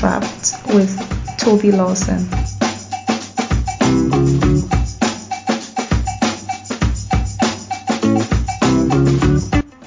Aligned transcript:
Untrapped 0.00 0.54
with 0.68 0.96
Tobi 1.40 1.72
Lawal. 1.72 1.98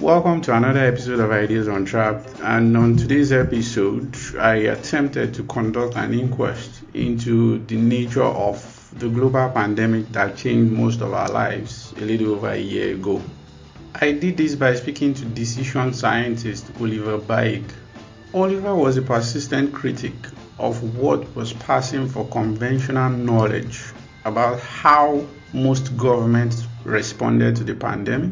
Welcome 0.02 0.42
to 0.42 0.54
another 0.54 0.82
episode 0.82 1.22
of 1.22 1.32
Ideas 1.32 1.70
Untrapped. 1.70 2.28
And 2.42 2.76
on 2.76 2.98
today's 2.98 3.32
episode, 3.32 4.18
I 4.38 4.56
attempted 4.56 5.34
to 5.36 5.44
conduct 5.44 5.96
an 5.96 6.14
inquest 6.14 6.82
into 6.94 7.60
the 7.68 7.78
nature 7.78 8.22
of 8.22 8.90
the 9.00 9.08
global 9.08 9.50
pandemic 9.52 10.12
that 10.12 10.36
changed 10.36 10.74
most 10.74 11.00
of 11.00 11.14
our 11.14 11.30
lives 11.30 11.94
a 11.96 12.02
little 12.02 12.34
over 12.34 12.50
a 12.50 12.60
year 12.60 12.96
ago. 12.96 13.22
I 13.96 14.12
did 14.12 14.36
this 14.36 14.56
by 14.56 14.76
speaking 14.76 15.14
to 15.14 15.24
decision 15.24 15.94
scientist 15.94 16.66
Oliver 16.82 17.18
Beige. 17.18 17.64
Oliver 18.34 18.74
was 18.74 18.96
a 18.96 19.02
persistent 19.02 19.74
critic 19.74 20.14
of 20.58 20.96
what 20.96 21.36
was 21.36 21.52
passing 21.52 22.08
for 22.08 22.26
conventional 22.30 23.10
knowledge 23.10 23.84
about 24.24 24.58
how 24.62 25.28
most 25.52 25.98
governments 25.98 26.66
responded 26.86 27.58
to 27.58 27.66
the 27.66 27.76
pandemic 27.76 28.32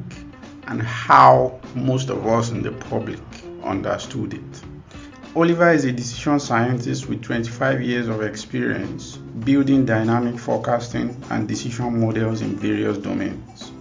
and 0.67 0.81
how 0.81 1.59
most 1.75 2.09
of 2.09 2.25
us 2.25 2.49
in 2.49 2.63
the 2.63 2.71
public 2.71 3.19
understood 3.61 4.35
it. 4.35 4.63
Oliver 5.35 5.73
is 5.73 5.83
a 5.83 5.91
decision 5.91 6.39
scientist 6.39 7.09
with 7.09 7.21
25 7.21 7.81
years 7.81 8.07
of 8.07 8.21
experience 8.21 9.17
building 9.17 9.85
dynamic 9.85 10.39
forecasting 10.39 11.21
and 11.29 11.45
decision 11.45 11.99
models 11.99 12.41
in 12.41 12.55
various 12.55 12.97
domains. 12.97 13.73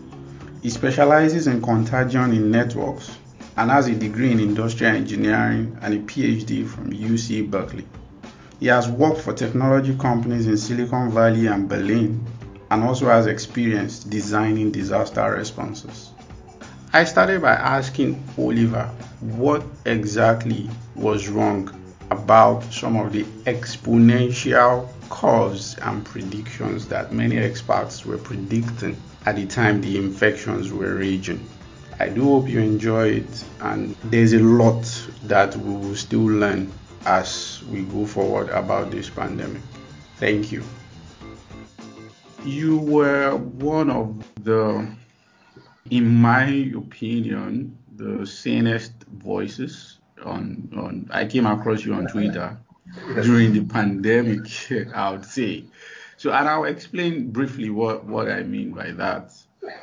He 0.63 0.71
specializes 0.71 1.47
in 1.47 1.63
contagion 1.63 2.33
in 2.33 2.51
networks 2.51 3.18
and 3.59 3.73
has 3.73 3.89
a 3.89 3.95
degree 3.95 4.31
in 4.31 4.39
industrial 4.39 4.95
engineering 4.95 5.77
and 5.83 5.93
a 5.93 5.99
PhD 5.99 6.65
from 6.65 6.93
UC 6.93 7.51
Berkeley. 7.51 7.85
He 8.61 8.67
has 8.67 8.89
worked 8.89 9.21
for 9.21 9.33
technology 9.33 9.99
companies 9.99 10.47
in 10.47 10.57
Silicon 10.57 11.11
Valley 11.11 11.49
and 11.49 11.69
Berlin 11.69 12.25
and 12.71 12.85
also 12.85 13.07
has 13.07 13.27
experience 13.27 14.05
designing 14.05 14.71
disaster 14.71 15.29
responses. 15.33 16.11
I 16.93 17.03
started 17.03 17.43
by 17.43 17.55
asking 17.55 18.23
Oliver 18.39 18.89
what 19.21 19.65
exactly 19.87 20.71
was 20.95 21.29
wrong 21.29 21.69
about 22.13 22.63
some 22.73 22.97
of 22.97 23.13
the 23.13 23.25
exponential 23.45 24.89
curves 25.11 25.77
and 25.83 26.05
predictions 26.05 26.87
that 26.87 27.13
many 27.13 27.37
experts 27.39 28.07
were 28.07 28.19
predicting 28.19 28.97
at 29.27 29.35
the 29.35 29.47
time 29.47 29.81
the 29.81 29.99
infections 29.99 30.73
were 30.73 30.95
raging. 30.95 31.45
I 32.01 32.09
do 32.09 32.23
hope 32.23 32.49
you 32.49 32.61
enjoy 32.61 33.09
it, 33.09 33.45
and 33.61 33.97
there's 34.05 34.33
a 34.33 34.39
lot 34.39 34.85
that 35.25 35.57
we 35.57 35.75
will 35.75 35.97
still 35.97 36.27
learn 36.27 36.71
as 37.05 37.63
we 37.71 37.83
go 37.83 38.07
forward 38.07 38.51
about 38.51 38.91
this 38.93 39.11
pandemic. 39.11 39.63
Thank 40.17 40.53
you. 40.53 40.63
You 42.45 42.79
were 42.79 43.35
one 43.37 43.91
of 43.91 44.25
the 44.45 44.89
in 45.91 46.07
my 46.07 46.71
opinion, 46.77 47.77
the 47.97 48.27
sanest 48.27 48.93
voices 49.05 49.99
on 50.25 50.71
on 50.77 51.09
I 51.11 51.27
came 51.27 51.47
across 51.47 51.85
you 51.85 51.95
on 51.95 52.07
Twitter 52.07 52.57
during 53.23 53.53
the 53.53 53.65
pandemic, 53.65 54.47
I 54.95 55.11
would 55.11 55.25
say. 55.25 55.65
So 56.17 56.33
and 56.33 56.49
I'll 56.49 56.65
explain 56.65 57.31
briefly 57.31 57.71
what, 57.71 58.05
what 58.05 58.31
I 58.31 58.43
mean 58.43 58.73
by 58.73 58.93
that. 58.93 59.33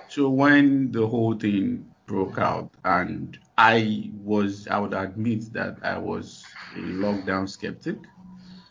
So 0.08 0.30
when 0.30 0.92
the 0.92 1.08
whole 1.08 1.36
thing 1.36 1.92
broke 2.06 2.38
out 2.38 2.72
and 2.84 3.38
I 3.58 4.12
was 4.24 4.68
I 4.68 4.80
would 4.80 4.94
admit 4.94 5.52
that 5.54 5.78
I 5.84 5.98
was 5.98 6.44
a 6.76 6.80
lockdown 6.80 7.50
skeptic. 7.50 7.98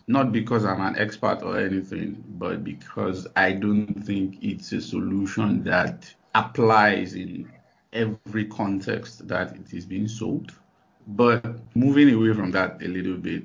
Not 0.06 0.32
because 0.32 0.66
I'm 0.66 0.82
an 0.82 0.98
expert 0.98 1.42
or 1.42 1.58
anything, 1.58 2.22
but 2.38 2.62
because 2.62 3.26
I 3.36 3.52
don't 3.52 3.94
think 4.04 4.36
it's 4.42 4.72
a 4.72 4.80
solution 4.80 5.64
that 5.64 6.12
applies 6.34 7.14
in 7.14 7.50
every 7.94 8.44
context 8.44 9.26
that 9.28 9.56
it 9.56 9.72
is 9.72 9.86
being 9.86 10.08
sold. 10.08 10.52
But 11.06 11.58
moving 11.74 12.12
away 12.12 12.34
from 12.34 12.50
that 12.50 12.82
a 12.82 12.88
little 12.88 13.16
bit, 13.16 13.44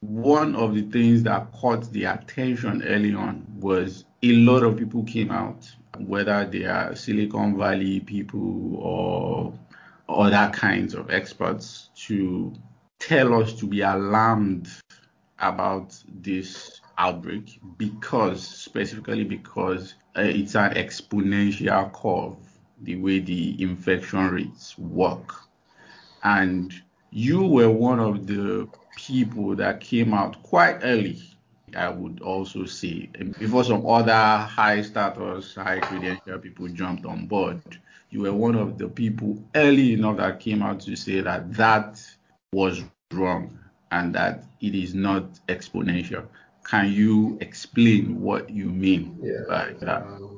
one 0.00 0.54
of 0.54 0.74
the 0.74 0.82
things 0.82 1.22
that 1.24 1.52
caught 1.52 1.90
the 1.92 2.04
attention 2.04 2.82
early 2.84 3.12
on 3.14 3.44
was 3.58 4.04
a 4.22 4.32
lot 4.32 4.62
of 4.62 4.76
people 4.78 5.02
came 5.04 5.30
out, 5.30 5.70
whether 6.00 6.44
they 6.44 6.64
are 6.64 6.94
Silicon 6.94 7.56
Valley 7.56 8.00
people 8.00 8.76
or 8.76 9.58
other 10.08 10.50
kinds 10.52 10.94
of 10.94 11.10
experts, 11.10 11.90
to 12.06 12.52
tell 12.98 13.40
us 13.40 13.52
to 13.54 13.66
be 13.66 13.82
alarmed 13.82 14.68
about 15.38 15.96
this 16.08 16.80
outbreak 16.96 17.60
because, 17.76 18.42
specifically 18.46 19.24
because 19.24 19.94
uh, 20.16 20.22
it's 20.22 20.56
an 20.56 20.74
exponential 20.74 21.92
curve, 21.92 22.36
the 22.82 22.96
way 22.96 23.20
the 23.20 23.60
infection 23.62 24.28
rates 24.30 24.76
work. 24.78 25.34
And 26.24 26.74
you 27.10 27.44
were 27.44 27.70
one 27.70 28.00
of 28.00 28.26
the 28.26 28.68
people 28.96 29.54
that 29.56 29.80
came 29.80 30.12
out 30.12 30.42
quite 30.42 30.80
early, 30.82 31.22
I 31.76 31.88
would 31.88 32.20
also 32.20 32.64
say, 32.64 33.10
um, 33.20 33.34
before 33.38 33.64
some 33.64 33.86
other 33.86 34.12
high 34.12 34.82
status, 34.82 35.54
high 35.54 35.80
credential 35.80 36.38
people 36.38 36.68
jumped 36.68 37.06
on 37.06 37.26
board. 37.26 37.62
You 38.10 38.22
were 38.22 38.32
one 38.32 38.54
of 38.54 38.78
the 38.78 38.88
people 38.88 39.42
early 39.54 39.92
enough 39.92 40.16
that 40.16 40.40
came 40.40 40.62
out 40.62 40.80
to 40.80 40.96
say 40.96 41.20
that 41.20 41.52
that 41.54 42.02
was 42.52 42.82
wrong 43.12 43.58
and 43.90 44.14
that 44.14 44.44
it 44.60 44.74
is 44.74 44.94
not 44.94 45.24
exponential. 45.48 46.26
Can 46.64 46.92
you 46.92 47.38
explain 47.40 48.20
what 48.20 48.50
you 48.50 48.66
mean 48.66 49.18
yeah. 49.22 49.44
by 49.48 49.74
that? 49.80 50.02
Um, 50.02 50.37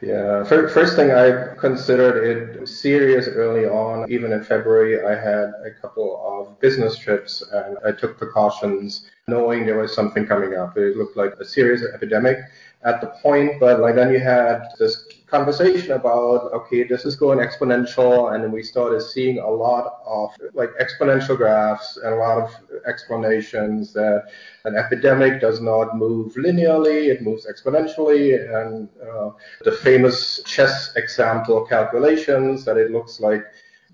Yeah, 0.00 0.44
first 0.44 0.96
thing 0.96 1.12
I 1.12 1.54
considered 1.54 2.24
it 2.24 2.68
serious 2.68 3.28
early 3.28 3.66
on. 3.66 4.10
Even 4.10 4.32
in 4.32 4.42
February, 4.42 5.04
I 5.04 5.14
had 5.14 5.52
a 5.64 5.70
couple 5.80 6.20
of 6.26 6.58
business 6.60 6.98
trips 6.98 7.42
and 7.52 7.78
I 7.84 7.92
took 7.92 8.18
precautions 8.18 9.10
knowing 9.28 9.64
there 9.64 9.78
was 9.78 9.94
something 9.94 10.26
coming 10.26 10.54
up. 10.54 10.76
It 10.76 10.96
looked 10.96 11.16
like 11.16 11.34
a 11.34 11.44
serious 11.44 11.82
epidemic 11.94 12.38
at 12.84 13.00
the 13.00 13.08
point, 13.22 13.60
but 13.60 13.80
like 13.80 13.94
then 13.94 14.12
you 14.12 14.18
had 14.18 14.62
this 14.78 15.06
conversation 15.32 15.92
about 15.92 16.52
okay, 16.52 16.84
this 16.84 17.04
is 17.06 17.16
going 17.16 17.38
exponential, 17.38 18.34
and 18.34 18.44
then 18.44 18.52
we 18.52 18.62
started 18.62 19.00
seeing 19.00 19.38
a 19.38 19.48
lot 19.48 20.02
of 20.06 20.30
like 20.52 20.70
exponential 20.84 21.36
graphs 21.36 21.96
and 21.96 22.12
a 22.14 22.16
lot 22.16 22.38
of 22.44 22.48
explanations 22.86 23.92
that 23.94 24.24
an 24.66 24.76
epidemic 24.76 25.40
does 25.40 25.58
not 25.60 25.96
move 25.96 26.34
linearly; 26.34 27.08
it 27.12 27.22
moves 27.22 27.46
exponentially, 27.52 28.26
and 28.58 28.88
uh, 29.10 29.30
the 29.64 29.72
famous 29.72 30.42
chess 30.44 30.94
example 30.96 31.64
calculations 31.64 32.64
that 32.66 32.76
it 32.76 32.90
looks 32.90 33.18
like 33.18 33.42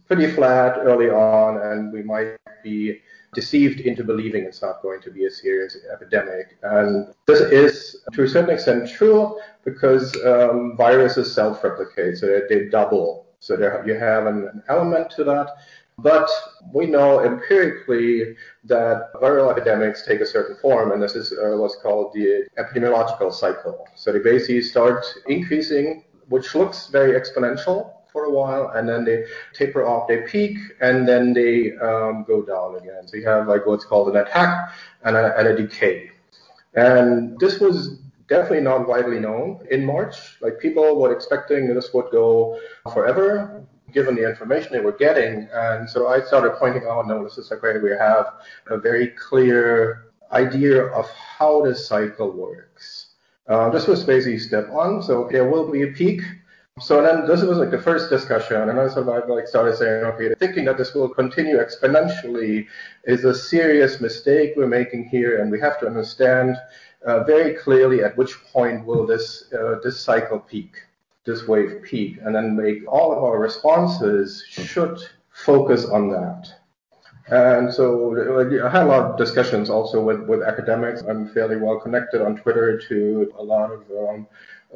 pretty 0.08 0.28
flat 0.36 0.76
early 0.78 1.08
on, 1.08 1.50
and 1.68 1.92
we 1.92 2.02
might 2.02 2.36
be 2.64 3.00
deceived 3.34 3.80
into 3.80 4.02
believing 4.04 4.44
it's 4.44 4.62
not 4.62 4.82
going 4.82 5.00
to 5.02 5.10
be 5.10 5.26
a 5.26 5.30
serious 5.30 5.76
epidemic. 5.92 6.58
And 6.62 7.12
this 7.26 7.40
is, 7.40 8.04
to 8.12 8.22
a 8.22 8.28
certain 8.28 8.50
extent, 8.50 8.88
true 8.88 9.38
because 9.64 10.16
um, 10.24 10.76
viruses 10.76 11.34
self-replicate, 11.34 12.18
so 12.18 12.26
they, 12.26 12.40
they 12.48 12.68
double. 12.68 13.26
So 13.40 13.56
there, 13.56 13.84
you 13.86 13.94
have 13.94 14.26
an, 14.26 14.48
an 14.52 14.62
element 14.68 15.10
to 15.12 15.24
that. 15.24 15.50
But 15.98 16.30
we 16.72 16.86
know 16.86 17.24
empirically 17.24 18.36
that 18.64 19.12
viral 19.14 19.50
epidemics 19.50 20.06
take 20.06 20.20
a 20.20 20.26
certain 20.26 20.56
form, 20.56 20.92
and 20.92 21.02
this 21.02 21.16
is 21.16 21.32
uh, 21.32 21.56
what's 21.56 21.76
called 21.76 22.12
the 22.14 22.46
epidemiological 22.56 23.32
cycle. 23.32 23.84
So 23.96 24.12
they 24.12 24.20
basically 24.20 24.62
start 24.62 25.04
increasing, 25.26 26.04
which 26.28 26.54
looks 26.54 26.86
very 26.86 27.18
exponential, 27.20 27.94
for 28.18 28.24
a 28.24 28.30
while, 28.30 28.72
and 28.74 28.88
then 28.88 29.04
they 29.04 29.24
taper 29.52 29.86
off, 29.86 30.08
they 30.08 30.22
peak, 30.22 30.58
and 30.80 31.06
then 31.06 31.32
they 31.32 31.76
um, 31.76 32.24
go 32.26 32.42
down 32.42 32.76
again. 32.76 33.06
So 33.06 33.16
you 33.16 33.26
have 33.26 33.46
like 33.46 33.64
what's 33.64 33.84
called 33.84 34.08
an 34.08 34.16
attack 34.16 34.72
and 35.04 35.16
a, 35.16 35.38
and 35.38 35.46
a 35.46 35.56
decay. 35.56 36.10
And 36.74 37.38
this 37.38 37.60
was 37.60 38.00
definitely 38.28 38.60
not 38.60 38.88
widely 38.88 39.20
known 39.20 39.64
in 39.70 39.84
March. 39.84 40.16
Like 40.40 40.58
people 40.58 41.00
were 41.00 41.12
expecting 41.12 41.72
this 41.72 41.94
would 41.94 42.10
go 42.10 42.58
forever, 42.92 43.62
given 43.92 44.16
the 44.16 44.28
information 44.28 44.72
they 44.72 44.80
were 44.80 44.98
getting. 45.06 45.48
And 45.52 45.88
so 45.88 46.08
I 46.08 46.20
started 46.22 46.52
pointing 46.58 46.84
out, 46.88 47.06
no, 47.06 47.22
this 47.22 47.38
is 47.38 47.52
great. 47.60 47.80
We 47.82 47.90
have 47.90 48.26
a 48.66 48.78
very 48.78 49.08
clear 49.28 50.10
idea 50.32 50.86
of 50.86 51.08
how 51.10 51.62
the 51.62 51.74
cycle 51.74 52.32
works. 52.32 53.06
Uh, 53.46 53.70
this 53.70 53.86
was 53.86 54.02
basically 54.02 54.38
step 54.38 54.68
one. 54.68 55.02
So 55.02 55.28
there 55.30 55.48
will 55.48 55.70
be 55.70 55.82
a 55.82 55.92
peak 56.00 56.20
so 56.80 57.02
then 57.02 57.26
this 57.26 57.42
was 57.42 57.58
like 57.58 57.70
the 57.70 57.80
first 57.80 58.10
discussion, 58.10 58.68
and 58.68 58.78
I 58.78 58.88
sort 58.88 59.08
of 59.08 59.28
like 59.28 59.46
started 59.46 59.76
saying, 59.76 60.04
okay, 60.04 60.34
thinking 60.38 60.64
that 60.66 60.78
this 60.78 60.94
will 60.94 61.08
continue 61.08 61.56
exponentially 61.58 62.66
is 63.04 63.24
a 63.24 63.34
serious 63.34 64.00
mistake 64.00 64.54
we're 64.56 64.66
making 64.66 65.08
here, 65.08 65.40
and 65.40 65.50
we 65.50 65.60
have 65.60 65.78
to 65.80 65.86
understand 65.86 66.56
uh, 67.06 67.24
very 67.24 67.54
clearly 67.54 68.02
at 68.02 68.16
which 68.16 68.42
point 68.52 68.84
will 68.84 69.06
this 69.06 69.52
uh, 69.52 69.76
this 69.82 70.00
cycle 70.00 70.38
peak, 70.38 70.76
this 71.24 71.46
wave 71.46 71.82
peak, 71.82 72.18
and 72.22 72.34
then 72.34 72.56
make 72.56 72.78
all 72.86 73.12
of 73.12 73.22
our 73.22 73.38
responses 73.38 74.44
should 74.48 74.98
focus 75.30 75.84
on 75.84 76.10
that. 76.10 76.52
And 77.30 77.72
so 77.72 78.16
I 78.40 78.70
had 78.70 78.84
a 78.84 78.86
lot 78.86 79.10
of 79.10 79.18
discussions 79.18 79.68
also 79.68 80.02
with, 80.02 80.22
with 80.22 80.42
academics. 80.42 81.02
I'm 81.02 81.28
fairly 81.28 81.56
well 81.56 81.78
connected 81.78 82.22
on 82.22 82.36
Twitter 82.36 82.80
to 82.88 83.32
a 83.36 83.42
lot 83.42 83.70
of 83.70 83.82
um, 83.90 84.26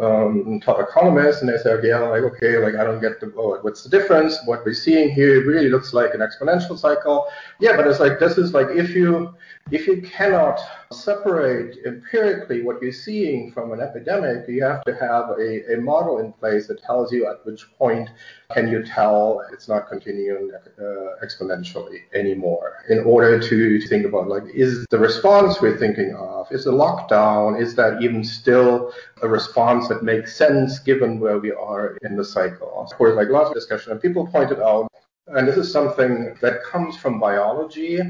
um, 0.00 0.60
top 0.60 0.80
economists, 0.80 1.42
and 1.42 1.50
they 1.50 1.58
said, 1.58 1.84
yeah, 1.84 1.98
like, 1.98 2.22
okay, 2.22 2.58
like, 2.58 2.74
I 2.74 2.84
don't 2.84 3.00
get 3.00 3.20
the, 3.20 3.32
oh, 3.36 3.58
what's 3.60 3.82
the 3.82 3.90
difference? 3.90 4.38
What 4.46 4.64
we're 4.64 4.74
seeing 4.74 5.10
here 5.10 5.44
really 5.44 5.68
looks 5.68 5.92
like 5.92 6.14
an 6.14 6.20
exponential 6.20 6.78
cycle. 6.78 7.26
Yeah, 7.60 7.76
but 7.76 7.86
it's 7.86 8.00
like, 8.00 8.18
this 8.18 8.38
is 8.38 8.54
like, 8.54 8.68
if 8.70 8.90
you, 8.90 9.34
if 9.70 9.86
you 9.86 10.02
cannot 10.02 10.60
separate 10.92 11.78
empirically 11.86 12.62
what 12.62 12.82
you're 12.82 12.92
seeing 12.92 13.50
from 13.52 13.72
an 13.72 13.80
epidemic, 13.80 14.46
you 14.48 14.62
have 14.62 14.82
to 14.84 14.94
have 14.94 15.30
a, 15.38 15.74
a 15.74 15.80
model 15.80 16.18
in 16.18 16.32
place 16.32 16.66
that 16.66 16.82
tells 16.82 17.12
you 17.12 17.26
at 17.26 17.44
which 17.46 17.72
point 17.78 18.10
can 18.52 18.68
you 18.68 18.82
tell 18.82 19.42
it's 19.52 19.68
not 19.68 19.88
continuing 19.88 20.50
uh, 20.78 20.82
exponentially 21.24 22.00
anymore 22.14 22.84
in 22.90 23.00
order 23.00 23.40
to 23.40 23.80
think 23.82 24.04
about 24.04 24.28
like, 24.28 24.42
is 24.52 24.84
the 24.90 24.98
response 24.98 25.60
we're 25.60 25.78
thinking 25.78 26.14
of, 26.16 26.50
is 26.50 26.64
the 26.64 26.72
lockdown, 26.72 27.58
is 27.58 27.74
that 27.74 28.02
even 28.02 28.22
still 28.22 28.92
a 29.22 29.28
response 29.28 29.88
that 29.88 30.02
makes 30.02 30.36
sense 30.36 30.80
given 30.80 31.18
where 31.18 31.38
we 31.38 31.52
are 31.52 31.96
in 32.02 32.16
the 32.16 32.24
cycle? 32.24 32.72
Of 32.76 32.96
course, 32.98 33.16
like 33.16 33.28
lots 33.28 33.48
of 33.48 33.54
discussion, 33.54 33.92
and 33.92 34.00
people 34.02 34.26
pointed 34.26 34.60
out, 34.60 34.88
and 35.28 35.48
this 35.48 35.56
is 35.56 35.72
something 35.72 36.36
that 36.42 36.62
comes 36.64 36.96
from 36.96 37.18
biology, 37.20 38.00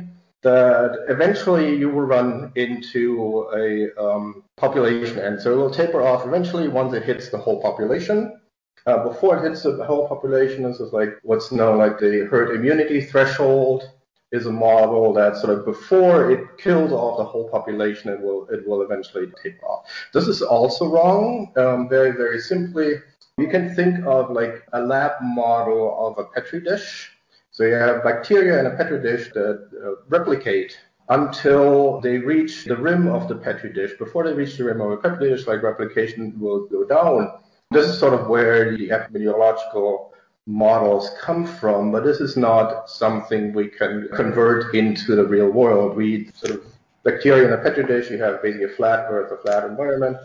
that 0.42 1.04
eventually 1.08 1.76
you 1.76 1.88
will 1.88 2.02
run 2.02 2.52
into 2.56 3.48
a 3.56 4.02
um, 4.02 4.42
population 4.56 5.18
end. 5.18 5.40
So 5.40 5.52
it 5.52 5.56
will 5.56 5.70
taper 5.70 6.02
off 6.02 6.26
eventually 6.26 6.68
once 6.68 6.92
it 6.94 7.04
hits 7.04 7.30
the 7.30 7.38
whole 7.38 7.62
population. 7.62 8.40
Uh, 8.86 9.08
before 9.08 9.36
it 9.36 9.48
hits 9.48 9.62
the 9.62 9.84
whole 9.84 10.08
population, 10.08 10.64
this 10.64 10.80
is 10.80 10.92
like 10.92 11.10
what's 11.22 11.52
known 11.52 11.78
like 11.78 11.98
the 11.98 12.26
herd 12.28 12.56
immunity 12.56 13.00
threshold 13.00 13.84
is 14.32 14.46
a 14.46 14.52
model 14.52 15.12
that 15.12 15.36
sort 15.36 15.56
of 15.56 15.64
before 15.64 16.30
it 16.30 16.58
kills 16.58 16.90
off 16.90 17.18
the 17.18 17.24
whole 17.24 17.48
population, 17.48 18.10
it 18.10 18.20
will 18.20 18.48
it 18.48 18.66
will 18.66 18.82
eventually 18.82 19.26
taper 19.40 19.64
off. 19.66 19.86
This 20.12 20.26
is 20.26 20.42
also 20.42 20.88
wrong. 20.88 21.52
Um, 21.56 21.88
very 21.88 22.12
very 22.12 22.40
simply, 22.40 22.94
you 23.38 23.46
can 23.46 23.74
think 23.76 24.04
of 24.04 24.30
like 24.30 24.64
a 24.72 24.80
lab 24.80 25.12
model 25.22 25.96
of 26.04 26.18
a 26.18 26.28
petri 26.30 26.60
dish 26.60 27.11
so 27.52 27.64
you 27.64 27.74
have 27.74 28.02
bacteria 28.02 28.58
in 28.60 28.66
a 28.66 28.70
petri 28.70 29.00
dish 29.02 29.30
that 29.34 29.68
uh, 29.84 30.02
replicate 30.08 30.78
until 31.10 32.00
they 32.00 32.16
reach 32.16 32.64
the 32.64 32.76
rim 32.76 33.06
of 33.08 33.28
the 33.28 33.34
petri 33.34 33.70
dish. 33.70 33.92
Before 33.98 34.24
they 34.24 34.32
reach 34.32 34.56
the 34.56 34.64
rim 34.64 34.80
of 34.80 34.90
the 34.90 34.96
petri 34.96 35.28
dish, 35.28 35.46
like 35.46 35.62
replication 35.62 36.32
will 36.40 36.66
go 36.66 36.84
down. 36.84 37.30
This 37.70 37.86
is 37.86 37.98
sort 37.98 38.14
of 38.14 38.28
where 38.28 38.74
the 38.74 38.88
epidemiological 38.88 40.12
models 40.46 41.10
come 41.20 41.46
from, 41.46 41.92
but 41.92 42.04
this 42.04 42.20
is 42.20 42.38
not 42.38 42.88
something 42.88 43.52
we 43.52 43.68
can 43.68 44.08
convert 44.14 44.74
into 44.74 45.14
the 45.14 45.24
real 45.24 45.50
world. 45.50 45.94
We 45.94 46.30
sort 46.32 46.54
of 46.54 46.64
bacteria 47.02 47.48
in 47.48 47.52
a 47.52 47.58
petri 47.58 47.84
dish, 47.84 48.10
you 48.10 48.16
have 48.22 48.42
basically 48.42 48.72
a 48.72 48.76
flat 48.76 49.06
earth, 49.10 49.30
a 49.30 49.42
flat 49.42 49.64
environment, 49.64 50.16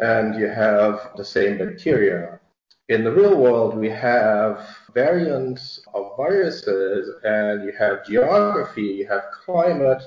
and 0.00 0.34
you 0.34 0.48
have 0.48 1.12
the 1.16 1.24
same 1.24 1.58
bacteria. 1.58 2.40
In 2.92 3.04
the 3.04 3.10
real 3.10 3.36
world, 3.36 3.74
we 3.74 3.88
have 3.88 4.68
variants 4.92 5.80
of 5.94 6.14
viruses, 6.14 7.08
and 7.24 7.64
you 7.64 7.72
have 7.78 8.04
geography, 8.04 8.82
you 8.82 9.06
have 9.08 9.22
climate, 9.32 10.02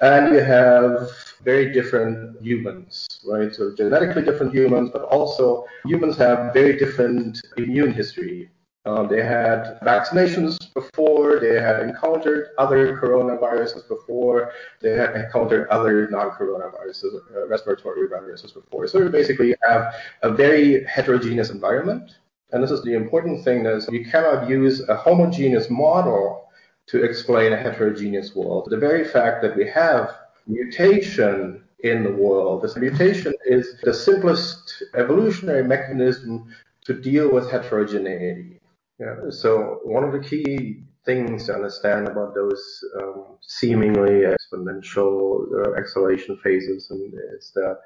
and 0.00 0.32
you 0.32 0.38
have 0.38 1.10
very 1.42 1.72
different 1.72 2.40
humans, 2.40 3.08
right? 3.26 3.52
So 3.52 3.74
genetically 3.74 4.22
different 4.22 4.54
humans, 4.54 4.90
but 4.92 5.02
also 5.06 5.64
humans 5.84 6.16
have 6.18 6.54
very 6.54 6.78
different 6.78 7.42
immune 7.56 7.92
history. 7.92 8.48
Um, 8.86 9.08
they 9.08 9.22
had 9.22 9.78
vaccinations 9.82 10.72
before, 10.72 11.38
they 11.40 11.60
had 11.60 11.80
encountered 11.80 12.50
other 12.58 12.96
coronaviruses 12.96 13.86
before, 13.88 14.52
they 14.80 14.92
had 14.92 15.16
encountered 15.16 15.68
other 15.68 16.08
non-coronaviruses, 16.08 17.12
uh, 17.34 17.46
respiratory 17.48 18.08
viruses 18.08 18.52
before. 18.52 18.86
So 18.86 19.06
basically, 19.08 19.48
you 19.48 19.56
have 19.68 19.94
a 20.22 20.30
very 20.30 20.84
heterogeneous 20.84 21.50
environment 21.50 22.19
and 22.52 22.62
this 22.62 22.70
is 22.70 22.82
the 22.82 22.94
important 22.94 23.44
thing 23.44 23.66
is 23.66 23.88
you 23.90 24.04
cannot 24.04 24.48
use 24.48 24.86
a 24.88 24.96
homogeneous 24.96 25.70
model 25.70 26.48
to 26.86 27.04
explain 27.04 27.52
a 27.52 27.56
heterogeneous 27.56 28.34
world. 28.34 28.68
The 28.70 28.76
very 28.76 29.04
fact 29.04 29.42
that 29.42 29.56
we 29.56 29.66
have 29.68 30.16
mutation 30.46 31.62
in 31.80 32.02
the 32.02 32.10
world, 32.10 32.62
this 32.62 32.76
mutation 32.76 33.32
is 33.46 33.76
the 33.82 33.94
simplest 33.94 34.82
evolutionary 34.94 35.64
mechanism 35.64 36.52
to 36.84 36.94
deal 36.94 37.32
with 37.32 37.50
heterogeneity. 37.50 38.60
Yeah. 38.98 39.14
So 39.30 39.80
one 39.84 40.04
of 40.04 40.12
the 40.12 40.18
key 40.18 40.82
things 41.04 41.46
to 41.46 41.54
understand 41.54 42.08
about 42.08 42.34
those 42.34 42.84
um, 43.00 43.24
seemingly 43.40 44.24
exponential 44.34 45.46
uh, 45.54 45.74
acceleration 45.80 46.36
phases 46.42 46.90
is 46.90 47.52
that 47.54 47.78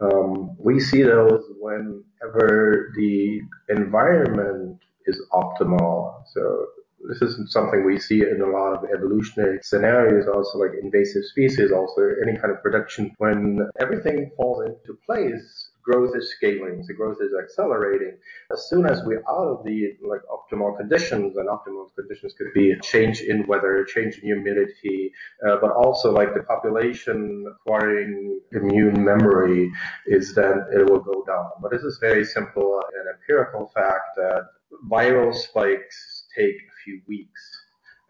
um, 0.00 0.56
we 0.58 0.80
see 0.80 1.02
those 1.02 1.44
whenever 1.58 2.92
the 2.96 3.40
environment 3.68 4.78
is 5.06 5.20
optimal. 5.32 6.22
So 6.32 6.66
this 7.08 7.22
isn't 7.22 7.50
something 7.50 7.84
we 7.84 7.98
see 7.98 8.22
in 8.22 8.40
a 8.40 8.46
lot 8.46 8.74
of 8.74 8.84
evolutionary 8.94 9.60
scenarios, 9.62 10.26
also 10.28 10.58
like 10.58 10.72
invasive 10.82 11.24
species, 11.24 11.72
also 11.72 12.02
any 12.22 12.38
kind 12.38 12.52
of 12.52 12.62
production. 12.62 13.14
When 13.18 13.68
everything 13.80 14.30
falls 14.36 14.64
into 14.66 14.98
place, 15.06 15.69
growth 15.82 16.14
is 16.16 16.32
scaling, 16.32 16.84
the 16.86 16.94
growth 16.94 17.18
is 17.20 17.32
accelerating. 17.40 18.16
As 18.52 18.68
soon 18.68 18.86
as 18.86 19.02
we're 19.04 19.24
out 19.28 19.48
of 19.48 19.64
the 19.64 19.96
like 20.02 20.22
optimal 20.30 20.76
conditions, 20.76 21.36
and 21.36 21.48
optimal 21.48 21.94
conditions 21.94 22.34
could 22.36 22.52
be 22.54 22.74
change 22.82 23.20
in 23.20 23.46
weather, 23.46 23.84
change 23.84 24.16
in 24.18 24.22
humidity, 24.22 25.12
uh, 25.46 25.56
but 25.60 25.72
also 25.72 26.12
like 26.12 26.34
the 26.34 26.42
population 26.42 27.44
acquiring 27.54 28.40
immune 28.52 29.04
memory 29.04 29.70
is 30.06 30.34
then 30.34 30.64
it 30.72 30.88
will 30.88 31.00
go 31.00 31.24
down. 31.26 31.50
But 31.60 31.70
this 31.70 31.82
is 31.82 31.98
very 32.00 32.24
simple 32.24 32.80
and 32.96 33.08
empirical 33.14 33.70
fact 33.74 34.16
that 34.16 34.42
viral 34.90 35.34
spikes 35.34 36.26
take 36.36 36.54
a 36.54 36.74
few 36.84 37.00
weeks 37.06 37.49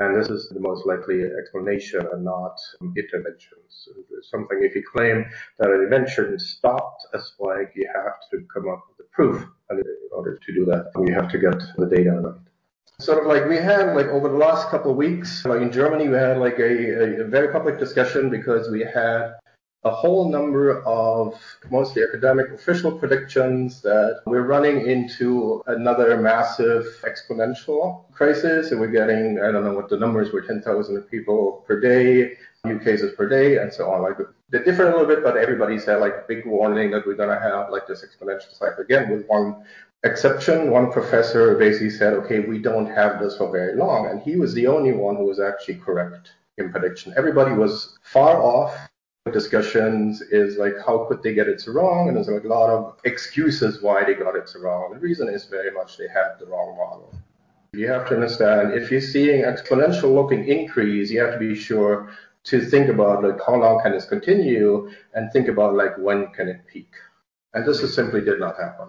and 0.01 0.19
this 0.19 0.31
is 0.31 0.49
the 0.49 0.61
most 0.61 0.87
likely 0.87 1.23
explanation 1.39 2.01
and 2.13 2.25
not 2.25 2.59
interventions. 2.97 3.89
Something 4.23 4.61
if 4.63 4.75
you 4.75 4.83
claim 4.83 5.27
that 5.59 5.69
an 5.69 5.75
intervention 5.77 6.39
stopped 6.39 7.07
a 7.13 7.21
spike, 7.21 7.73
you 7.77 7.87
have 7.95 8.19
to 8.31 8.47
come 8.53 8.69
up 8.71 8.83
with 8.89 8.97
the 8.97 9.05
proof. 9.13 9.45
And 9.69 9.79
in 9.79 9.85
order 10.13 10.39
to 10.39 10.55
do 10.55 10.65
that, 10.67 10.91
you 11.07 11.13
have 11.13 11.31
to 11.31 11.39
get 11.39 11.61
the 11.77 11.87
data. 11.87 12.35
Sort 12.99 13.21
of 13.21 13.27
like 13.27 13.47
we 13.47 13.57
had 13.57 13.95
like 13.95 14.07
over 14.07 14.29
the 14.29 14.37
last 14.37 14.69
couple 14.69 14.91
of 14.91 14.97
weeks, 14.97 15.45
like 15.45 15.61
in 15.61 15.71
Germany, 15.71 16.09
we 16.09 16.17
had 16.17 16.39
like 16.39 16.59
a, 16.59 17.23
a 17.23 17.25
very 17.25 17.53
public 17.53 17.79
discussion 17.79 18.31
because 18.31 18.71
we 18.71 18.81
had 18.81 19.35
a 19.85 19.91
whole 19.91 20.29
number 20.31 20.83
of 20.85 21.41
mostly 21.71 22.03
academic 22.03 22.51
official 22.51 22.93
predictions 22.93 23.81
that 23.81 24.21
we're 24.27 24.47
running 24.47 24.87
into 24.87 25.63
another 25.69 26.21
massive 26.21 26.85
exponential 27.03 28.05
crisis 28.13 28.73
and 28.73 28.81
we're 28.81 28.89
getting, 28.89 29.41
I 29.41 29.51
don't 29.51 29.65
know 29.65 29.73
what 29.73 29.89
the 29.89 29.97
numbers 29.97 30.33
were, 30.33 30.43
10,000 30.43 31.01
people 31.05 31.65
per 31.67 31.81
day, 31.81 32.37
new 32.65 32.79
cases 32.79 33.15
per 33.17 33.27
day 33.27 33.57
and 33.57 33.73
so 33.73 33.91
on. 33.91 34.03
Like 34.03 34.19
they 34.51 34.63
differ 34.63 34.87
a 34.87 34.91
little 34.91 35.07
bit, 35.07 35.25
but 35.25 35.39
everybody 35.39 35.79
said 35.79 36.01
like 36.01 36.29
big 36.29 36.45
warning 36.45 36.91
that 36.91 37.07
we're 37.07 37.15
going 37.15 37.35
to 37.35 37.41
have 37.41 37.71
like 37.71 37.87
this 37.87 38.05
exponential 38.05 38.53
cycle 38.53 38.85
again 38.85 39.09
with 39.09 39.27
one 39.29 39.65
exception. 40.05 40.71
One 40.71 40.93
professor 40.93 41.57
basically 41.57 41.91
said, 41.91 42.13
okay, 42.15 42.41
we 42.41 42.59
don't 42.59 42.87
have 42.87 43.19
this 43.19 43.39
for 43.39 43.51
very 43.51 43.77
long. 43.77 44.09
And 44.09 44.21
he 44.21 44.37
was 44.37 44.53
the 44.53 44.67
only 44.67 44.93
one 44.93 45.17
who 45.17 45.25
was 45.25 45.41
actually 45.41 45.77
correct 45.77 46.33
in 46.59 46.71
prediction. 46.71 47.15
Everybody 47.17 47.55
was 47.55 47.97
far 48.03 48.43
off 48.43 48.90
discussions 49.27 50.23
is 50.23 50.57
like 50.57 50.75
how 50.85 51.05
could 51.05 51.23
they 51.23 51.35
get 51.35 51.47
it 51.47 51.63
wrong? 51.67 52.09
And 52.09 52.17
there's 52.17 52.29
like 52.29 52.45
a 52.45 52.49
lot 52.49 52.71
of 52.71 52.97
excuses 53.05 53.83
why 53.83 54.03
they 54.05 54.15
got 54.15 54.35
it 54.35 54.51
wrong. 54.59 54.95
The 54.95 54.99
reason 54.99 55.29
is 55.29 55.45
very 55.45 55.71
much 55.71 55.99
they 55.99 56.09
had 56.09 56.39
the 56.39 56.47
wrong 56.47 56.77
model. 56.77 57.15
You 57.75 57.89
have 57.89 58.09
to 58.09 58.15
understand 58.15 58.73
if 58.73 58.91
you're 58.91 59.01
seeing 59.01 59.45
exponential 59.45 60.15
looking 60.15 60.49
increase 60.49 61.11
you 61.11 61.21
have 61.21 61.35
to 61.35 61.39
be 61.39 61.55
sure 61.55 62.11
to 62.45 62.61
think 62.65 62.89
about 62.89 63.23
like 63.23 63.39
how 63.47 63.57
long 63.57 63.83
can 63.83 63.93
this 63.93 64.07
continue 64.07 64.91
and 65.13 65.31
think 65.33 65.49
about 65.49 65.75
like 65.75 65.97
when 65.99 66.29
can 66.29 66.49
it 66.49 66.63
peak. 66.67 66.91
And 67.53 67.67
this 67.67 67.81
is 67.81 67.95
simply 67.95 68.23
did 68.23 68.41
not 68.41 68.57
happen. 68.57 68.89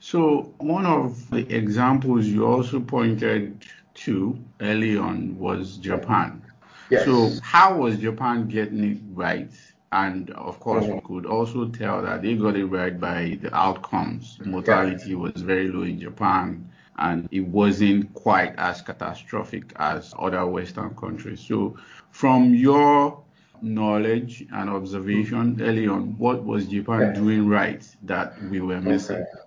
So 0.00 0.52
one 0.58 0.86
of 0.86 1.30
the 1.30 1.50
examples 1.54 2.26
you 2.26 2.44
also 2.44 2.80
pointed 2.80 3.64
to 3.94 4.38
early 4.60 4.96
on 4.98 5.38
was 5.38 5.78
japan 5.78 6.42
Yes. 6.90 7.04
So 7.04 7.30
how 7.42 7.78
was 7.78 7.98
Japan 7.98 8.48
getting 8.48 8.84
it 8.84 8.98
right? 9.12 9.50
And 9.92 10.30
of 10.30 10.60
course, 10.60 10.84
mm-hmm. 10.84 10.94
we 10.94 11.00
could 11.00 11.26
also 11.26 11.68
tell 11.68 12.02
that 12.02 12.22
they 12.22 12.34
got 12.34 12.56
it 12.56 12.66
right 12.66 12.98
by 12.98 13.38
the 13.40 13.54
outcomes. 13.54 14.38
Mortality 14.44 15.10
yeah. 15.10 15.16
was 15.16 15.32
very 15.36 15.68
low 15.68 15.82
in 15.82 16.00
Japan, 16.00 16.68
and 16.98 17.28
it 17.30 17.40
wasn't 17.40 18.12
quite 18.14 18.54
as 18.58 18.82
catastrophic 18.82 19.72
as 19.76 20.12
other 20.18 20.44
Western 20.46 20.94
countries. 20.96 21.40
So, 21.40 21.76
from 22.10 22.54
your 22.54 23.22
knowledge 23.62 24.44
and 24.52 24.68
observation 24.68 25.60
early 25.62 25.86
on, 25.86 26.18
what 26.18 26.44
was 26.44 26.66
Japan 26.66 27.00
yeah. 27.00 27.12
doing 27.12 27.46
right 27.46 27.86
that 28.02 28.42
we 28.50 28.60
were 28.60 28.80
missing? 28.80 29.16
Okay. 29.16 29.45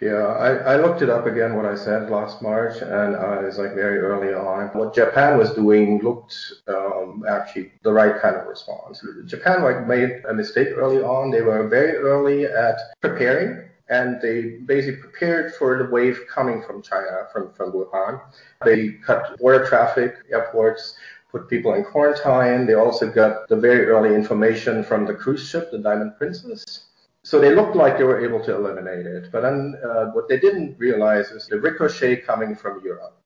Yeah, 0.00 0.26
I, 0.26 0.74
I 0.74 0.76
looked 0.76 1.02
it 1.02 1.10
up 1.10 1.26
again 1.26 1.56
what 1.56 1.64
I 1.64 1.74
said 1.74 2.10
last 2.10 2.40
March, 2.40 2.80
and 2.82 3.16
uh, 3.16 3.40
it's 3.42 3.58
like 3.58 3.74
very 3.74 3.98
early 3.98 4.32
on. 4.32 4.68
What 4.78 4.94
Japan 4.94 5.38
was 5.38 5.52
doing 5.54 6.00
looked 6.02 6.36
um, 6.68 7.24
actually 7.28 7.72
the 7.82 7.92
right 7.92 8.20
kind 8.20 8.36
of 8.36 8.46
response. 8.46 9.04
Japan 9.26 9.62
like 9.62 9.86
made 9.86 10.22
a 10.28 10.34
mistake 10.34 10.68
early 10.76 11.02
on. 11.02 11.30
They 11.30 11.42
were 11.42 11.66
very 11.68 11.96
early 11.96 12.44
at 12.46 12.76
preparing 13.00 13.66
and 13.88 14.20
they 14.20 14.58
basically 14.66 15.00
prepared 15.00 15.54
for 15.54 15.78
the 15.78 15.88
wave 15.88 16.20
coming 16.28 16.62
from 16.62 16.82
China, 16.82 17.26
from, 17.32 17.52
from 17.52 17.72
Wuhan. 17.72 18.20
They 18.64 18.92
cut 19.04 19.38
border 19.38 19.64
traffic, 19.64 20.16
airports, 20.30 20.96
put 21.30 21.48
people 21.48 21.74
in 21.74 21.84
quarantine. 21.84 22.66
They 22.66 22.74
also 22.74 23.10
got 23.10 23.48
the 23.48 23.56
very 23.56 23.86
early 23.86 24.14
information 24.14 24.82
from 24.82 25.06
the 25.06 25.14
cruise 25.14 25.48
ship, 25.48 25.70
the 25.70 25.78
Diamond 25.78 26.14
Princess. 26.18 26.86
So 27.26 27.40
they 27.40 27.52
looked 27.52 27.74
like 27.74 27.98
they 27.98 28.04
were 28.04 28.24
able 28.24 28.40
to 28.44 28.54
eliminate 28.54 29.04
it. 29.04 29.32
But 29.32 29.40
then 29.40 29.74
uh, 29.84 30.04
what 30.12 30.28
they 30.28 30.38
didn't 30.38 30.78
realize 30.78 31.32
is 31.32 31.48
the 31.48 31.58
ricochet 31.58 32.20
coming 32.20 32.54
from 32.54 32.80
Europe. 32.84 33.20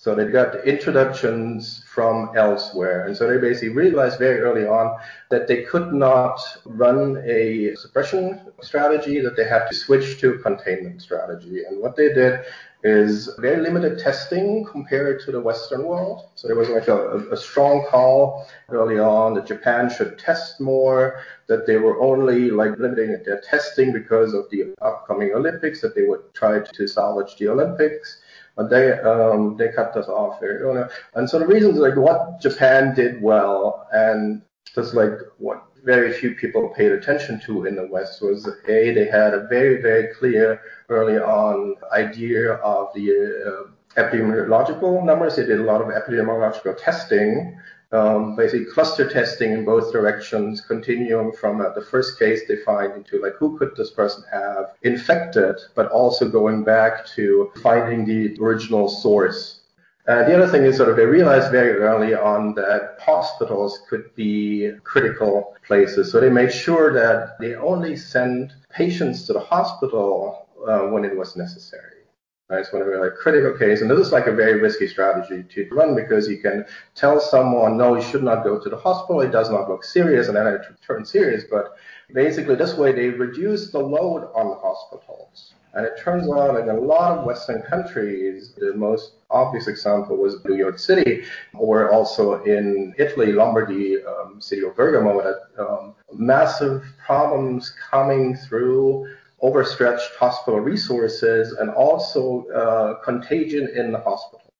So 0.00 0.14
they 0.14 0.26
got 0.26 0.64
introductions 0.64 1.82
from 1.92 2.30
elsewhere. 2.36 3.06
And 3.06 3.16
so 3.16 3.26
they 3.26 3.36
basically 3.36 3.70
realized 3.70 4.20
very 4.20 4.38
early 4.38 4.64
on 4.64 4.96
that 5.28 5.48
they 5.48 5.64
could 5.64 5.92
not 5.92 6.40
run 6.64 7.20
a 7.26 7.74
suppression 7.74 8.40
strategy, 8.62 9.20
that 9.20 9.34
they 9.34 9.48
had 9.48 9.66
to 9.66 9.74
switch 9.74 10.20
to 10.20 10.34
a 10.34 10.38
containment 10.38 11.02
strategy. 11.02 11.64
And 11.64 11.82
what 11.82 11.96
they 11.96 12.14
did 12.14 12.44
is 12.84 13.28
very 13.40 13.60
limited 13.60 13.98
testing 13.98 14.64
compared 14.70 15.18
to 15.24 15.32
the 15.32 15.40
Western 15.40 15.82
world. 15.82 16.28
So 16.36 16.46
there 16.46 16.56
was 16.56 16.68
like 16.68 16.86
a, 16.86 17.18
a, 17.32 17.36
strong 17.36 17.84
call 17.90 18.46
early 18.68 19.00
on 19.00 19.34
that 19.34 19.46
Japan 19.46 19.90
should 19.90 20.16
test 20.16 20.60
more, 20.60 21.18
that 21.48 21.66
they 21.66 21.76
were 21.76 22.00
only 22.00 22.52
like 22.52 22.78
limiting 22.78 23.20
their 23.24 23.40
testing 23.40 23.92
because 23.92 24.32
of 24.32 24.48
the 24.50 24.74
upcoming 24.80 25.32
Olympics, 25.32 25.80
that 25.80 25.96
they 25.96 26.04
would 26.04 26.32
try 26.34 26.60
to 26.60 26.86
salvage 26.86 27.34
the 27.36 27.48
Olympics. 27.48 28.18
But 28.58 28.70
they 28.70 28.92
um, 28.92 29.56
they 29.56 29.68
cut 29.68 29.96
us 29.96 30.08
off 30.08 30.40
very 30.40 30.56
early. 30.56 30.82
And 31.14 31.30
so 31.30 31.38
the 31.38 31.46
reasons 31.46 31.78
like 31.78 31.94
what 31.94 32.40
Japan 32.40 32.92
did 32.92 33.22
well 33.22 33.86
and 33.92 34.42
just 34.74 34.94
like 34.94 35.12
what 35.38 35.62
very 35.84 36.12
few 36.12 36.34
people 36.34 36.68
paid 36.76 36.90
attention 36.90 37.40
to 37.46 37.66
in 37.66 37.76
the 37.76 37.86
West 37.86 38.20
was 38.20 38.48
a 38.66 38.92
they 38.92 39.06
had 39.06 39.32
a 39.32 39.46
very 39.46 39.80
very 39.80 40.12
clear 40.12 40.60
early 40.88 41.18
on 41.18 41.76
idea 41.92 42.54
of 42.54 42.88
the 42.96 43.06
uh, 43.46 44.02
epidemiological 44.02 45.04
numbers. 45.04 45.36
They 45.36 45.46
did 45.46 45.60
a 45.60 45.62
lot 45.62 45.80
of 45.80 45.88
epidemiological 45.88 46.76
testing, 46.82 47.56
um, 47.92 48.36
basically 48.36 48.66
cluster 48.66 49.08
testing 49.08 49.52
in 49.52 49.64
both 49.64 49.92
directions, 49.92 50.60
continuing 50.60 51.32
from 51.32 51.60
uh, 51.60 51.70
the 51.70 51.80
first 51.80 52.18
case 52.18 52.42
they 52.46 52.56
find 52.56 52.92
into 52.92 53.20
like 53.22 53.34
who 53.34 53.58
could 53.58 53.74
this 53.76 53.90
person 53.90 54.22
have 54.30 54.74
infected, 54.82 55.56
but 55.74 55.90
also 55.90 56.28
going 56.28 56.64
back 56.64 57.06
to 57.06 57.50
finding 57.62 58.04
the 58.04 58.36
original 58.40 58.88
source 58.88 59.58
uh, 60.08 60.24
the 60.24 60.34
other 60.34 60.50
thing 60.50 60.64
is 60.64 60.78
sort 60.78 60.88
of 60.88 60.96
they 60.96 61.04
realized 61.04 61.52
very 61.52 61.76
early 61.80 62.14
on 62.14 62.54
that 62.54 62.96
hospitals 62.98 63.82
could 63.90 64.14
be 64.14 64.72
critical 64.82 65.54
places. 65.66 66.10
So 66.10 66.18
they 66.18 66.30
made 66.30 66.50
sure 66.50 66.94
that 66.94 67.38
they 67.38 67.56
only 67.56 67.94
sent 67.94 68.52
patients 68.70 69.26
to 69.26 69.34
the 69.34 69.40
hospital 69.40 70.48
uh, 70.66 70.88
when 70.88 71.04
it 71.04 71.14
was 71.14 71.36
necessary. 71.36 71.97
Right, 72.50 72.60
it's 72.60 72.72
one 72.72 72.80
of 72.80 72.88
a 72.88 73.10
critical 73.10 73.52
cases. 73.52 73.82
and 73.82 73.90
this 73.90 74.06
is 74.06 74.12
like 74.12 74.26
a 74.26 74.32
very 74.32 74.58
risky 74.58 74.88
strategy 74.88 75.42
to 75.42 75.68
run 75.70 75.94
because 75.94 76.26
you 76.26 76.38
can 76.38 76.64
tell 76.94 77.20
someone, 77.20 77.76
no, 77.76 77.94
you 77.94 78.02
should 78.02 78.22
not 78.22 78.42
go 78.42 78.58
to 78.58 78.70
the 78.70 78.76
hospital. 78.76 79.20
It 79.20 79.32
does 79.32 79.50
not 79.50 79.68
look 79.68 79.84
serious, 79.84 80.28
and 80.28 80.36
then 80.36 80.46
it 80.46 80.62
turns 80.86 81.10
serious. 81.10 81.44
But 81.50 81.76
basically, 82.10 82.54
this 82.54 82.74
way 82.74 82.92
they 82.92 83.10
reduce 83.10 83.70
the 83.70 83.80
load 83.80 84.30
on 84.34 84.48
the 84.48 84.54
hospitals. 84.54 85.52
And 85.74 85.84
it 85.84 85.98
turns 85.98 86.26
out 86.30 86.58
in 86.58 86.70
a 86.70 86.80
lot 86.80 87.18
of 87.18 87.26
Western 87.26 87.60
countries, 87.60 88.54
the 88.56 88.72
most 88.72 89.12
obvious 89.30 89.68
example 89.68 90.16
was 90.16 90.42
New 90.46 90.56
York 90.56 90.78
City, 90.78 91.24
or 91.52 91.92
also 91.92 92.42
in 92.44 92.94
Italy, 92.96 93.32
Lombardy, 93.32 94.02
um, 94.04 94.40
city 94.40 94.62
of 94.62 94.74
Bergamo, 94.74 95.22
that 95.22 95.62
um, 95.62 95.94
massive 96.14 96.82
problems 97.04 97.74
coming 97.90 98.34
through 98.34 99.06
overstretched 99.40 100.16
hospital 100.16 100.60
resources 100.60 101.52
and 101.52 101.70
also 101.70 102.46
uh, 102.48 102.94
contagion 103.04 103.68
in 103.74 103.92
the 103.92 103.98
hospital. 103.98 104.52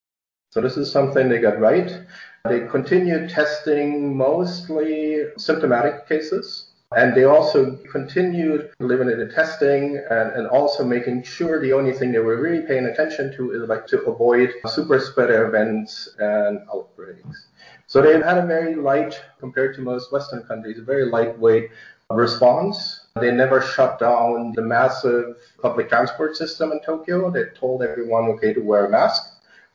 So 0.50 0.60
this 0.60 0.76
is 0.76 0.90
something 0.90 1.28
they 1.28 1.40
got 1.40 1.58
right. 1.60 2.00
They 2.48 2.66
continued 2.66 3.28
testing 3.28 4.16
mostly 4.16 5.24
symptomatic 5.36 6.08
cases. 6.08 6.64
And 6.96 7.14
they 7.14 7.24
also 7.24 7.76
continued 7.92 8.70
limited 8.80 9.34
testing 9.34 10.02
and, 10.10 10.32
and 10.32 10.46
also 10.46 10.84
making 10.84 11.22
sure 11.22 11.60
the 11.60 11.74
only 11.74 11.92
thing 11.92 12.12
they 12.12 12.18
were 12.18 12.40
really 12.40 12.66
paying 12.66 12.86
attention 12.86 13.36
to 13.36 13.52
is 13.52 13.68
like 13.68 13.86
to 13.88 14.00
avoid 14.04 14.54
super 14.68 14.98
spreader 14.98 15.46
events 15.46 16.08
and 16.18 16.60
outbreaks. 16.72 17.48
So 17.88 18.00
they 18.00 18.14
had 18.14 18.38
a 18.38 18.46
very 18.46 18.74
light, 18.74 19.20
compared 19.38 19.74
to 19.76 19.82
most 19.82 20.12
Western 20.12 20.44
countries, 20.44 20.78
a 20.78 20.82
very 20.82 21.10
lightweight 21.10 21.70
response. 22.10 23.07
They 23.20 23.30
never 23.30 23.60
shut 23.60 23.98
down 23.98 24.52
the 24.52 24.62
massive 24.62 25.36
public 25.60 25.88
transport 25.88 26.36
system 26.36 26.72
in 26.72 26.80
Tokyo. 26.80 27.30
They 27.30 27.44
told 27.58 27.82
everyone, 27.82 28.24
okay, 28.32 28.52
to 28.54 28.60
wear 28.60 28.86
a 28.86 28.90
mask, 28.90 29.22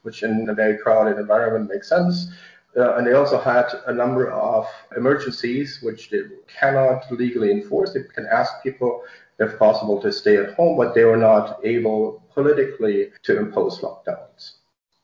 which 0.01 0.23
in 0.23 0.49
a 0.49 0.53
very 0.53 0.77
crowded 0.77 1.17
environment 1.17 1.69
makes 1.69 1.89
sense. 1.89 2.31
Uh, 2.75 2.95
and 2.95 3.05
they 3.05 3.13
also 3.13 3.39
had 3.39 3.67
a 3.85 3.93
number 3.93 4.31
of 4.31 4.65
emergencies 4.97 5.79
which 5.83 6.09
they 6.09 6.21
cannot 6.47 7.09
legally 7.11 7.51
enforce. 7.51 7.93
They 7.93 8.03
can 8.03 8.25
ask 8.25 8.63
people, 8.63 9.03
if 9.39 9.59
possible, 9.59 10.01
to 10.01 10.11
stay 10.11 10.37
at 10.37 10.55
home, 10.55 10.75
but 10.75 10.95
they 10.95 11.03
were 11.03 11.17
not 11.17 11.59
able 11.63 12.23
politically 12.33 13.11
to 13.23 13.37
impose 13.37 13.79
lockdowns. 13.81 14.53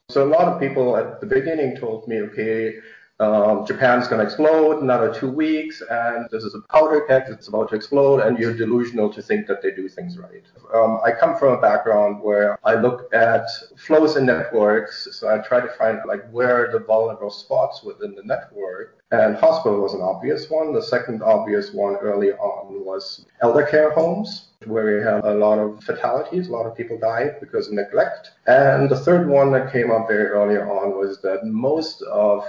So 0.10 0.26
a 0.26 0.30
lot 0.30 0.48
of 0.48 0.60
people 0.60 0.98
at 0.98 1.22
the 1.22 1.28
beginning 1.28 1.78
told 1.78 2.08
me, 2.08 2.22
okay, 2.22 2.80
um, 3.20 3.66
Japan's 3.66 4.08
going 4.08 4.20
to 4.20 4.26
explode 4.26 4.78
in 4.78 4.84
another 4.84 5.14
two 5.14 5.30
weeks, 5.30 5.82
and 5.90 6.30
this 6.32 6.44
is 6.44 6.56
a 6.56 6.62
powder 6.72 7.02
keg 7.02 7.24
that's 7.28 7.50
about 7.50 7.70
to 7.70 7.76
explode, 7.76 8.22
and 8.22 8.40
you're 8.40 8.54
delusional 8.54 9.12
to 9.12 9.22
think 9.22 9.46
that 9.48 9.62
they 9.62 9.72
do 9.72 9.90
things 9.90 10.18
right. 10.18 10.44
Um, 10.74 11.02
I 11.04 11.12
come 11.12 11.36
from 11.36 11.58
a 11.58 11.62
background 11.62 12.22
where 12.22 12.58
I 12.64 12.76
look 12.76 13.14
at 13.14 13.46
flows 13.78 14.16
in 14.16 14.26
networks, 14.26 15.10
so 15.12 15.28
I 15.28 15.40
try 15.40 15.60
to 15.60 15.68
find 15.68 16.00
like 16.08 16.30
where 16.32 16.66
are 16.66 16.72
the 16.72 16.80
vulnerable 16.80 17.30
spots 17.30 17.84
within 17.84 18.16
the 18.16 18.24
network. 18.24 18.96
And 19.12 19.36
hospital 19.36 19.82
was 19.82 19.96
an 19.96 20.02
obvious 20.02 20.50
one. 20.50 20.72
The 20.72 20.84
second 20.84 21.24
obvious 21.24 21.74
one 21.74 21.96
early 21.96 22.32
on 22.34 22.86
was 22.86 23.26
elder 23.42 23.66
care 23.66 23.92
homes 23.92 24.50
where 24.66 24.98
we 24.98 25.04
had 25.04 25.24
a 25.24 25.34
lot 25.34 25.58
of 25.58 25.82
fatalities, 25.84 26.50
a 26.50 26.52
lot 26.52 26.66
of 26.66 26.76
people 26.76 26.98
died 26.98 27.40
because 27.40 27.68
of 27.68 27.74
neglect. 27.74 28.32
And 28.46 28.90
the 28.90 29.00
third 29.00 29.28
one 29.28 29.52
that 29.54 29.72
came 29.72 29.90
up 29.90 30.08
very 30.08 30.26
early 30.26 30.58
on 30.58 30.98
was 30.98 31.22
that 31.22 31.46
most 31.46 32.02
of 32.04 32.46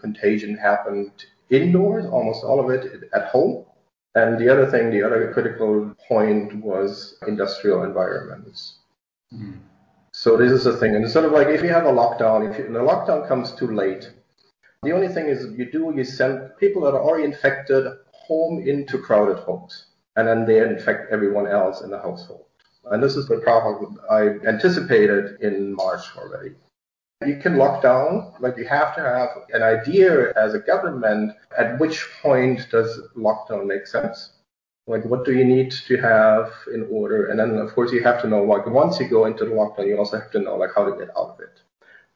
contagion 0.00 0.56
happened 0.56 1.10
indoors, 1.50 2.06
almost 2.06 2.44
all 2.44 2.60
of 2.60 2.70
it 2.70 3.10
at 3.12 3.28
home. 3.28 3.64
And 4.14 4.38
the 4.38 4.48
other 4.48 4.70
thing, 4.70 4.90
the 4.90 5.02
other 5.02 5.32
critical 5.32 5.94
point 6.08 6.54
was 6.54 7.18
industrial 7.26 7.82
environments. 7.82 8.78
Mm. 9.32 9.58
So 10.12 10.36
this 10.36 10.52
is 10.52 10.64
the 10.64 10.76
thing. 10.76 10.94
And 10.94 11.04
it's 11.04 11.12
sort 11.12 11.24
of 11.24 11.32
like 11.32 11.48
if 11.48 11.62
you 11.62 11.70
have 11.70 11.86
a 11.86 11.92
lockdown, 11.92 12.48
if 12.48 12.58
you, 12.58 12.72
the 12.72 12.78
lockdown 12.78 13.26
comes 13.26 13.52
too 13.52 13.66
late, 13.66 14.10
the 14.84 14.92
only 14.92 15.08
thing 15.08 15.26
is 15.26 15.46
you 15.58 15.70
do, 15.70 15.92
you 15.94 16.04
send 16.04 16.50
people 16.58 16.82
that 16.82 16.94
are 16.94 17.02
already 17.02 17.24
infected 17.24 17.86
home 18.12 18.62
into 18.66 18.98
crowded 18.98 19.38
homes 19.38 19.86
and 20.16 20.28
then 20.28 20.46
they 20.46 20.60
infect 20.60 21.10
everyone 21.10 21.48
else 21.48 21.80
in 21.80 21.90
the 21.90 21.98
household. 21.98 22.44
And 22.90 23.02
this 23.02 23.16
is 23.16 23.26
the 23.26 23.38
problem 23.38 23.98
I 24.10 24.36
anticipated 24.46 25.40
in 25.40 25.74
March 25.74 26.04
already. 26.16 26.54
You 27.26 27.36
can 27.36 27.56
lock 27.56 27.82
down, 27.82 28.34
but 28.40 28.58
you 28.58 28.66
have 28.66 28.94
to 28.96 29.00
have 29.00 29.28
an 29.52 29.62
idea 29.62 30.32
as 30.36 30.52
a 30.52 30.58
government 30.58 31.32
at 31.56 31.78
which 31.78 32.06
point 32.20 32.66
does 32.70 33.00
lockdown 33.16 33.66
make 33.66 33.86
sense. 33.86 34.30
Like, 34.86 35.04
what 35.06 35.24
do 35.24 35.32
you 35.32 35.44
need 35.44 35.70
to 35.70 35.96
have 35.96 36.52
in 36.74 36.86
order? 36.90 37.28
And 37.28 37.38
then, 37.38 37.56
of 37.56 37.72
course, 37.72 37.92
you 37.92 38.02
have 38.02 38.20
to 38.22 38.28
know, 38.28 38.42
like, 38.42 38.66
once 38.66 39.00
you 39.00 39.08
go 39.08 39.24
into 39.24 39.44
the 39.46 39.52
lockdown, 39.52 39.86
you 39.86 39.96
also 39.96 40.20
have 40.20 40.30
to 40.32 40.40
know, 40.40 40.56
like, 40.56 40.74
how 40.74 40.84
to 40.84 40.98
get 40.98 41.08
out 41.16 41.30
of 41.30 41.40
it. 41.40 41.60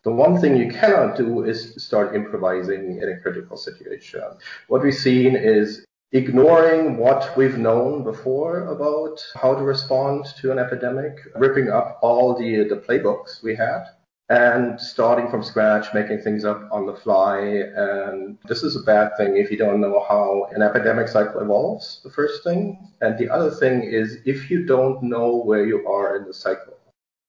The 0.02 0.12
one 0.12 0.38
thing 0.40 0.56
you 0.56 0.70
cannot 0.70 1.16
do 1.16 1.44
is 1.44 1.74
start 1.82 2.14
improvising 2.14 3.00
in 3.00 3.08
a 3.08 3.20
critical 3.20 3.56
situation. 3.56 4.22
What 4.66 4.82
we've 4.82 4.94
seen 4.94 5.34
is 5.34 5.86
ignoring 6.12 6.98
what 6.98 7.34
we've 7.36 7.56
known 7.58 8.04
before 8.04 8.66
about 8.66 9.24
how 9.34 9.54
to 9.54 9.62
respond 9.62 10.26
to 10.40 10.52
an 10.52 10.58
epidemic, 10.58 11.18
ripping 11.36 11.70
up 11.70 11.98
all 12.02 12.34
the, 12.38 12.64
the 12.64 12.76
playbooks 12.76 13.42
we 13.42 13.54
had 13.54 13.84
and 14.30 14.80
starting 14.80 15.30
from 15.30 15.42
scratch, 15.42 15.92
making 15.94 16.20
things 16.20 16.44
up 16.44 16.68
on 16.70 16.87
the 16.87 16.94
fly. 16.94 17.38
And 17.38 18.38
this 18.47 18.62
is 18.62 18.76
a 18.76 18.82
bad 18.82 19.16
thing 19.16 19.37
if 19.37 19.50
you 19.50 19.56
don't 19.56 19.80
know 19.80 20.04
how 20.08 20.49
an 20.52 20.62
epidemic 20.62 21.08
cycle 21.08 21.40
evolves, 21.40 22.00
the 22.04 22.11
first 22.11 22.44
thing. 22.44 22.90
And 23.00 23.18
the 23.18 23.30
other 23.30 23.50
thing 23.50 23.82
is 23.82 24.18
if 24.26 24.50
you 24.50 24.66
don't 24.66 25.02
know 25.02 25.37
where 25.37 25.66
you 25.66 25.88
are 25.88 26.16
in 26.16 26.26
the 26.26 26.35
cycle. 26.35 26.75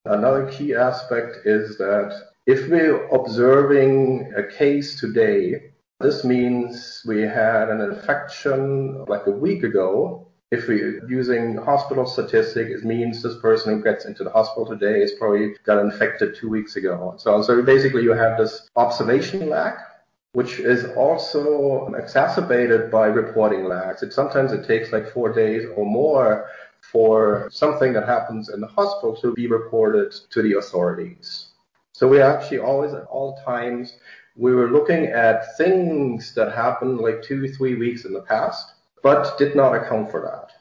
Another 0.06 0.50
key 0.51 0.75
aspect 0.75 1.46
is 1.46 1.77
that 1.77 2.29
if 2.46 2.70
we're 2.70 3.08
observing 3.10 4.34
a 4.36 4.44
case 4.44 5.00
today 5.00 5.72
this 6.01 6.24
means 6.24 7.03
we 7.06 7.22
had 7.24 7.68
an 7.68 7.82
infection 7.82 9.03
like 9.06 9.27
a 9.27 9.32
week 9.32 9.63
ago, 9.63 10.28
If 10.51 10.68
we're 10.68 11.08
using 11.08 11.58
hospital 11.58 12.08
statistic, 12.08 12.70
it 12.70 12.84
means 12.84 13.22
this 13.22 13.38
person 13.38 13.75
who 13.75 13.84
gets 13.84 14.06
into 14.06 14.24
the 14.24 14.32
hospital 14.32 14.65
today 14.65 15.00
is 15.03 15.12
probably 15.12 15.53
got 15.63 15.77
infected 15.77 16.36
two 16.36 16.50
weeks 16.50 16.75
ago. 16.75 17.12
And 17.12 17.22
So, 17.22 17.36
on. 17.36 17.44
so 17.44 17.62
basically 17.62 18.01
you 18.01 18.13
have 18.13 18.36
this 18.39 18.68
observation 18.75 19.48
lag, 19.51 19.75
which 20.32 20.58
is 20.58 20.86
also 20.96 21.94
exacerbated 21.94 22.89
by 22.89 23.08
reporting 23.08 23.65
lags. 23.65 24.01
It 24.01 24.12
sometimes 24.12 24.51
it 24.51 24.65
takes 24.65 24.91
like 24.91 25.08
four 25.08 25.32
days 25.32 25.68
or 25.75 25.86
more 25.86 26.48
for 26.82 27.48
something 27.51 27.94
that 27.94 28.08
happens 28.08 28.50
in 28.50 28.60
the 28.60 28.68
hospital 28.68 29.15
to 29.18 29.34
be 29.34 29.46
reported 29.46 30.13
to 30.32 30.41
the 30.41 30.53
authorities. 30.53 31.50
So 31.94 32.08
we 32.08 32.22
actually 32.22 32.58
always 32.58 32.94
at 32.96 33.03
all 33.03 33.39
times 33.46 33.98
we 34.36 34.56
were 34.56 34.72
looking 34.72 35.06
at 35.06 35.56
things 35.58 36.34
that 36.34 36.53
happened 36.53 37.01
like 37.01 37.22
two, 37.22 37.48
three 37.53 37.75
weeks 37.75 38.06
in 38.06 38.13
the 38.13 38.22
past 38.22 38.74
but 39.03 39.38
did 39.38 39.56
not 39.56 39.75
account 39.75 40.12
for 40.12 40.22
that. 40.22 40.51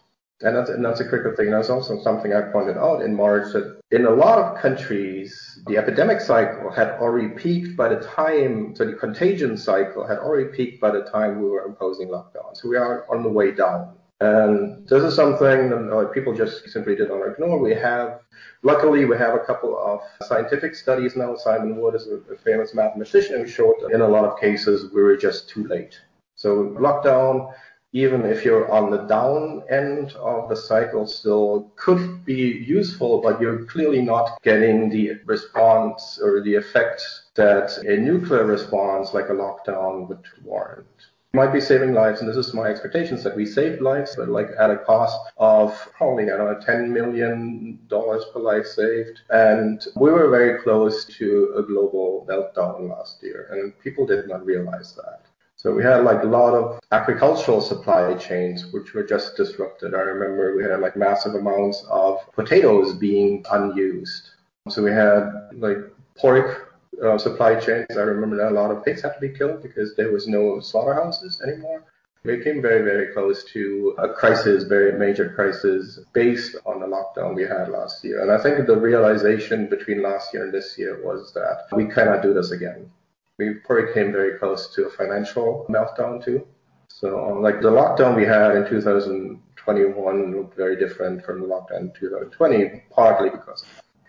And 0.40 0.56
that's, 0.56 0.70
and 0.70 0.84
that's 0.84 1.00
a 1.00 1.08
critical 1.08 1.34
thing. 1.34 1.46
And 1.46 1.56
That's 1.56 1.70
also 1.70 2.00
something 2.00 2.32
I 2.32 2.42
pointed 2.42 2.76
out 2.76 3.02
in 3.02 3.16
March 3.16 3.52
that 3.54 3.80
in 3.90 4.06
a 4.06 4.10
lot 4.10 4.38
of 4.38 4.60
countries, 4.60 5.60
the 5.66 5.76
epidemic 5.76 6.20
cycle 6.20 6.70
had 6.70 6.90
already 6.90 7.30
peaked 7.30 7.76
by 7.76 7.88
the 7.88 8.00
time, 8.00 8.74
so 8.76 8.84
the 8.84 8.92
contagion 8.92 9.56
cycle 9.56 10.06
had 10.06 10.18
already 10.18 10.48
peaked 10.56 10.80
by 10.80 10.92
the 10.92 11.02
time 11.02 11.42
we 11.42 11.48
were 11.48 11.64
imposing 11.64 12.08
lockdowns. 12.08 12.58
So 12.58 12.68
we 12.68 12.76
are 12.76 13.04
on 13.10 13.24
the 13.24 13.28
way 13.28 13.50
down. 13.50 13.96
And 14.20 14.86
this 14.88 15.02
is 15.02 15.14
something 15.14 15.70
that 15.70 15.92
uh, 15.92 16.04
people 16.12 16.34
just 16.34 16.68
simply 16.68 16.94
did 16.96 17.08
not 17.08 17.26
ignore. 17.26 17.58
We 17.58 17.74
have, 17.74 18.20
luckily, 18.62 19.04
we 19.04 19.16
have 19.16 19.34
a 19.34 19.40
couple 19.40 19.76
of 19.76 20.00
scientific 20.26 20.74
studies 20.74 21.16
now. 21.16 21.36
Simon 21.36 21.76
Wood 21.76 21.94
is 21.94 22.08
a, 22.08 22.16
a 22.32 22.36
famous 22.36 22.74
mathematician 22.74 23.40
who 23.40 23.46
showed 23.46 23.74
that 23.80 23.92
in 23.92 24.00
a 24.00 24.08
lot 24.08 24.24
of 24.24 24.38
cases 24.38 24.92
we 24.92 25.02
were 25.02 25.16
just 25.16 25.48
too 25.48 25.64
late. 25.64 26.00
So 26.34 26.76
lockdown 26.78 27.52
even 27.92 28.24
if 28.26 28.44
you're 28.44 28.70
on 28.70 28.90
the 28.90 28.98
down 29.04 29.62
end 29.70 30.12
of 30.12 30.48
the 30.48 30.56
cycle 30.56 31.06
still 31.06 31.72
could 31.76 32.24
be 32.24 32.64
useful, 32.66 33.20
but 33.20 33.40
you're 33.40 33.64
clearly 33.64 34.02
not 34.02 34.40
getting 34.42 34.90
the 34.90 35.12
response 35.24 36.18
or 36.22 36.42
the 36.42 36.54
effect 36.54 37.02
that 37.34 37.76
a 37.78 37.96
nuclear 37.96 38.44
response 38.44 39.14
like 39.14 39.28
a 39.30 39.32
lockdown 39.32 40.08
would 40.08 40.24
warrant. 40.44 40.86
might 41.32 41.52
be 41.52 41.60
saving 41.60 41.92
lives, 41.94 42.20
and 42.20 42.28
this 42.28 42.36
is 42.36 42.54
my 42.54 42.68
expectations 42.68 43.22
that 43.22 43.36
we 43.36 43.46
save 43.46 43.80
lives, 43.80 44.16
but 44.16 44.28
like 44.28 44.48
at 44.58 44.70
a 44.70 44.78
cost 44.78 45.18
of 45.36 45.70
probably, 45.96 46.24
I 46.24 46.36
don't 46.36 46.52
know, 46.52 46.66
$10 46.66 46.88
million 46.88 47.78
per 47.88 48.40
life 48.40 48.66
saved. 48.66 49.20
And 49.30 49.84
we 49.96 50.10
were 50.10 50.30
very 50.30 50.60
close 50.62 51.04
to 51.04 51.54
a 51.56 51.62
global 51.62 52.26
meltdown 52.28 52.88
last 52.90 53.22
year, 53.22 53.48
and 53.52 53.78
people 53.80 54.06
did 54.06 54.28
not 54.28 54.44
realize 54.44 54.94
that. 54.96 55.27
So 55.60 55.74
we 55.74 55.82
had 55.82 56.04
like 56.04 56.22
a 56.22 56.26
lot 56.26 56.54
of 56.54 56.78
agricultural 56.92 57.60
supply 57.60 58.14
chains 58.14 58.72
which 58.72 58.94
were 58.94 59.02
just 59.02 59.36
disrupted. 59.36 59.92
I 59.92 59.98
remember 59.98 60.54
we 60.54 60.62
had 60.62 60.78
like 60.78 60.96
massive 60.96 61.34
amounts 61.34 61.84
of 61.90 62.20
potatoes 62.32 62.94
being 62.94 63.44
unused. 63.50 64.30
So 64.68 64.84
we 64.84 64.92
had 64.92 65.50
like 65.54 65.78
pork 66.16 66.78
uh, 67.04 67.18
supply 67.18 67.58
chains. 67.58 67.96
I 67.96 68.02
remember 68.02 68.36
that 68.36 68.52
a 68.52 68.54
lot 68.54 68.70
of 68.70 68.84
pigs 68.84 69.02
had 69.02 69.14
to 69.14 69.20
be 69.20 69.30
killed 69.30 69.60
because 69.60 69.96
there 69.96 70.12
was 70.12 70.28
no 70.28 70.60
slaughterhouses 70.60 71.42
anymore. 71.44 71.82
We 72.22 72.40
came 72.44 72.62
very, 72.62 72.82
very 72.84 73.12
close 73.12 73.42
to 73.52 73.96
a 73.98 74.12
crisis, 74.12 74.62
very 74.62 74.96
major 74.96 75.30
crisis 75.30 75.98
based 76.12 76.54
on 76.66 76.78
the 76.78 76.86
lockdown 76.86 77.34
we 77.34 77.42
had 77.42 77.68
last 77.68 78.04
year. 78.04 78.22
And 78.22 78.30
I 78.30 78.38
think 78.40 78.64
the 78.64 78.76
realization 78.76 79.66
between 79.66 80.02
last 80.02 80.32
year 80.32 80.44
and 80.44 80.54
this 80.54 80.78
year 80.78 81.02
was 81.04 81.32
that 81.34 81.66
we 81.72 81.86
cannot 81.86 82.22
do 82.22 82.32
this 82.32 82.52
again 82.52 82.88
we 83.38 83.54
probably 83.54 83.92
came 83.94 84.12
very 84.12 84.38
close 84.38 84.74
to 84.74 84.86
a 84.86 84.90
financial 84.90 85.64
meltdown 85.68 86.22
too. 86.24 86.46
So 86.88 87.30
um, 87.30 87.42
like 87.42 87.60
the 87.60 87.70
lockdown 87.70 88.16
we 88.16 88.24
had 88.24 88.56
in 88.56 88.68
2021 88.68 90.36
looked 90.36 90.56
very 90.56 90.76
different 90.76 91.24
from 91.24 91.40
the 91.40 91.46
lockdown 91.46 91.80
in 91.80 91.92
2020, 91.92 92.82
partly 92.90 93.30
because. 93.30 93.64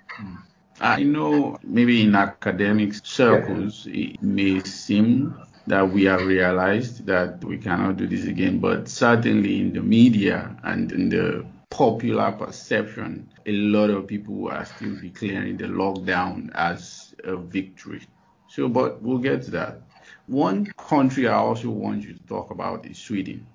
Hmm. 0.09 0.35
I 0.81 1.03
know 1.03 1.57
maybe 1.61 2.03
in 2.03 2.15
academic 2.15 2.93
circles 3.03 3.85
yeah. 3.85 4.11
it 4.11 4.23
may 4.23 4.61
seem 4.61 5.35
that 5.67 5.87
we 5.87 6.05
have 6.05 6.25
realized 6.25 7.05
that 7.05 7.43
we 7.43 7.57
cannot 7.57 7.97
do 7.97 8.07
this 8.07 8.25
again, 8.25 8.59
but 8.59 8.87
certainly 8.87 9.59
in 9.59 9.73
the 9.73 9.81
media 9.81 10.55
and 10.63 10.91
in 10.91 11.09
the 11.09 11.45
popular 11.69 12.31
perception, 12.31 13.29
a 13.45 13.51
lot 13.51 13.89
of 13.89 14.07
people 14.07 14.49
are 14.49 14.65
still 14.65 14.95
declaring 14.95 15.57
the 15.57 15.65
lockdown 15.65 16.49
as 16.55 17.13
a 17.23 17.35
victory. 17.35 18.01
So, 18.49 18.67
but 18.67 19.01
we'll 19.01 19.19
get 19.19 19.43
to 19.43 19.51
that. 19.51 19.81
One 20.27 20.65
country 20.77 21.27
I 21.27 21.35
also 21.35 21.69
want 21.69 22.03
you 22.03 22.13
to 22.13 22.23
talk 22.23 22.51
about 22.51 22.85
is 22.85 22.97
Sweden. 22.97 23.45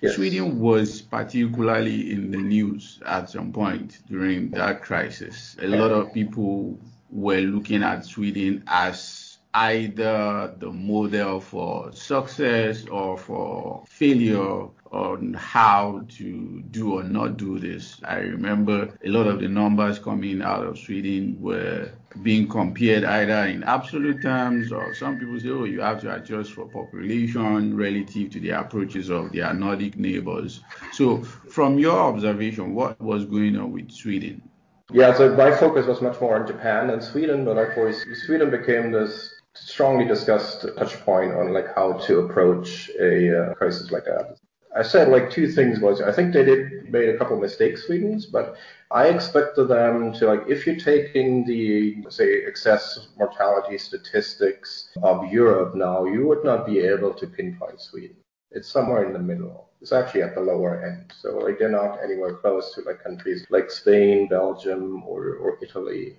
Yes. 0.00 0.14
Sweden 0.14 0.60
was 0.60 1.02
particularly 1.02 2.12
in 2.12 2.30
the 2.30 2.38
news 2.38 3.00
at 3.04 3.28
some 3.30 3.52
point 3.52 4.00
during 4.08 4.50
that 4.50 4.80
crisis. 4.82 5.56
A 5.60 5.66
lot 5.66 5.90
of 5.90 6.12
people 6.12 6.78
were 7.10 7.40
looking 7.40 7.82
at 7.82 8.04
Sweden 8.04 8.62
as 8.68 9.38
either 9.54 10.54
the 10.58 10.70
model 10.70 11.40
for 11.40 11.90
success 11.92 12.86
or 12.86 13.18
for 13.18 13.84
failure 13.88 14.68
on 14.90 15.34
how 15.34 16.04
to 16.08 16.62
do 16.70 16.94
or 16.94 17.02
not 17.02 17.36
do 17.36 17.58
this. 17.58 18.00
I 18.04 18.18
remember 18.18 18.98
a 19.04 19.08
lot 19.08 19.26
of 19.26 19.40
the 19.40 19.48
numbers 19.48 19.98
coming 19.98 20.42
out 20.42 20.64
of 20.64 20.78
Sweden 20.78 21.36
were 21.40 21.90
being 22.22 22.48
compared 22.48 23.04
either 23.04 23.46
in 23.46 23.62
absolute 23.64 24.22
terms 24.22 24.72
or 24.72 24.94
some 24.94 25.18
people 25.18 25.38
say, 25.38 25.50
oh, 25.50 25.64
you 25.64 25.80
have 25.80 26.00
to 26.00 26.14
adjust 26.14 26.52
for 26.52 26.66
population 26.66 27.76
relative 27.76 28.30
to 28.30 28.40
the 28.40 28.50
approaches 28.50 29.10
of 29.10 29.32
their 29.32 29.52
Nordic 29.52 29.96
neighbors. 29.96 30.60
So, 30.92 31.18
from 31.22 31.78
your 31.78 31.98
observation, 31.98 32.74
what 32.74 33.00
was 33.00 33.24
going 33.24 33.56
on 33.56 33.72
with 33.72 33.90
Sweden? 33.90 34.48
Yeah, 34.90 35.12
so 35.14 35.36
my 35.36 35.54
focus 35.54 35.86
was 35.86 36.00
much 36.00 36.18
more 36.20 36.40
on 36.40 36.46
Japan 36.46 36.88
and 36.90 37.02
Sweden, 37.02 37.44
but 37.44 37.58
of 37.58 37.74
course, 37.74 38.04
Sweden 38.24 38.50
became 38.50 38.90
this 38.90 39.34
strongly 39.54 40.06
discussed 40.06 40.64
touch 40.78 40.94
point 41.00 41.32
on 41.32 41.52
like 41.52 41.74
how 41.74 41.92
to 41.92 42.20
approach 42.20 42.90
a 42.98 43.50
uh, 43.50 43.54
crisis 43.54 43.90
like 43.90 44.04
that. 44.04 44.37
I 44.78 44.82
said 44.82 45.08
like 45.08 45.30
two 45.30 45.48
things 45.50 45.80
was 45.80 46.00
I 46.00 46.12
think 46.12 46.32
they 46.32 46.44
did 46.44 46.90
made 46.90 47.08
a 47.08 47.18
couple 47.18 47.34
of 47.34 47.42
mistakes, 47.42 47.84
Sweden's, 47.86 48.26
but 48.26 48.56
I 48.92 49.08
expected 49.08 49.64
them 49.64 50.12
to 50.14 50.26
like 50.26 50.44
if 50.48 50.66
you're 50.66 50.76
taking 50.76 51.44
the 51.44 52.04
say 52.08 52.44
excess 52.44 53.08
mortality 53.18 53.76
statistics 53.76 54.90
of 55.02 55.32
Europe 55.32 55.74
now, 55.74 56.04
you 56.04 56.26
would 56.28 56.44
not 56.44 56.64
be 56.64 56.78
able 56.78 57.12
to 57.14 57.26
pinpoint 57.26 57.80
Sweden. 57.80 58.16
It's 58.52 58.68
somewhere 58.68 59.04
in 59.04 59.12
the 59.12 59.18
middle. 59.18 59.68
It's 59.80 59.92
actually 59.92 60.22
at 60.22 60.34
the 60.34 60.40
lower 60.40 60.84
end. 60.84 61.12
So 61.20 61.38
like 61.38 61.58
they're 61.58 61.68
not 61.68 61.98
anywhere 62.02 62.34
close 62.36 62.74
to 62.74 62.82
like 62.82 63.02
countries 63.02 63.46
like 63.50 63.70
Spain, 63.70 64.28
Belgium, 64.28 65.02
or, 65.04 65.34
or 65.34 65.58
Italy 65.60 66.18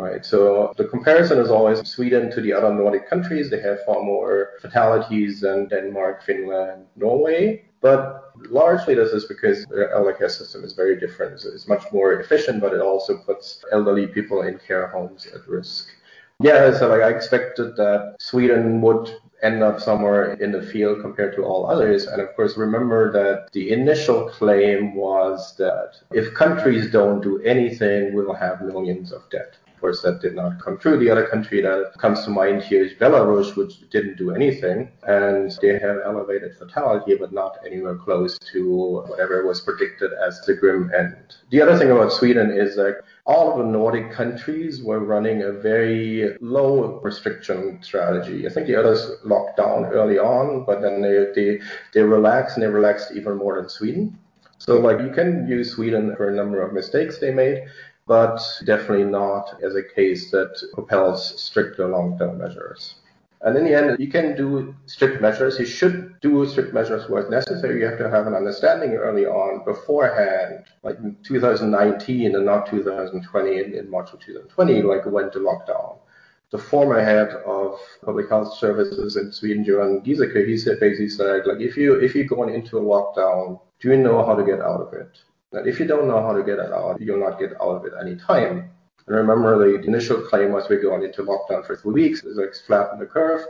right? 0.00 0.24
So 0.24 0.72
the 0.76 0.84
comparison 0.84 1.38
is 1.38 1.50
always 1.50 1.86
Sweden 1.88 2.30
to 2.32 2.40
the 2.40 2.52
other 2.52 2.72
Nordic 2.72 3.08
countries. 3.08 3.50
They 3.50 3.60
have 3.60 3.84
far 3.84 4.02
more 4.02 4.50
fatalities 4.60 5.40
than 5.40 5.68
Denmark, 5.68 6.22
Finland, 6.22 6.86
Norway. 6.96 7.64
But 7.80 8.32
largely 8.50 8.94
this 8.94 9.12
is 9.12 9.24
because 9.24 9.64
the 9.66 9.88
elder 9.94 10.12
care 10.12 10.28
system 10.28 10.64
is 10.64 10.74
very 10.74 10.98
different. 10.98 11.40
So 11.40 11.48
it's 11.54 11.68
much 11.68 11.84
more 11.92 12.20
efficient, 12.20 12.60
but 12.60 12.74
it 12.74 12.80
also 12.80 13.18
puts 13.18 13.64
elderly 13.72 14.06
people 14.06 14.42
in 14.42 14.58
care 14.58 14.88
homes 14.88 15.26
at 15.26 15.46
risk. 15.48 15.88
Yeah, 16.42 16.76
so 16.78 16.88
like 16.88 17.02
I 17.02 17.10
expected 17.10 17.76
that 17.76 18.16
Sweden 18.18 18.80
would 18.80 19.14
end 19.42 19.62
up 19.62 19.80
somewhere 19.80 20.34
in 20.34 20.52
the 20.52 20.62
field 20.62 21.00
compared 21.00 21.34
to 21.36 21.42
all 21.44 21.66
others. 21.66 22.06
And 22.06 22.20
of 22.20 22.34
course, 22.36 22.56
remember 22.56 23.10
that 23.12 23.52
the 23.52 23.72
initial 23.72 24.28
claim 24.28 24.94
was 24.94 25.56
that 25.56 25.96
if 26.12 26.34
countries 26.34 26.90
don't 26.90 27.22
do 27.22 27.40
anything, 27.42 28.14
we 28.14 28.22
will 28.24 28.34
have 28.34 28.60
millions 28.62 29.12
of 29.12 29.22
dead 29.30 29.56
course, 29.80 30.02
that 30.02 30.20
did 30.20 30.34
not 30.34 30.60
come 30.62 30.78
true. 30.78 30.98
The 30.98 31.10
other 31.10 31.26
country 31.26 31.60
that 31.62 31.92
comes 31.98 32.24
to 32.24 32.30
mind 32.30 32.62
here 32.62 32.84
is 32.84 32.92
Belarus, 32.94 33.56
which 33.56 33.88
didn't 33.90 34.18
do 34.18 34.32
anything, 34.32 34.90
and 35.02 35.50
they 35.62 35.78
have 35.78 35.98
elevated 36.04 36.56
fatality, 36.56 37.14
but 37.14 37.32
not 37.32 37.58
anywhere 37.66 37.96
close 37.96 38.38
to 38.52 39.04
whatever 39.08 39.46
was 39.46 39.60
predicted 39.60 40.10
as 40.26 40.40
the 40.42 40.54
grim 40.54 40.90
end. 40.96 41.36
The 41.50 41.62
other 41.62 41.76
thing 41.78 41.90
about 41.90 42.12
Sweden 42.12 42.50
is 42.50 42.76
that 42.76 43.02
all 43.26 43.52
of 43.52 43.58
the 43.58 43.70
Nordic 43.70 44.10
countries 44.12 44.82
were 44.82 45.00
running 45.00 45.42
a 45.42 45.52
very 45.52 46.36
low 46.40 47.00
restriction 47.00 47.78
strategy. 47.82 48.46
I 48.46 48.50
think 48.50 48.66
the 48.66 48.76
others 48.76 49.10
locked 49.24 49.56
down 49.56 49.86
early 49.86 50.18
on, 50.18 50.64
but 50.64 50.80
then 50.82 51.00
they, 51.00 51.26
they, 51.34 51.60
they 51.92 52.02
relaxed 52.02 52.56
and 52.56 52.62
they 52.62 52.68
relaxed 52.68 53.12
even 53.14 53.36
more 53.36 53.56
than 53.60 53.68
Sweden. 53.68 54.18
So 54.58 54.78
like 54.78 55.00
you 55.00 55.10
can 55.10 55.48
use 55.48 55.72
Sweden 55.72 56.14
for 56.16 56.28
a 56.28 56.34
number 56.34 56.60
of 56.60 56.74
mistakes 56.74 57.18
they 57.18 57.32
made, 57.32 57.64
but 58.10 58.42
definitely 58.64 59.04
not 59.04 59.62
as 59.62 59.76
a 59.76 59.84
case 59.84 60.32
that 60.32 60.52
propels 60.72 61.40
stricter 61.40 61.86
long-term 61.86 62.36
measures. 62.38 62.96
And 63.42 63.56
in 63.56 63.64
the 63.64 63.72
end, 63.72 64.00
you 64.00 64.08
can 64.08 64.34
do 64.34 64.74
strict 64.86 65.22
measures. 65.22 65.60
You 65.60 65.64
should 65.64 66.18
do 66.20 66.44
strict 66.44 66.74
measures 66.74 67.08
where 67.08 67.30
necessary. 67.30 67.78
You 67.78 67.86
have 67.86 67.98
to 67.98 68.10
have 68.10 68.26
an 68.26 68.34
understanding 68.34 68.94
early 68.94 69.26
on 69.26 69.64
beforehand, 69.64 70.64
like 70.82 70.98
in 70.98 71.18
2019 71.22 72.34
and 72.34 72.44
not 72.44 72.66
2020, 72.66 73.58
in, 73.58 73.74
in 73.74 73.88
March 73.88 74.12
of 74.12 74.18
2020, 74.18 74.82
like 74.82 75.06
went 75.06 75.32
to 75.34 75.38
lockdown. 75.38 75.96
The 76.50 76.58
former 76.58 77.00
head 77.00 77.28
of 77.46 77.78
public 78.04 78.28
health 78.28 78.58
services 78.58 79.16
in 79.16 79.30
Sweden, 79.30 79.62
Johan 79.64 80.00
Giesecke, 80.00 80.48
he 80.48 80.56
said 80.56 80.80
basically 80.80 81.10
said, 81.10 81.46
like 81.46 81.60
if 81.60 81.76
you 81.76 81.94
if 81.94 82.16
you're 82.16 82.24
going 82.24 82.52
into 82.52 82.76
a 82.76 82.82
lockdown 82.82 83.60
Do 83.80 83.88
you 83.90 83.96
know 83.96 84.24
how 84.26 84.34
to 84.34 84.44
get 84.44 84.60
out 84.60 84.82
of 84.82 84.92
it? 84.92 85.12
And 85.52 85.66
if 85.66 85.80
you 85.80 85.86
don't 85.86 86.06
know 86.06 86.22
how 86.22 86.32
to 86.32 86.42
get 86.44 86.58
it 86.58 86.72
out, 86.72 87.00
you'll 87.00 87.18
not 87.20 87.38
get 87.38 87.52
out 87.60 87.76
of 87.76 87.84
it 87.84 87.92
any 88.00 88.16
time. 88.16 88.70
And 89.06 89.16
remember, 89.16 89.58
the 89.58 89.84
initial 89.84 90.20
claim 90.20 90.52
was 90.52 90.68
we're 90.68 90.80
going 90.80 91.02
into 91.02 91.24
lockdown 91.24 91.66
for 91.66 91.74
three 91.74 91.92
weeks. 91.92 92.22
It's 92.22 92.38
like 92.38 92.54
flatten 92.54 93.00
the 93.00 93.06
curve. 93.06 93.44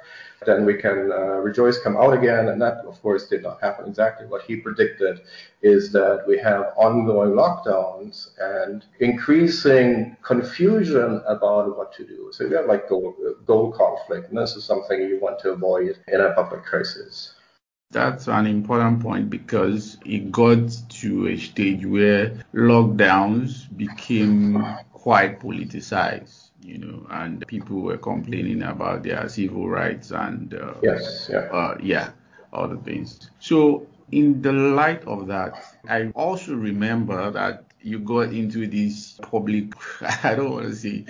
Then 0.47 0.65
we 0.65 0.75
can 0.75 1.13
uh, 1.13 1.41
rejoice, 1.49 1.79
come 1.79 1.99
out 1.99 2.15
again. 2.15 2.49
And 2.49 2.63
that, 2.63 2.79
of 2.87 3.03
course, 3.03 3.29
did 3.29 3.43
not 3.43 3.61
happen. 3.61 3.87
Exactly 3.87 4.27
what 4.27 4.41
he 4.43 4.57
predicted 4.57 5.21
is 5.61 5.93
that 5.93 6.25
we 6.27 6.39
have 6.39 6.73
ongoing 6.77 7.33
lockdowns 7.33 8.31
and 8.39 8.87
increasing 9.01 10.17
confusion 10.23 11.21
about 11.27 11.77
what 11.77 11.93
to 11.97 12.07
do. 12.07 12.31
So 12.33 12.45
you 12.45 12.57
have 12.57 12.65
like 12.65 12.89
goal, 12.89 13.15
goal 13.45 13.73
conflict. 13.73 14.31
And 14.31 14.39
this 14.39 14.57
is 14.57 14.65
something 14.65 14.99
you 14.99 15.21
want 15.21 15.41
to 15.41 15.51
avoid 15.51 15.99
in 16.09 16.23
a 16.23 16.33
public 16.33 16.65
crisis. 16.65 17.35
That's 17.93 18.29
an 18.29 18.47
important 18.47 19.01
point 19.01 19.31
because 19.31 19.99
it 20.07 20.31
got 20.31 20.71
to 21.01 21.27
a 21.27 21.37
stage 21.37 21.85
where 21.85 22.31
lockdowns 22.55 23.67
became 23.77 24.65
quite 24.93 25.41
politicized, 25.41 26.51
you 26.63 26.79
know, 26.79 27.05
and 27.11 27.45
people 27.49 27.81
were 27.81 27.99
complaining 27.99 28.63
about 28.63 29.03
their 29.03 29.29
civil 29.29 29.69
rights 29.69 30.13
and 30.13 30.55
uh, 30.55 30.75
yes, 30.85 31.29
yeah. 31.33 31.39
Uh, 31.39 31.79
yeah, 31.83 32.11
other 32.53 32.77
things. 32.77 33.29
So 33.41 33.89
in 34.13 34.41
the 34.41 34.53
light 34.53 35.03
of 35.07 35.27
that, 35.27 35.61
I 35.89 36.13
also 36.15 36.55
remember 36.55 37.33
that 37.33 37.65
you 37.81 37.99
got 37.99 38.33
into 38.33 38.69
this 38.69 39.19
public, 39.21 39.73
I 40.23 40.37
don't 40.37 40.53
want 40.53 40.67
to 40.67 40.77
say 40.77 41.07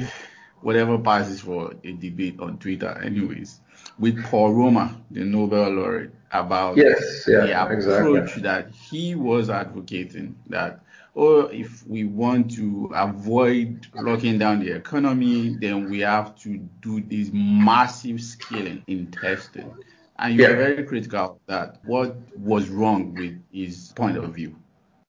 whatever 0.63 0.99
passes 0.99 1.43
for 1.43 1.75
a 1.85 1.93
debate 1.93 2.41
on 2.41 2.59
Twitter, 2.59 2.99
anyways, 3.05 3.61
with 4.01 4.23
Paul 4.25 4.55
Romer, 4.55 4.97
the 5.13 5.25
Nobel 5.25 5.71
laureate, 5.71 6.15
about 6.33 6.77
yes, 6.77 7.27
yeah, 7.29 7.47
the 7.47 7.63
approach 7.63 8.39
exactly. 8.39 8.43
that 8.43 8.71
he 8.71 9.15
was 9.15 9.51
advocating 9.51 10.37
that 10.49 10.81
or 11.15 11.53
if 11.53 11.87
we 11.87 12.05
want 12.05 12.51
to 12.57 12.91
avoid 12.95 13.87
locking 13.95 14.39
down 14.39 14.61
the 14.61 14.73
economy, 14.73 15.57
then 15.61 15.91
we 15.91 16.01
have 16.01 16.37
to 16.41 16.59
do 16.81 17.01
this 17.03 17.31
massive 17.33 18.21
scaling 18.21 18.83
in 18.87 19.11
testing. 19.11 19.73
And 20.19 20.35
you 20.35 20.43
Yeah. 20.43 20.51
were 20.51 20.57
very 20.57 20.85
critical 20.85 21.21
of 21.21 21.39
that. 21.47 21.81
What 21.85 22.17
was 22.39 22.69
wrong 22.69 23.15
with 23.15 23.43
his 23.53 23.93
point 23.97 24.17
of 24.19 24.35
view? 24.35 24.57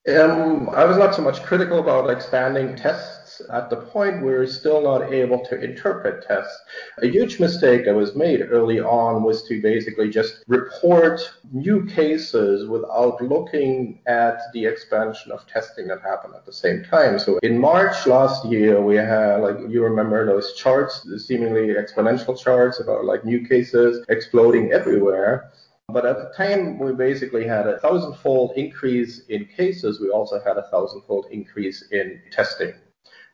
Um, 0.09 0.67
I 0.69 0.83
was 0.83 0.97
not 0.97 1.13
so 1.13 1.21
much 1.21 1.43
critical 1.43 1.77
about 1.77 2.09
expanding 2.09 2.75
tests. 2.75 3.39
At 3.51 3.69
the 3.69 3.75
point, 3.75 4.25
we 4.25 4.33
are 4.33 4.47
still 4.47 4.81
not 4.81 5.13
able 5.13 5.45
to 5.45 5.63
interpret 5.63 6.25
tests. 6.27 6.59
A 7.03 7.07
huge 7.07 7.39
mistake 7.39 7.85
that 7.85 7.93
was 7.93 8.15
made 8.15 8.41
early 8.49 8.79
on 8.79 9.21
was 9.21 9.43
to 9.47 9.61
basically 9.61 10.09
just 10.09 10.43
report 10.47 11.21
new 11.51 11.85
cases 11.85 12.67
without 12.67 13.21
looking 13.21 13.99
at 14.07 14.39
the 14.53 14.65
expansion 14.65 15.31
of 15.31 15.45
testing 15.45 15.87
that 15.89 16.01
happened 16.01 16.33
at 16.35 16.47
the 16.47 16.53
same 16.53 16.83
time. 16.83 17.19
So 17.19 17.37
in 17.43 17.59
March 17.59 18.07
last 18.07 18.43
year, 18.45 18.81
we 18.81 18.95
had, 18.95 19.37
like, 19.37 19.57
you 19.69 19.83
remember 19.83 20.25
those 20.25 20.53
charts, 20.53 21.01
the 21.01 21.19
seemingly 21.19 21.75
exponential 21.75 22.37
charts 22.37 22.79
about 22.79 23.05
like 23.05 23.23
new 23.23 23.45
cases 23.45 24.03
exploding 24.09 24.71
everywhere. 24.71 25.51
But 25.93 26.05
at 26.05 26.17
the 26.17 26.31
time, 26.35 26.79
we 26.79 26.93
basically 26.93 27.45
had 27.45 27.67
a 27.67 27.79
thousandfold 27.79 28.53
increase 28.55 29.25
in 29.27 29.45
cases. 29.45 29.99
We 29.99 30.09
also 30.09 30.39
had 30.39 30.57
a 30.57 30.67
thousandfold 30.69 31.27
increase 31.31 31.83
in 31.91 32.21
testing. 32.31 32.73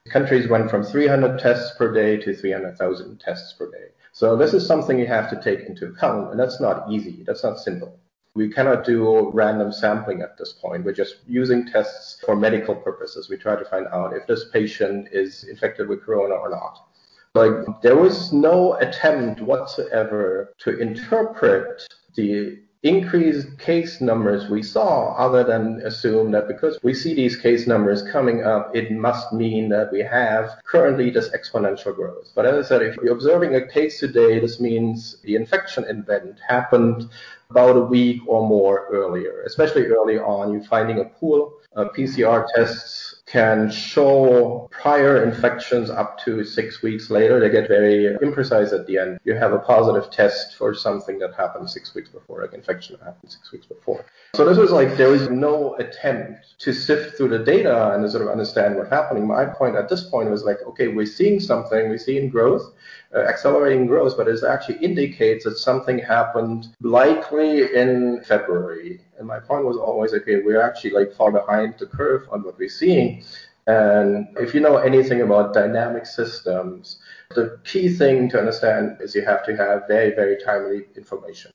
Countries 0.10 0.48
went 0.48 0.72
from 0.72 0.84
300 0.84 1.40
tests 1.40 1.78
per 1.78 1.94
day 1.94 2.18
to 2.18 2.34
300,000 2.34 3.20
tests 3.20 3.54
per 3.54 3.70
day. 3.70 3.90
So 4.14 4.36
this 4.36 4.54
is 4.54 4.66
something 4.66 4.98
you 4.98 5.08
have 5.08 5.30
to 5.30 5.42
take 5.42 5.68
into 5.68 5.88
account, 5.88 6.32
and 6.32 6.40
that's 6.40 6.60
not 6.60 6.92
easy. 6.92 7.24
That's 7.26 7.44
not 7.44 7.60
simple. 7.60 8.00
We 8.34 8.50
cannot 8.50 8.86
do 8.86 9.32
random 9.32 9.72
sampling 9.72 10.22
at 10.22 10.38
this 10.38 10.54
point. 10.54 10.86
We're 10.86 10.94
just 10.94 11.18
using 11.28 11.68
tests 11.68 12.22
for 12.26 12.36
medical 12.36 12.76
purposes. 12.76 13.30
We 13.30 13.38
try 13.38 13.56
to 13.56 13.66
find 13.66 13.88
out 13.88 14.16
if 14.16 14.28
this 14.28 14.50
patient 14.50 15.10
is 15.12 15.44
infected 15.44 15.90
with 15.90 16.04
corona 16.04 16.36
or 16.36 16.50
not. 16.50 16.88
Like 17.34 17.82
there 17.82 17.98
was 17.98 18.32
no 18.34 18.76
attempt 18.76 19.42
whatsoever 19.42 20.54
to 20.60 20.80
interpret 20.80 21.84
the 22.18 22.60
increased 22.84 23.58
case 23.58 24.02
numbers 24.02 24.50
we 24.50 24.62
saw 24.62 25.14
other 25.16 25.44
than 25.44 25.82
assume 25.84 26.32
that 26.32 26.48
because 26.48 26.78
we 26.84 26.94
see 26.94 27.14
these 27.14 27.36
case 27.36 27.66
numbers 27.66 28.04
coming 28.04 28.44
up, 28.44 28.76
it 28.76 28.92
must 28.92 29.34
mean 29.34 29.70
that 29.70 29.92
we 29.92 30.02
have 30.02 30.60
currently 30.66 31.10
this 31.10 31.30
exponential 31.30 31.96
growth. 31.96 32.32
But 32.36 32.46
as 32.46 32.66
I 32.66 32.68
said, 32.68 32.82
if 32.84 32.96
you're 32.98 33.14
observing 33.14 33.56
a 33.56 33.68
case 33.68 34.00
today, 34.00 34.40
this 34.40 34.60
means 34.60 35.18
the 35.24 35.36
infection 35.36 35.86
event 35.86 36.40
happened 36.46 37.10
about 37.50 37.78
a 37.78 37.82
week 37.82 38.22
or 38.28 38.48
more 38.48 38.88
earlier, 38.92 39.44
especially 39.46 39.86
early 39.86 40.20
on. 40.20 40.52
You're 40.54 40.64
finding 40.64 41.00
a 41.00 41.06
pool 41.06 41.54
of 41.74 41.94
PCR 41.94 42.46
tests 42.56 43.17
can 43.28 43.70
show 43.70 44.70
prior 44.72 45.22
infections 45.22 45.90
up 45.90 46.18
to 46.24 46.46
six 46.46 46.82
weeks 46.82 47.10
later. 47.10 47.42
They 47.42 47.50
get 47.50 47.68
very 47.68 48.16
imprecise 48.22 48.72
at 48.72 48.88
the 48.88 48.98
end. 48.98 49.20
You 49.26 49.36
have 49.36 49.52
a 49.52 49.60
positive 49.60 50.10
test 50.10 50.56
for 50.56 50.74
something 50.74 51.20
that 51.20 51.34
happened 51.36 51.70
six 51.70 51.94
weeks 51.94 52.10
before, 52.10 52.42
like 52.42 52.54
infection 52.54 52.96
that 52.98 53.06
happened 53.06 53.30
six 53.30 53.52
weeks 53.52 53.66
before. 53.66 54.06
So 54.34 54.46
this 54.46 54.58
was 54.58 54.72
like 54.72 54.96
there 54.96 55.10
was 55.10 55.30
no 55.30 55.76
attempt 55.76 56.58
to 56.60 56.72
sift 56.72 57.18
through 57.18 57.30
the 57.30 57.40
data 57.40 57.94
and 57.94 58.02
to 58.04 58.10
sort 58.10 58.24
of 58.24 58.30
understand 58.30 58.78
what's 58.78 58.90
happening. 58.90 59.28
My 59.28 59.46
point 59.46 59.76
at 59.76 59.90
this 59.90 60.10
point 60.10 60.30
was 60.30 60.46
like, 60.46 60.60
okay, 60.66 60.88
we're 60.88 61.06
seeing 61.06 61.42
something, 61.42 61.90
we're 61.90 61.98
seeing 61.98 62.30
growth, 62.30 62.74
Uh, 63.16 63.20
accelerating 63.20 63.88
growth, 63.88 64.18
but 64.18 64.28
it 64.28 64.44
actually 64.44 64.78
indicates 64.84 65.46
that 65.46 65.58
something 65.58 65.98
happened 65.98 66.68
likely 66.82 67.74
in 67.74 68.22
February. 68.26 69.00
And 69.18 69.26
my 69.26 69.40
point 69.40 69.64
was 69.64 69.78
always, 69.78 70.14
okay, 70.14 70.42
we're 70.42 70.62
actually 70.62 70.92
like 70.92 71.14
far 71.14 71.32
behind 71.32 71.76
the 71.80 71.86
curve 71.86 72.28
on 72.30 72.44
what 72.44 72.60
we're 72.60 72.68
seeing. 72.68 73.24
And 73.66 74.28
if 74.38 74.54
you 74.54 74.60
know 74.60 74.76
anything 74.76 75.22
about 75.22 75.54
dynamic 75.54 76.06
systems, 76.06 77.00
the 77.34 77.58
key 77.64 77.88
thing 77.88 78.30
to 78.32 78.40
understand 78.40 78.98
is 79.00 79.16
you 79.16 79.24
have 79.24 79.46
to 79.46 79.56
have 79.56 79.88
very, 79.88 80.14
very 80.14 80.38
timely 80.44 80.88
information. 80.98 81.52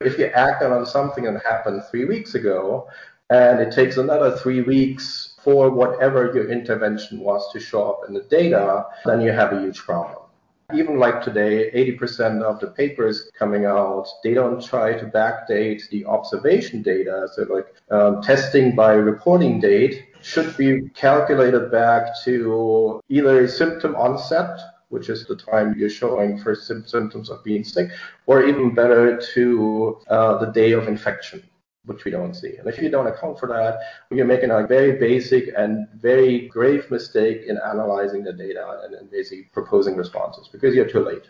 If 0.00 0.18
you 0.18 0.26
act 0.26 0.62
on 0.62 0.84
something 0.84 1.24
that 1.24 1.42
happened 1.44 1.82
three 1.90 2.04
weeks 2.04 2.34
ago, 2.34 2.88
and 3.30 3.58
it 3.58 3.72
takes 3.72 3.96
another 3.96 4.36
three 4.36 4.60
weeks 4.60 5.34
for 5.42 5.70
whatever 5.70 6.30
your 6.34 6.50
intervention 6.50 7.20
was 7.20 7.50
to 7.52 7.58
show 7.58 7.90
up 7.90 8.00
in 8.06 8.12
the 8.12 8.22
data, 8.24 8.84
then 9.06 9.22
you 9.22 9.32
have 9.32 9.54
a 9.54 9.60
huge 9.60 9.78
problem. 9.78 10.23
Even 10.72 10.98
like 10.98 11.22
today, 11.22 11.70
80% 11.72 12.42
of 12.42 12.58
the 12.58 12.68
papers 12.68 13.30
coming 13.38 13.66
out, 13.66 14.06
they 14.22 14.32
don't 14.32 14.64
try 14.64 14.94
to 14.94 15.04
backdate 15.06 15.88
the 15.90 16.06
observation 16.06 16.82
data. 16.82 17.28
So 17.34 17.42
like 17.42 17.66
um, 17.90 18.22
testing 18.22 18.74
by 18.74 18.94
reporting 18.94 19.60
date 19.60 20.06
should 20.22 20.56
be 20.56 20.88
calculated 20.94 21.70
back 21.70 22.18
to 22.24 23.00
either 23.10 23.46
symptom 23.46 23.94
onset, 23.94 24.58
which 24.88 25.10
is 25.10 25.26
the 25.26 25.36
time 25.36 25.74
you're 25.76 25.90
showing 25.90 26.38
first 26.38 26.66
symptoms 26.66 27.28
of 27.28 27.44
being 27.44 27.62
sick, 27.62 27.90
or 28.26 28.44
even 28.44 28.74
better 28.74 29.20
to 29.34 29.98
uh, 30.08 30.38
the 30.38 30.46
day 30.46 30.72
of 30.72 30.88
infection 30.88 31.42
which 31.86 32.04
we 32.04 32.10
don't 32.10 32.34
see. 32.34 32.56
And 32.56 32.68
if 32.68 32.78
you 32.78 32.88
don't 32.88 33.06
account 33.06 33.38
for 33.38 33.46
that, 33.48 33.78
you're 34.10 34.24
making 34.24 34.50
a 34.50 34.66
very 34.66 34.98
basic 34.98 35.52
and 35.56 35.86
very 35.94 36.48
grave 36.48 36.90
mistake 36.90 37.42
in 37.46 37.58
analyzing 37.58 38.24
the 38.24 38.32
data 38.32 38.80
and, 38.84 38.94
and 38.94 39.10
basically 39.10 39.48
proposing 39.52 39.96
responses 39.96 40.48
because 40.48 40.74
you're 40.74 40.88
too 40.88 41.04
late. 41.04 41.24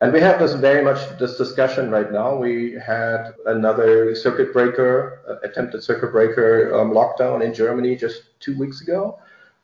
And 0.00 0.12
we 0.12 0.20
have 0.20 0.38
this 0.38 0.54
very 0.54 0.84
much 0.84 1.18
this 1.18 1.36
discussion 1.36 1.90
right 1.90 2.12
now. 2.12 2.36
We 2.36 2.74
had 2.74 3.32
another 3.46 4.14
circuit 4.14 4.52
breaker, 4.52 5.22
uh, 5.28 5.46
attempted 5.48 5.82
circuit 5.82 6.12
breaker 6.12 6.72
um, 6.78 6.92
lockdown 6.92 7.44
in 7.44 7.52
Germany 7.52 7.96
just 7.96 8.38
two 8.38 8.56
weeks 8.56 8.80
ago. 8.80 9.18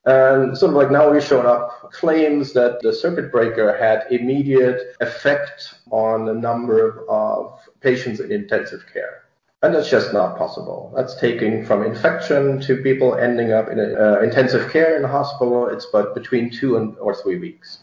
And 0.06 0.58
sort 0.58 0.70
of 0.70 0.76
like 0.76 0.90
now 0.90 1.08
we're 1.08 1.20
showing 1.20 1.46
up 1.46 1.92
claims 1.92 2.52
that 2.52 2.80
the 2.82 2.92
circuit 2.92 3.30
breaker 3.30 3.76
had 3.76 4.06
immediate 4.10 4.96
effect 5.00 5.74
on 5.90 6.26
the 6.26 6.34
number 6.34 7.08
of 7.08 7.60
patients 7.80 8.20
in 8.20 8.32
intensive 8.32 8.84
care. 8.92 9.23
And 9.64 9.74
that's 9.74 9.88
just 9.88 10.12
not 10.12 10.37
possible. 10.37 10.92
That's 10.94 11.14
taking 11.18 11.64
from 11.64 11.85
infection 11.85 12.61
to 12.61 12.77
people 12.83 13.14
ending 13.14 13.53
up 13.53 13.70
in 13.70 13.81
a, 13.81 13.94
uh, 13.94 14.20
intensive 14.20 14.70
care 14.70 14.94
in 14.94 15.00
the 15.00 15.09
hospital. 15.09 15.68
It's 15.68 15.87
but 15.87 16.14
between 16.14 16.50
two 16.50 16.77
and 16.77 16.94
or 16.98 17.14
three 17.14 17.38
weeks. 17.38 17.79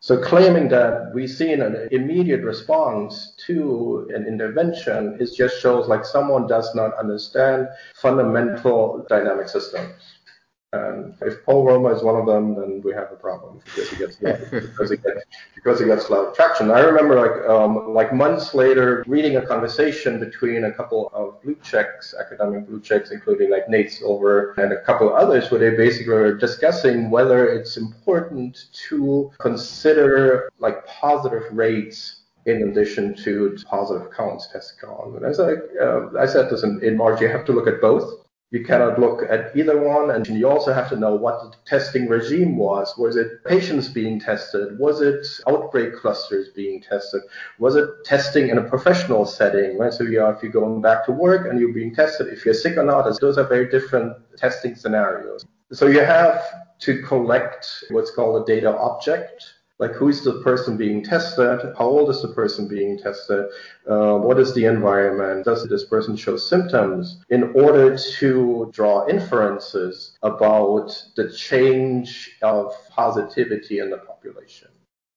So 0.00 0.16
claiming 0.16 0.68
that 0.70 1.12
we 1.12 1.26
see 1.26 1.52
an 1.52 1.88
immediate 1.92 2.42
response 2.44 3.34
to 3.46 4.08
an 4.14 4.24
intervention 4.26 5.18
is 5.20 5.36
just 5.36 5.60
shows 5.60 5.86
like 5.86 6.06
someone 6.06 6.46
does 6.46 6.74
not 6.74 6.94
understand 6.94 7.68
fundamental 7.94 9.04
dynamic 9.10 9.50
systems. 9.50 9.92
And 10.74 11.14
if 11.22 11.42
Paul 11.46 11.64
Romer 11.64 11.94
is 11.94 12.02
one 12.02 12.16
of 12.16 12.26
them, 12.26 12.54
then 12.54 12.82
we 12.84 12.92
have 12.92 13.10
a 13.10 13.16
problem 13.16 13.60
because 13.64 13.88
he 13.88 13.96
gets 13.96 14.16
because 14.16 14.90
he 14.90 14.98
gets 14.98 15.24
because 15.54 15.80
he 15.80 15.86
gets 15.86 16.08
a 16.08 16.12
lot 16.12 16.26
of 16.26 16.34
traction. 16.34 16.70
I 16.70 16.80
remember 16.80 17.14
like 17.16 17.48
um, 17.48 17.94
like 17.94 18.12
months 18.12 18.52
later 18.52 19.02
reading 19.06 19.36
a 19.36 19.46
conversation 19.46 20.20
between 20.20 20.64
a 20.64 20.72
couple 20.72 21.10
of 21.14 21.42
blue 21.42 21.56
checks, 21.62 22.14
academic 22.20 22.66
blue 22.66 22.82
checks, 22.82 23.12
including 23.12 23.50
like 23.50 23.70
Nate 23.70 23.90
Silver 23.90 24.52
and 24.58 24.72
a 24.74 24.80
couple 24.82 25.14
others, 25.14 25.50
where 25.50 25.58
they 25.58 25.74
basically 25.74 26.12
were 26.12 26.34
discussing 26.34 27.08
whether 27.08 27.48
it's 27.48 27.78
important 27.78 28.66
to 28.90 29.32
consider 29.38 30.50
like 30.58 30.86
positive 30.86 31.44
rates 31.50 32.24
in 32.44 32.68
addition 32.68 33.14
to 33.14 33.56
positive 33.66 34.10
counts, 34.12 34.48
test 34.48 34.80
count. 34.80 35.16
And 35.16 35.24
as 35.24 35.38
I, 35.38 35.52
uh, 35.80 36.10
I 36.18 36.26
said 36.26 36.50
this 36.50 36.62
in, 36.62 36.82
in 36.82 36.96
March, 36.96 37.20
you 37.20 37.28
have 37.28 37.44
to 37.46 37.52
look 37.52 37.66
at 37.66 37.80
both. 37.80 38.17
You 38.50 38.64
cannot 38.64 38.98
look 38.98 39.22
at 39.28 39.54
either 39.54 39.78
one, 39.78 40.10
and 40.10 40.26
you 40.26 40.48
also 40.48 40.72
have 40.72 40.88
to 40.88 40.96
know 40.96 41.14
what 41.14 41.42
the 41.42 41.54
testing 41.66 42.08
regime 42.08 42.56
was. 42.56 42.96
Was 42.96 43.16
it 43.16 43.44
patients 43.44 43.88
being 43.88 44.18
tested? 44.18 44.78
Was 44.78 45.02
it 45.02 45.26
outbreak 45.46 45.94
clusters 45.94 46.48
being 46.48 46.80
tested? 46.80 47.20
Was 47.58 47.76
it 47.76 47.90
testing 48.06 48.48
in 48.48 48.56
a 48.56 48.62
professional 48.62 49.26
setting? 49.26 49.76
Right? 49.76 49.92
So 49.92 50.04
you 50.04 50.22
are, 50.22 50.34
if 50.34 50.42
you're 50.42 50.50
going 50.50 50.80
back 50.80 51.04
to 51.06 51.12
work 51.12 51.46
and 51.46 51.60
you're 51.60 51.74
being 51.74 51.94
tested, 51.94 52.28
if 52.28 52.46
you're 52.46 52.54
sick 52.54 52.78
or 52.78 52.84
not, 52.84 53.20
those 53.20 53.36
are 53.36 53.44
very 53.46 53.68
different 53.68 54.16
testing 54.38 54.74
scenarios. 54.74 55.44
So 55.72 55.86
you 55.86 56.00
have 56.00 56.42
to 56.78 57.02
collect 57.02 57.84
what's 57.90 58.10
called 58.10 58.42
a 58.42 58.46
data 58.46 58.74
object 58.74 59.57
like 59.78 59.92
who 59.92 60.08
is 60.08 60.24
the 60.24 60.40
person 60.42 60.76
being 60.76 61.04
tested? 61.04 61.60
How 61.78 61.86
old 61.86 62.10
is 62.10 62.22
the 62.22 62.28
person 62.28 62.66
being 62.66 62.98
tested? 62.98 63.46
Uh, 63.88 64.18
what 64.18 64.38
is 64.38 64.52
the 64.54 64.64
environment? 64.64 65.44
Does 65.44 65.68
this 65.68 65.84
person 65.84 66.16
show 66.16 66.36
symptoms? 66.36 67.22
In 67.30 67.52
order 67.54 67.96
to 68.18 68.70
draw 68.72 69.06
inferences 69.08 70.18
about 70.22 70.90
the 71.16 71.30
change 71.30 72.36
of 72.42 72.74
positivity 72.90 73.78
in 73.78 73.90
the 73.90 73.98
population. 73.98 74.68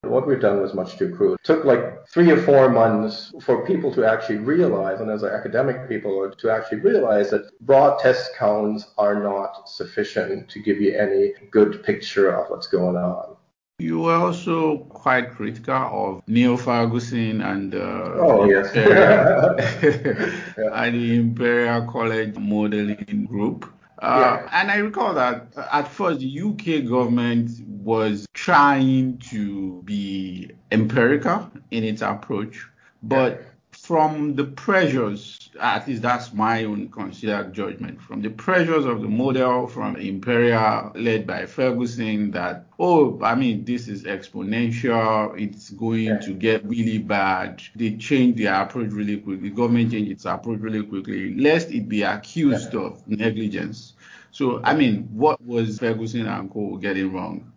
What 0.03 0.27
we've 0.27 0.41
done 0.41 0.61
was 0.61 0.73
much 0.73 0.97
too 0.97 1.13
crude. 1.15 1.35
It 1.35 1.43
took 1.43 1.63
like 1.63 2.07
three 2.07 2.31
or 2.31 2.41
four 2.41 2.69
months 2.69 3.31
for 3.39 3.65
people 3.67 3.93
to 3.93 4.03
actually 4.03 4.37
realize, 4.37 4.99
and 4.99 5.11
as 5.11 5.23
academic 5.23 5.87
people, 5.87 6.31
to 6.31 6.49
actually 6.49 6.79
realize 6.79 7.29
that 7.29 7.51
raw 7.65 7.97
test 7.97 8.35
counts 8.35 8.87
are 8.97 9.21
not 9.21 9.69
sufficient 9.69 10.49
to 10.49 10.59
give 10.59 10.81
you 10.81 10.97
any 10.97 11.33
good 11.51 11.83
picture 11.83 12.31
of 12.31 12.49
what's 12.49 12.65
going 12.65 12.95
on. 12.95 13.35
You 13.81 14.01
were 14.01 14.13
also 14.13 14.77
quite 14.89 15.31
critical 15.31 15.73
of 15.73 16.27
Neil 16.27 16.55
Ferguson 16.55 17.41
and 17.41 17.73
uh, 17.73 18.11
oh, 18.15 18.45
yes. 18.45 18.75
And 20.73 20.95
the 20.95 21.15
Imperial 21.15 21.91
College 21.91 22.35
Modeling 22.37 23.25
Group. 23.27 23.65
Uh, 23.97 24.37
yeah. 24.39 24.49
And 24.51 24.69
I 24.69 24.77
recall 24.77 25.15
that 25.15 25.47
at 25.71 25.87
first 25.87 26.19
the 26.19 26.41
UK 26.41 26.87
government 26.87 27.49
was 27.67 28.27
trying 28.33 29.17
to 29.29 29.81
be 29.83 30.51
empirical 30.71 31.49
in 31.71 31.83
its 31.83 32.03
approach, 32.03 32.67
but 33.01 33.43
from 33.91 34.35
the 34.37 34.45
pressures, 34.45 35.49
at 35.59 35.85
least 35.85 36.01
that's 36.01 36.31
my 36.31 36.63
own 36.63 36.87
considered 36.87 37.51
judgment, 37.51 38.01
from 38.01 38.21
the 38.21 38.29
pressures 38.29 38.85
of 38.85 39.01
the 39.01 39.07
model 39.09 39.67
from 39.67 39.97
Imperial 39.97 40.93
led 40.95 41.27
by 41.27 41.45
Ferguson 41.45 42.31
that, 42.31 42.67
oh, 42.79 43.21
I 43.21 43.35
mean, 43.35 43.65
this 43.65 43.89
is 43.89 44.05
exponential, 44.05 45.37
it's 45.37 45.71
going 45.71 46.05
yeah. 46.05 46.19
to 46.19 46.33
get 46.33 46.63
really 46.63 46.99
bad. 46.99 47.61
They 47.75 47.97
changed 47.97 48.39
their 48.39 48.61
approach 48.61 48.91
really 48.91 49.17
quickly. 49.17 49.49
The 49.49 49.55
government 49.57 49.91
changed 49.91 50.09
its 50.09 50.23
approach 50.23 50.61
really 50.61 50.83
quickly, 50.83 51.35
lest 51.35 51.69
it 51.71 51.89
be 51.89 52.03
accused 52.03 52.73
yeah. 52.73 52.79
of 52.79 53.05
negligence. 53.09 53.91
So, 54.31 54.61
I 54.63 54.73
mean, 54.73 55.09
what 55.11 55.45
was 55.45 55.79
Ferguson 55.79 56.27
and 56.27 56.49
co 56.49 56.77
getting 56.77 57.11
wrong? 57.11 57.50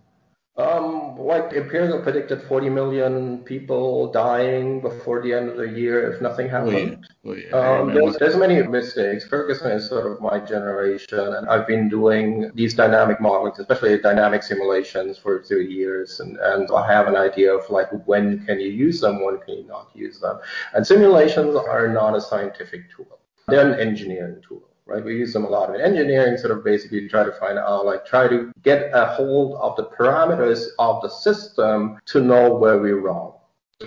Um, 0.57 1.17
like 1.19 1.53
Imperial 1.53 2.01
predicted 2.01 2.40
40 2.43 2.69
million 2.69 3.38
people 3.38 4.12
dying 4.12 4.81
before 4.81 5.21
the 5.21 5.33
end 5.33 5.49
of 5.49 5.57
the 5.57 5.69
year 5.69 6.12
if 6.12 6.23
nothing 6.23 6.49
happened. 6.49 7.09
Oh, 7.25 7.33
yeah. 7.33 7.43
Oh, 7.53 7.61
yeah. 7.61 7.81
Um, 7.81 7.93
there's, 7.93 8.17
there's 8.19 8.37
many 8.37 8.62
mistakes. 8.62 9.27
Ferguson 9.27 9.73
is 9.73 9.88
sort 9.88 10.07
of 10.12 10.21
my 10.21 10.38
generation, 10.38 11.19
and 11.19 11.49
I've 11.49 11.67
been 11.67 11.88
doing 11.88 12.53
these 12.55 12.73
dynamic 12.73 13.21
models, 13.21 13.59
especially 13.59 13.99
dynamic 13.99 14.45
simulations, 14.45 15.19
for 15.19 15.40
two 15.40 15.62
years, 15.62 16.21
and, 16.21 16.37
and 16.37 16.69
I 16.71 16.87
have 16.87 17.09
an 17.09 17.17
idea 17.17 17.53
of 17.53 17.69
like 17.69 17.88
when 18.07 18.47
can 18.47 18.61
you 18.61 18.69
use 18.69 19.01
them, 19.01 19.25
when 19.25 19.38
can 19.40 19.55
you 19.59 19.67
not 19.67 19.90
use 19.93 20.21
them. 20.21 20.38
And 20.73 20.87
simulations 20.87 21.57
are 21.57 21.88
not 21.88 22.14
a 22.14 22.21
scientific 22.21 22.95
tool; 22.95 23.19
they're 23.49 23.73
an 23.73 23.81
engineering 23.81 24.40
tool 24.47 24.62
right? 24.87 25.05
We 25.05 25.16
use 25.16 25.33
them 25.33 25.44
a 25.44 25.49
lot 25.49 25.75
in 25.75 25.81
engineering, 25.81 26.37
sort 26.37 26.57
of 26.57 26.64
basically 26.64 27.09
try 27.09 27.25
to 27.25 27.33
find 27.33 27.59
out, 27.59 27.87
like 27.87 28.05
try 28.05 28.29
to 28.29 28.53
get 28.62 28.90
a 28.92 29.07
hold 29.07 29.55
of 29.55 29.77
the 29.77 29.85
parameters 29.85 30.66
of 30.79 31.03
the 31.03 31.09
system 31.09 31.99
to 32.07 32.20
know 32.20 32.55
where 32.55 32.79
we're 32.79 33.01
wrong. 33.01 33.33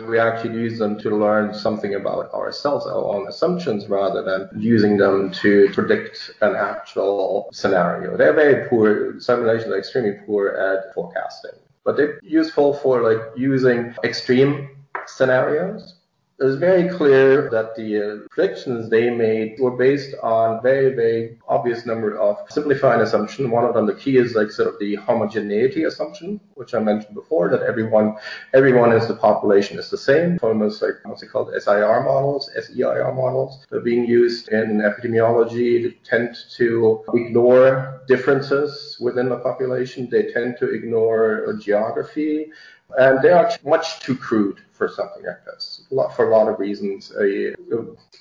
We 0.08 0.20
actually 0.20 0.60
use 0.60 0.78
them 0.78 1.00
to 1.00 1.16
learn 1.16 1.54
something 1.54 1.96
about 1.96 2.32
ourselves, 2.34 2.86
our 2.86 3.06
own 3.16 3.28
assumptions, 3.28 3.88
rather 3.88 4.22
than 4.22 4.62
using 4.62 4.98
them 4.98 5.32
to 5.44 5.70
predict 5.74 6.32
an 6.42 6.56
actual 6.56 7.50
scenario. 7.54 8.18
They're 8.18 8.34
very 8.34 8.68
poor, 8.68 9.20
simulations 9.20 9.72
are 9.72 9.78
extremely 9.78 10.20
poor 10.26 10.50
at 10.50 10.94
forecasting, 10.94 11.60
but 11.84 11.96
they're 11.96 12.20
useful 12.22 12.74
for 12.74 13.02
like 13.02 13.22
using 13.38 13.96
extreme 14.04 14.70
scenarios 15.06 15.97
it 16.40 16.44
was 16.44 16.58
very 16.58 16.88
clear 16.88 17.50
that 17.50 17.76
the 17.76 17.98
uh, 17.98 18.28
predictions 18.30 18.92
they 18.92 19.10
made 19.10 19.60
were 19.60 19.72
based 19.72 20.14
on 20.22 20.62
very, 20.62 20.94
very 20.94 21.40
obvious 21.48 21.84
number 21.84 22.16
of 22.16 22.38
simplifying 22.50 23.02
assumptions. 23.02 23.50
One 23.50 23.64
of 23.64 23.74
them, 23.74 23.88
the 23.88 23.96
key 23.96 24.18
is 24.18 24.36
like 24.36 24.52
sort 24.52 24.68
of 24.68 24.80
the 24.80 24.96
homogeneity 24.96 25.86
assumption, 25.86 26.40
which 26.54 26.76
I 26.76 26.80
mentioned 26.80 27.16
before, 27.16 27.50
that 27.50 27.64
everyone, 27.64 28.18
everyone 28.54 28.92
is 28.94 29.08
the 29.08 29.16
population 29.16 29.80
is 29.80 29.90
the 29.90 29.98
same. 29.98 30.38
Almost 30.44 30.84
like 30.84 30.94
what's 31.06 31.24
it 31.24 31.32
called, 31.32 31.52
SIR 31.60 32.04
models, 32.04 32.52
SEIR 32.54 33.12
models. 33.16 33.66
They're 33.72 33.82
being 33.82 34.06
used 34.06 34.50
in 34.50 34.78
epidemiology. 34.78 35.84
They 35.84 35.98
tend 36.04 36.36
to 36.58 37.04
ignore 37.16 38.04
differences 38.08 38.96
within 39.00 39.30
the 39.30 39.38
population. 39.38 40.08
They 40.12 40.32
tend 40.32 40.58
to 40.60 40.70
ignore 40.72 41.58
geography 41.60 42.52
and 42.98 43.22
they 43.22 43.30
are 43.30 43.52
much 43.66 44.00
too 44.00 44.16
crude 44.16 44.62
for 44.72 44.88
something 44.88 45.24
like 45.26 45.44
this. 45.46 45.88
For 46.16 46.32
a 46.32 46.38
lot 46.38 46.48
of 46.48 46.60
reasons, 46.60 47.12
a, 47.20 47.56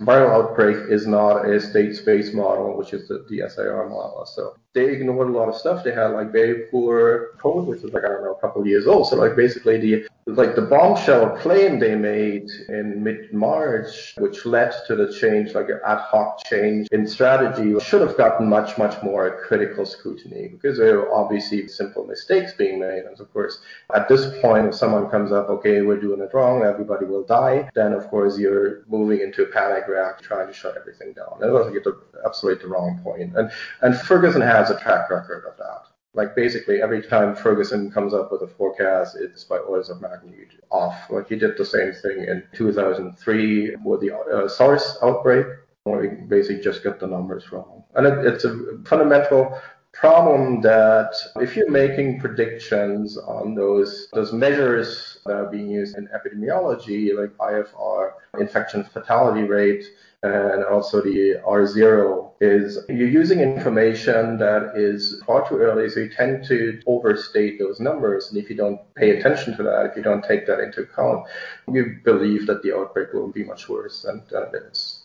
viral 0.00 0.30
outbreak 0.30 0.90
is 0.90 1.06
not 1.06 1.48
a 1.48 1.60
state 1.60 1.94
space 1.96 2.32
model, 2.32 2.76
which 2.76 2.92
is 2.92 3.08
the, 3.08 3.24
the 3.28 3.48
SIR 3.48 3.88
model. 3.88 4.24
So 4.26 4.56
they 4.72 4.86
ignored 4.86 5.28
a 5.28 5.32
lot 5.32 5.48
of 5.48 5.56
stuff. 5.56 5.84
They 5.84 5.92
had 5.92 6.08
like 6.08 6.32
very 6.32 6.64
poor 6.70 7.32
code, 7.38 7.66
which 7.66 7.82
is 7.82 7.92
like 7.92 8.04
I 8.04 8.08
don't 8.08 8.24
know 8.24 8.34
a 8.34 8.40
couple 8.40 8.62
of 8.62 8.66
years 8.66 8.86
old. 8.86 9.08
So 9.08 9.16
like 9.16 9.36
basically 9.36 9.78
the 9.78 10.08
like 10.28 10.56
the 10.56 10.62
bombshell 10.62 11.36
claim 11.36 11.78
they 11.78 11.94
made 11.94 12.50
in 12.68 13.02
mid 13.02 13.32
March, 13.32 14.14
which 14.18 14.44
led 14.44 14.74
to 14.88 14.96
the 14.96 15.12
change, 15.12 15.54
like 15.54 15.68
an 15.68 15.78
ad 15.86 15.98
hoc 15.98 16.44
change 16.44 16.88
in 16.90 17.06
strategy, 17.06 17.78
should 17.78 18.00
have 18.00 18.16
gotten 18.16 18.48
much 18.48 18.76
much 18.76 19.00
more 19.04 19.40
critical 19.46 19.86
scrutiny 19.86 20.48
because 20.48 20.78
there 20.78 20.98
are 20.98 21.14
obviously 21.14 21.68
simple 21.68 22.04
mistakes 22.04 22.52
being 22.54 22.80
made. 22.80 23.04
And 23.04 23.18
of 23.20 23.32
course, 23.32 23.60
at 23.94 24.08
this 24.08 24.26
point, 24.40 24.66
if 24.66 24.74
someone 24.74 25.08
comes 25.08 25.30
up, 25.30 25.48
okay, 25.48 25.82
we're 25.82 26.00
doing 26.00 26.20
it 26.20 26.34
wrong, 26.34 26.62
everybody 26.64 27.06
will 27.06 27.24
die, 27.24 27.70
then 27.74 27.92
of 27.92 28.08
course 28.08 28.36
you're 28.36 28.82
moving 28.88 29.20
into 29.20 29.44
a 29.44 29.46
panic 29.46 29.86
react, 29.86 30.24
trying 30.24 30.48
to 30.48 30.52
shut 30.52 30.76
everything 30.76 31.12
down. 31.12 31.38
And 31.40 31.56
I 31.56 31.62
think 31.62 31.76
it's 31.76 31.86
absolutely 32.24 32.64
the 32.64 32.68
wrong 32.68 32.98
point. 33.04 33.36
And 33.36 33.52
and 33.80 33.96
Ferguson 33.96 34.42
has 34.42 34.70
a 34.70 34.80
track 34.80 35.08
record 35.08 35.44
of 35.46 35.56
that. 35.58 35.95
Like 36.16 36.34
basically 36.34 36.80
every 36.82 37.02
time 37.02 37.36
Ferguson 37.36 37.90
comes 37.90 38.14
up 38.14 38.32
with 38.32 38.40
a 38.42 38.48
forecast, 38.48 39.16
it's 39.20 39.44
by 39.44 39.58
orders 39.58 39.90
of 39.90 40.00
magnitude 40.00 40.62
off. 40.70 41.10
Like 41.10 41.28
he 41.28 41.36
did 41.36 41.58
the 41.58 41.64
same 41.64 41.92
thing 41.92 42.24
in 42.26 42.42
2003 42.54 43.76
with 43.84 44.00
the 44.00 44.12
uh, 44.12 44.48
SARS 44.48 44.96
outbreak, 45.02 45.46
where 45.84 46.02
he 46.02 46.08
basically 46.08 46.62
just 46.62 46.82
got 46.82 46.98
the 46.98 47.06
numbers 47.06 47.52
wrong. 47.52 47.84
And 47.94 48.06
it, 48.06 48.26
it's 48.26 48.44
a 48.44 48.78
fundamental 48.86 49.60
problem 49.92 50.60
that 50.62 51.14
if 51.36 51.54
you're 51.54 51.70
making 51.70 52.20
predictions 52.20 53.18
on 53.18 53.54
those 53.54 54.08
those 54.12 54.32
measures 54.32 55.18
that 55.26 55.36
are 55.36 55.50
being 55.50 55.70
used 55.70 55.96
in 55.98 56.08
epidemiology, 56.08 57.14
like 57.14 57.30
IFR, 57.36 58.12
infection 58.38 58.84
fatality 58.84 59.42
rate, 59.42 59.84
and 60.22 60.64
also 60.64 61.02
the 61.02 61.40
R0 61.46 62.25
is 62.40 62.78
you're 62.88 63.08
using 63.08 63.40
information 63.40 64.38
that 64.38 64.72
is 64.76 65.22
far 65.26 65.48
too 65.48 65.56
early, 65.56 65.88
so 65.88 66.00
you 66.00 66.10
tend 66.10 66.44
to 66.46 66.80
overstate 66.86 67.58
those 67.58 67.80
numbers. 67.80 68.28
And 68.28 68.38
if 68.38 68.50
you 68.50 68.56
don't 68.56 68.80
pay 68.94 69.18
attention 69.18 69.56
to 69.56 69.62
that, 69.62 69.86
if 69.86 69.96
you 69.96 70.02
don't 70.02 70.24
take 70.24 70.46
that 70.46 70.60
into 70.60 70.82
account, 70.82 71.26
you 71.72 71.98
believe 72.04 72.46
that 72.46 72.62
the 72.62 72.76
outbreak 72.76 73.12
will 73.12 73.28
be 73.28 73.44
much 73.44 73.68
worse 73.68 74.02
than, 74.02 74.22
it 74.30 74.62
is. 74.70 75.02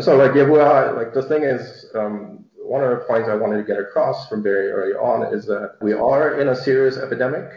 So 0.00 0.16
like 0.16 0.34
yeah, 0.34 0.44
well, 0.44 0.96
like 0.96 1.12
the 1.14 1.22
thing 1.22 1.42
is, 1.42 1.86
um, 1.94 2.44
one 2.56 2.82
of 2.82 2.90
the 2.90 3.04
points 3.04 3.28
I 3.28 3.34
wanted 3.34 3.58
to 3.58 3.64
get 3.64 3.78
across 3.78 4.28
from 4.28 4.42
very 4.42 4.70
early 4.70 4.94
on 4.94 5.34
is 5.34 5.46
that 5.46 5.76
we 5.80 5.92
are 5.92 6.40
in 6.40 6.48
a 6.48 6.56
serious 6.56 6.96
epidemic, 6.96 7.50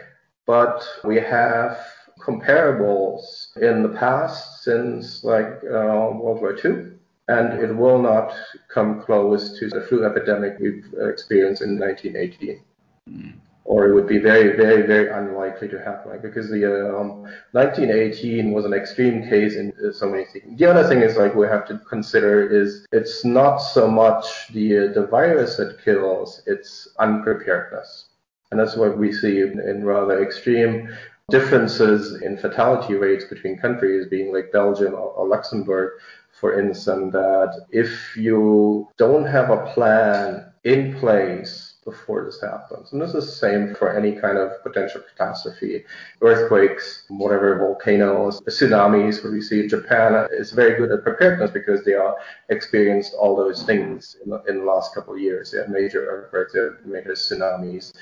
but 0.46 0.86
we 1.04 1.16
have 1.16 1.78
comparables 2.20 3.56
in 3.56 3.82
the 3.82 3.88
past 3.88 4.62
since 4.62 5.24
like 5.24 5.46
uh, 5.64 6.12
World 6.12 6.40
War 6.40 6.56
II 6.62 6.95
and 7.28 7.58
it 7.60 7.74
will 7.74 8.00
not 8.00 8.32
come 8.68 9.02
close 9.02 9.58
to 9.58 9.68
the 9.68 9.80
flu 9.82 10.04
epidemic 10.04 10.58
we've 10.60 10.86
experienced 11.00 11.62
in 11.62 11.78
1918. 11.78 12.62
Mm. 13.08 13.34
Or 13.64 13.88
it 13.88 13.94
would 13.94 14.06
be 14.06 14.18
very, 14.18 14.56
very, 14.56 14.86
very 14.86 15.10
unlikely 15.10 15.66
to 15.70 15.78
happen 15.82 16.20
because 16.22 16.48
the 16.48 16.64
um, 16.96 17.22
1918 17.50 18.52
was 18.52 18.64
an 18.64 18.72
extreme 18.72 19.28
case 19.28 19.56
in 19.56 19.72
so 19.92 20.08
many 20.08 20.24
things. 20.26 20.56
The 20.56 20.66
other 20.66 20.88
thing 20.88 21.02
is 21.02 21.16
like 21.16 21.34
we 21.34 21.48
have 21.48 21.66
to 21.66 21.78
consider 21.78 22.46
is 22.46 22.86
it's 22.92 23.24
not 23.24 23.58
so 23.58 23.88
much 23.88 24.52
the 24.52 24.92
the 24.94 25.08
virus 25.10 25.56
that 25.56 25.82
kills, 25.84 26.42
it's 26.46 26.86
unpreparedness, 27.00 28.06
and 28.52 28.60
that's 28.60 28.76
what 28.76 28.96
we 28.96 29.12
see 29.12 29.40
in, 29.40 29.58
in 29.58 29.82
rather 29.84 30.22
extreme 30.22 30.88
differences 31.28 32.22
in 32.22 32.36
fatality 32.36 32.94
rates 32.94 33.24
between 33.24 33.58
countries, 33.58 34.06
being 34.06 34.32
like 34.32 34.52
Belgium 34.52 34.94
or, 34.94 35.10
or 35.10 35.26
Luxembourg 35.26 35.94
for 36.40 36.58
instance, 36.60 37.12
that 37.12 37.66
if 37.70 38.16
you 38.16 38.88
don't 38.98 39.26
have 39.26 39.50
a 39.50 39.66
plan 39.72 40.52
in 40.64 40.98
place 40.98 41.76
before 41.86 42.24
this 42.24 42.40
happens. 42.40 42.92
And 42.92 43.00
this 43.00 43.14
is 43.14 43.26
the 43.26 43.32
same 43.32 43.74
for 43.76 43.96
any 43.96 44.12
kind 44.12 44.36
of 44.36 44.62
potential 44.62 45.00
catastrophe, 45.08 45.84
earthquakes, 46.20 47.04
whatever, 47.08 47.56
volcanoes, 47.58 48.40
tsunamis, 48.40 49.22
what 49.22 49.32
we 49.32 49.40
see 49.40 49.60
in 49.60 49.68
Japan 49.68 50.26
is 50.32 50.50
very 50.50 50.76
good 50.76 50.90
at 50.90 51.04
preparedness 51.04 51.52
because 51.52 51.84
they 51.84 51.94
are 51.94 52.16
experienced 52.48 53.14
all 53.14 53.36
those 53.36 53.62
things 53.62 54.16
in 54.24 54.30
the, 54.30 54.42
in 54.48 54.58
the 54.58 54.64
last 54.64 54.94
couple 54.94 55.14
of 55.14 55.20
years. 55.20 55.52
They 55.52 55.58
had 55.58 55.70
major 55.70 56.04
earthquakes, 56.04 56.52
they 56.52 56.90
major 56.90 57.12
tsunamis. 57.12 57.94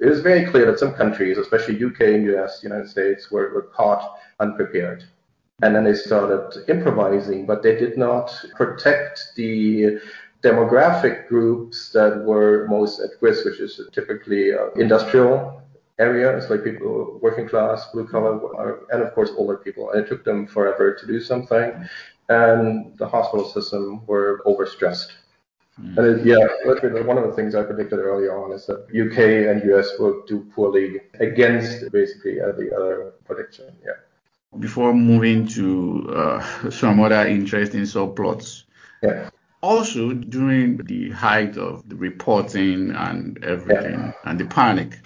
It 0.00 0.06
was 0.06 0.20
very 0.20 0.46
clear 0.46 0.64
that 0.66 0.78
some 0.78 0.94
countries, 0.94 1.36
especially 1.36 1.84
UK 1.84 2.00
and 2.00 2.26
US, 2.34 2.62
United 2.62 2.88
States, 2.88 3.30
were, 3.30 3.52
were 3.52 3.70
caught 3.74 4.18
unprepared. 4.40 5.04
And 5.62 5.74
then 5.74 5.84
they 5.84 5.94
started 5.94 6.64
improvising, 6.68 7.46
but 7.46 7.62
they 7.62 7.76
did 7.76 7.98
not 7.98 8.32
protect 8.54 9.32
the 9.34 9.98
demographic 10.42 11.26
groups 11.28 11.90
that 11.90 12.24
were 12.24 12.66
most 12.68 13.00
at 13.00 13.10
risk, 13.20 13.44
which 13.44 13.60
is 13.60 13.80
typically 13.92 14.52
uh, 14.52 14.70
industrial 14.76 15.60
areas, 15.98 16.48
like 16.48 16.62
people 16.62 17.18
working 17.20 17.48
class, 17.48 17.88
blue 17.92 18.06
collar, 18.06 18.86
and 18.92 19.02
of 19.02 19.12
course 19.14 19.30
older 19.36 19.56
people. 19.56 19.90
And 19.90 20.04
it 20.04 20.08
took 20.08 20.24
them 20.24 20.46
forever 20.46 20.94
to 20.94 21.06
do 21.06 21.20
something, 21.20 21.72
and 22.28 22.96
the 22.98 23.08
hospital 23.08 23.48
system 23.48 24.06
were 24.06 24.42
overstressed. 24.46 25.12
Mm. 25.80 25.98
And 25.98 26.06
it, 26.06 26.26
yeah, 26.26 27.02
one 27.02 27.18
of 27.18 27.24
the 27.24 27.32
things 27.34 27.54
I 27.54 27.62
predicted 27.62 27.98
early 27.98 28.28
on 28.28 28.52
is 28.52 28.66
that 28.66 28.86
UK 28.90 29.48
and 29.50 29.72
US 29.72 29.98
will 29.98 30.22
do 30.26 30.46
poorly 30.54 31.00
against 31.20 31.90
basically 31.92 32.40
every 32.40 32.72
other 32.72 33.14
prediction. 33.24 33.74
Yeah. 33.84 33.92
Before 34.58 34.94
moving 34.94 35.46
to 35.48 36.12
uh, 36.14 36.70
some 36.70 37.00
other 37.00 37.26
interesting 37.26 37.82
subplots, 37.82 38.64
yeah. 39.02 39.30
Also 39.60 40.12
during 40.12 40.76
the 40.78 41.10
height 41.10 41.56
of 41.56 41.88
the 41.88 41.96
reporting 41.96 42.92
and 42.92 43.42
everything 43.44 43.98
yeah. 43.98 44.12
and 44.24 44.38
the 44.38 44.44
panic 44.46 45.00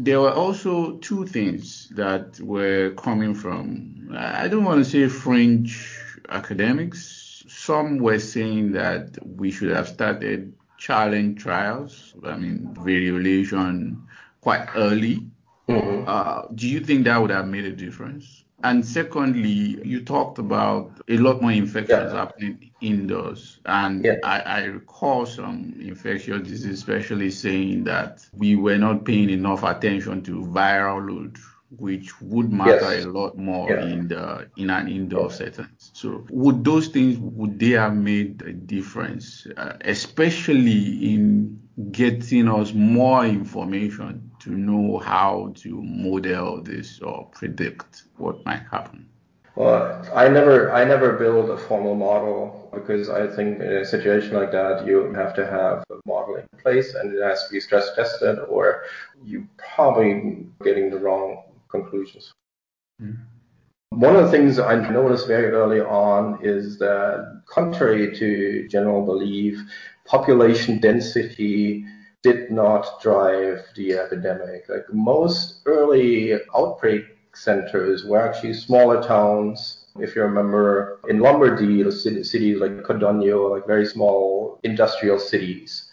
there 0.00 0.20
were 0.20 0.32
also 0.32 0.96
two 0.98 1.26
things 1.26 1.88
that 1.90 2.40
were 2.40 2.90
coming 2.96 3.34
from 3.34 4.10
i 4.16 4.46
don't 4.48 4.64
want 4.64 4.84
to 4.84 4.88
say 4.88 5.08
fringe 5.08 5.98
academics. 6.28 7.44
Some 7.48 7.98
were 7.98 8.18
saying 8.18 8.72
that 8.72 9.16
we 9.24 9.50
should 9.50 9.70
have 9.70 9.88
started 9.88 10.52
challenge 10.76 11.42
trials 11.42 12.14
i 12.24 12.36
mean 12.36 12.74
variolation 12.74 14.02
quite 14.40 14.68
early. 14.76 15.26
Mm-hmm. 15.68 16.04
uh, 16.06 16.42
do 16.54 16.66
you 16.66 16.80
think 16.80 17.04
that 17.04 17.20
would 17.20 17.30
have 17.30 17.46
made 17.46 17.64
a 17.64 17.72
difference 17.72 18.44
and 18.64 18.84
secondly, 18.84 19.78
you 19.84 20.02
talked 20.02 20.38
about 20.38 20.90
a 21.08 21.16
lot 21.16 21.40
more 21.40 21.52
infections 21.52 22.12
yeah. 22.12 22.18
happening 22.18 22.70
indoors. 22.80 23.60
And 23.66 24.04
yeah. 24.04 24.16
I, 24.24 24.40
I, 24.40 24.64
recall 24.64 25.26
some 25.26 25.74
infectious 25.80 26.46
disease, 26.46 26.78
especially 26.78 27.30
saying 27.30 27.84
that 27.84 28.26
we 28.32 28.56
were 28.56 28.78
not 28.78 29.04
paying 29.04 29.30
enough 29.30 29.62
attention 29.62 30.22
to 30.24 30.40
viral 30.42 31.08
load 31.08 31.38
which 31.76 32.18
would 32.22 32.50
matter 32.50 32.94
yes. 32.94 33.04
a 33.04 33.08
lot 33.08 33.36
more 33.36 33.70
yeah. 33.70 33.84
in 33.84 34.08
the 34.08 34.48
in 34.56 34.70
an 34.70 34.88
indoor 34.88 35.30
setting. 35.30 35.68
So 35.76 36.24
would 36.30 36.64
those 36.64 36.88
things 36.88 37.18
would 37.18 37.58
they 37.58 37.72
have 37.72 37.94
made 37.94 38.40
a 38.42 38.52
difference, 38.52 39.46
uh, 39.56 39.76
especially 39.82 41.12
in 41.12 41.60
getting 41.92 42.48
us 42.48 42.72
more 42.72 43.26
information 43.26 44.27
to 44.40 44.50
know 44.50 44.98
how 44.98 45.52
to 45.56 45.82
model 45.82 46.62
this 46.62 47.00
or 47.00 47.26
predict 47.32 48.04
what 48.16 48.44
might 48.44 48.62
happen? 48.70 49.08
Well, 49.56 50.08
I 50.14 50.28
never, 50.28 50.72
I 50.72 50.84
never 50.84 51.14
build 51.14 51.50
a 51.50 51.56
formal 51.56 51.96
model 51.96 52.70
because 52.72 53.08
I 53.08 53.26
think 53.26 53.60
in 53.60 53.72
a 53.72 53.84
situation 53.84 54.34
like 54.34 54.52
that, 54.52 54.86
you 54.86 55.12
have 55.14 55.34
to 55.34 55.44
have 55.44 55.84
a 55.90 55.98
model 56.06 56.36
in 56.36 56.46
place 56.62 56.94
and 56.94 57.12
it 57.12 57.20
has 57.20 57.46
to 57.46 57.52
be 57.52 57.58
stress 57.58 57.92
tested, 57.96 58.38
or 58.48 58.84
you're 59.24 59.48
probably 59.56 60.46
getting 60.62 60.90
the 60.90 60.98
wrong 60.98 61.42
conclusions. 61.68 62.32
Mm. 63.02 63.18
One 63.90 64.14
of 64.14 64.24
the 64.26 64.30
things 64.30 64.60
I 64.60 64.76
noticed 64.90 65.26
very 65.26 65.50
early 65.50 65.80
on 65.80 66.38
is 66.40 66.78
that, 66.78 67.42
contrary 67.46 68.16
to 68.16 68.68
general 68.68 69.04
belief, 69.04 69.58
population 70.04 70.78
density 70.78 71.84
did 72.22 72.50
not 72.50 73.00
drive 73.00 73.64
the 73.76 73.94
epidemic. 73.94 74.68
Like 74.68 74.92
most 74.92 75.62
early 75.66 76.34
outbreak 76.56 77.04
centers 77.34 78.04
were 78.04 78.20
actually 78.20 78.54
smaller 78.54 79.02
towns. 79.02 79.86
If 80.00 80.14
you 80.16 80.22
remember, 80.22 81.00
in 81.08 81.20
Lombardy, 81.20 81.82
the 81.82 81.92
cities 81.92 82.60
like 82.60 82.82
Codogno, 82.82 83.50
like 83.50 83.66
very 83.66 83.86
small 83.86 84.58
industrial 84.62 85.18
cities. 85.18 85.90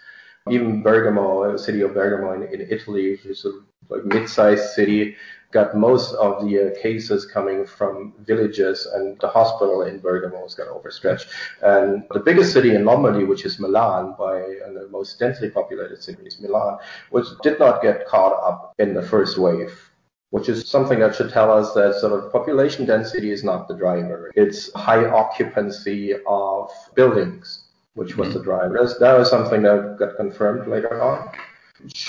Even 0.49 0.83
Bergamo, 0.83 1.51
the 1.51 1.57
city 1.57 1.81
of 1.81 1.93
Bergamo 1.93 2.33
in, 2.33 2.43
in 2.53 2.67
Italy, 2.69 3.11
which 3.11 3.25
is 3.25 3.45
a 3.45 3.51
like 3.89 4.05
mid-sized 4.05 4.73
city, 4.73 5.15
got 5.55 5.75
most 5.89 6.13
of 6.15 6.43
the 6.43 6.53
uh, 6.59 6.81
cases 6.81 7.25
coming 7.25 7.65
from 7.65 8.13
villages, 8.31 8.85
and 8.93 9.17
the 9.21 9.29
hospital 9.37 9.83
in 9.83 9.99
Bergamo 9.99 10.43
was 10.43 10.53
got 10.53 10.67
overstretched. 10.67 11.27
And 11.61 12.03
the 12.11 12.19
biggest 12.19 12.51
city 12.51 12.75
in 12.75 12.83
Lombardy, 12.83 13.23
which 13.23 13.45
is 13.45 13.57
Milan, 13.57 14.15
by 14.19 14.35
uh, 14.65 14.73
the 14.79 14.87
most 14.91 15.17
densely 15.17 15.49
populated 15.49 16.03
city 16.03 16.23
is 16.23 16.41
Milan, 16.41 16.77
which 17.09 17.27
did 17.41 17.57
not 17.57 17.81
get 17.81 18.05
caught 18.05 18.35
up 18.49 18.73
in 18.79 18.93
the 18.93 19.05
first 19.13 19.37
wave 19.37 19.73
which 20.31 20.49
is 20.49 20.69
something 20.69 20.99
that 20.99 21.15
should 21.15 21.31
tell 21.31 21.49
us 21.49 21.73
that 21.73 21.95
sort 22.01 22.11
of 22.11 22.29
population 22.29 22.83
density 22.85 23.31
is 23.31 23.41
not 23.41 23.69
the 23.69 23.73
driver. 23.73 24.31
It's 24.35 24.73
high 24.73 25.05
occupancy 25.05 26.15
of 26.27 26.69
buildings, 26.93 27.47
which 27.93 28.17
was 28.17 28.29
mm-hmm. 28.29 28.39
the 28.39 28.43
driver. 28.43 28.75
That 28.99 29.17
was 29.17 29.29
something 29.29 29.61
that 29.61 29.95
got 29.97 30.17
confirmed 30.17 30.67
later 30.67 31.01
on 31.01 31.29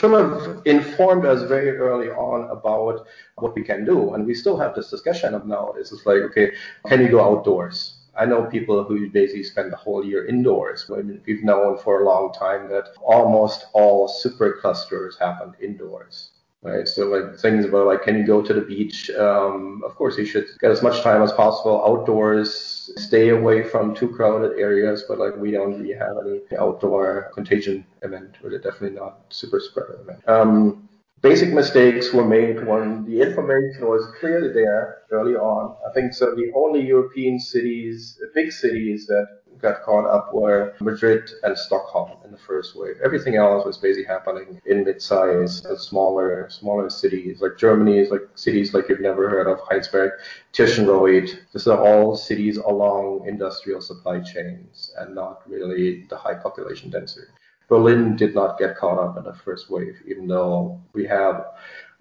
have 0.01 0.63
informed 0.65 1.25
us 1.25 1.49
very 1.49 1.77
early 1.77 2.09
on 2.09 2.51
about 2.51 3.07
what 3.37 3.55
we 3.55 3.63
can 3.63 3.85
do. 3.85 4.15
And 4.15 4.27
we 4.27 4.35
still 4.35 4.59
have 4.59 4.75
this 4.75 4.91
discussion 4.91 5.35
of 5.35 5.47
now. 5.47 5.75
It's 5.79 5.93
like, 6.07 6.23
okay, 6.31 6.53
can 6.87 7.01
you 7.01 7.09
go 7.09 7.21
outdoors? 7.21 7.95
I 8.19 8.25
know 8.25 8.45
people 8.45 8.83
who 8.85 9.11
basically 9.11 9.45
spend 9.45 9.73
the 9.73 9.77
whole 9.77 10.05
year 10.05 10.27
indoors. 10.27 10.89
We've 10.89 11.45
known 11.45 11.79
for 11.79 12.01
a 12.01 12.05
long 12.05 12.33
time 12.33 12.69
that 12.71 12.89
almost 13.03 13.67
all 13.75 14.09
superclusters 14.09 15.19
happen 15.19 15.55
indoors 15.61 16.31
right? 16.67 16.89
So 16.89 17.07
like 17.09 17.39
things 17.39 17.65
about 17.65 17.87
like, 17.87 18.03
can 18.03 18.17
you 18.17 18.27
go 18.27 18.43
to 18.43 18.53
the 18.53 18.61
beach? 18.61 19.11
Um, 19.11 19.83
of 19.85 19.95
course, 19.95 20.19
you 20.19 20.27
should 20.27 20.47
get 20.61 20.71
as 20.71 20.83
much 20.83 21.03
time 21.03 21.23
as 21.23 21.33
possible 21.33 21.83
outdoors, 21.87 22.93
stay 22.97 23.29
away 23.31 23.63
from 23.63 23.95
too 23.95 24.09
crowded 24.09 24.59
areas. 24.59 25.05
But 25.09 25.19
like 25.19 25.37
we 25.37 25.53
don't 25.53 25.79
really 25.79 25.95
have 25.95 26.17
any 26.25 26.41
outdoor 26.59 27.31
contagion 27.35 27.87
event, 28.03 28.37
or 28.43 28.51
definitely 28.59 28.99
not 28.99 29.21
super 29.31 29.61
spreader 29.61 29.99
event. 30.03 30.29
Um, 30.29 30.89
basic 31.23 31.53
mistakes 31.53 32.13
were 32.13 32.27
made 32.27 32.67
when 32.67 33.05
the 33.05 33.21
information 33.21 33.87
was 33.87 34.07
clearly 34.19 34.53
there 34.53 35.03
early 35.11 35.35
on. 35.35 35.77
I 35.89 35.93
think 35.95 36.13
so. 36.13 36.35
The 36.35 36.53
only 36.55 36.83
European 36.87 37.39
cities, 37.39 38.21
big 38.35 38.53
cities 38.53 39.07
that 39.07 39.27
got 39.61 39.83
caught 39.83 40.07
up 40.07 40.33
were 40.33 40.75
Madrid 40.81 41.31
and 41.43 41.57
Stockholm 41.57 42.13
in 42.25 42.31
the 42.31 42.39
first 42.39 42.77
wave. 42.77 42.97
Everything 43.05 43.37
else 43.37 43.65
was 43.65 43.79
basically 43.79 44.05
happening 44.05 44.61
in 44.67 44.85
mid-sized, 44.85 45.67
smaller, 45.79 46.49
smaller 46.51 46.91
cities. 46.91 47.41
Like 47.41 47.57
Germany 47.57 48.07
like 48.09 48.23
cities 48.35 48.75
like 48.75 48.89
you've 48.89 49.01
never 49.01 49.29
heard 49.29 49.47
of, 49.47 49.59
Heinsberg, 49.61 50.11
Tirschenreuth. 50.53 51.39
These 51.53 51.67
are 51.67 51.79
all 51.79 52.17
cities 52.17 52.57
along 52.59 53.27
industrial 53.27 53.81
supply 53.81 54.21
chains 54.21 54.93
and 54.99 55.15
not 55.15 55.43
really 55.49 56.07
the 56.09 56.17
high 56.17 56.35
population 56.35 56.91
density. 56.91 57.27
Berlin 57.69 58.17
did 58.17 58.35
not 58.35 58.59
get 58.59 58.77
caught 58.77 58.99
up 58.99 59.17
in 59.17 59.25
the 59.25 59.35
first 59.35 59.71
wave, 59.71 60.01
even 60.07 60.29
though 60.29 60.81
we 60.93 61.05
have 61.07 61.47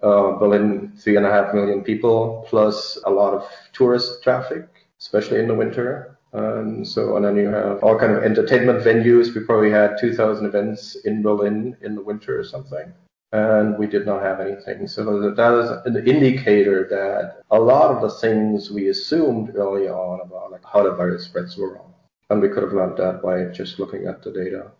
uh, 0.02 0.32
Berlin, 0.32 0.92
three 0.96 1.16
and 1.16 1.26
a 1.26 1.30
half 1.30 1.54
million 1.54 1.82
people, 1.82 2.44
plus 2.48 2.98
a 3.04 3.10
lot 3.10 3.34
of 3.34 3.48
tourist 3.72 4.22
traffic, 4.22 4.68
especially 5.00 5.40
in 5.40 5.48
the 5.48 5.54
winter. 5.54 6.15
And 6.32 6.86
so, 6.86 7.16
and 7.16 7.24
then 7.24 7.36
you 7.36 7.48
have 7.48 7.82
all 7.82 7.98
kind 7.98 8.12
of 8.12 8.22
entertainment 8.22 8.84
venues. 8.84 9.34
We 9.34 9.42
probably 9.42 9.70
had 9.70 9.96
2,000 9.98 10.44
events 10.44 10.96
in 11.04 11.22
Berlin 11.22 11.76
in 11.80 11.94
the 11.94 12.02
winter 12.02 12.38
or 12.38 12.44
something. 12.44 12.92
And 13.32 13.78
we 13.78 13.86
did 13.86 14.06
not 14.06 14.22
have 14.22 14.40
anything. 14.40 14.86
So 14.86 15.30
that 15.30 15.54
is 15.54 15.70
an 15.86 16.06
indicator 16.06 16.86
that 16.90 17.42
a 17.50 17.58
lot 17.58 17.94
of 17.94 18.02
the 18.02 18.10
things 18.10 18.70
we 18.70 18.88
assumed 18.88 19.54
early 19.56 19.88
on 19.88 20.20
about 20.20 20.52
like 20.52 20.64
how 20.64 20.82
the 20.82 20.92
virus 20.92 21.24
spreads 21.24 21.56
were 21.56 21.74
wrong. 21.74 21.94
And 22.30 22.40
we 22.40 22.48
could 22.48 22.62
have 22.62 22.72
learned 22.72 22.98
that 22.98 23.22
by 23.22 23.44
just 23.46 23.78
looking 23.78 24.06
at 24.06 24.22
the 24.22 24.32
data. 24.32 24.70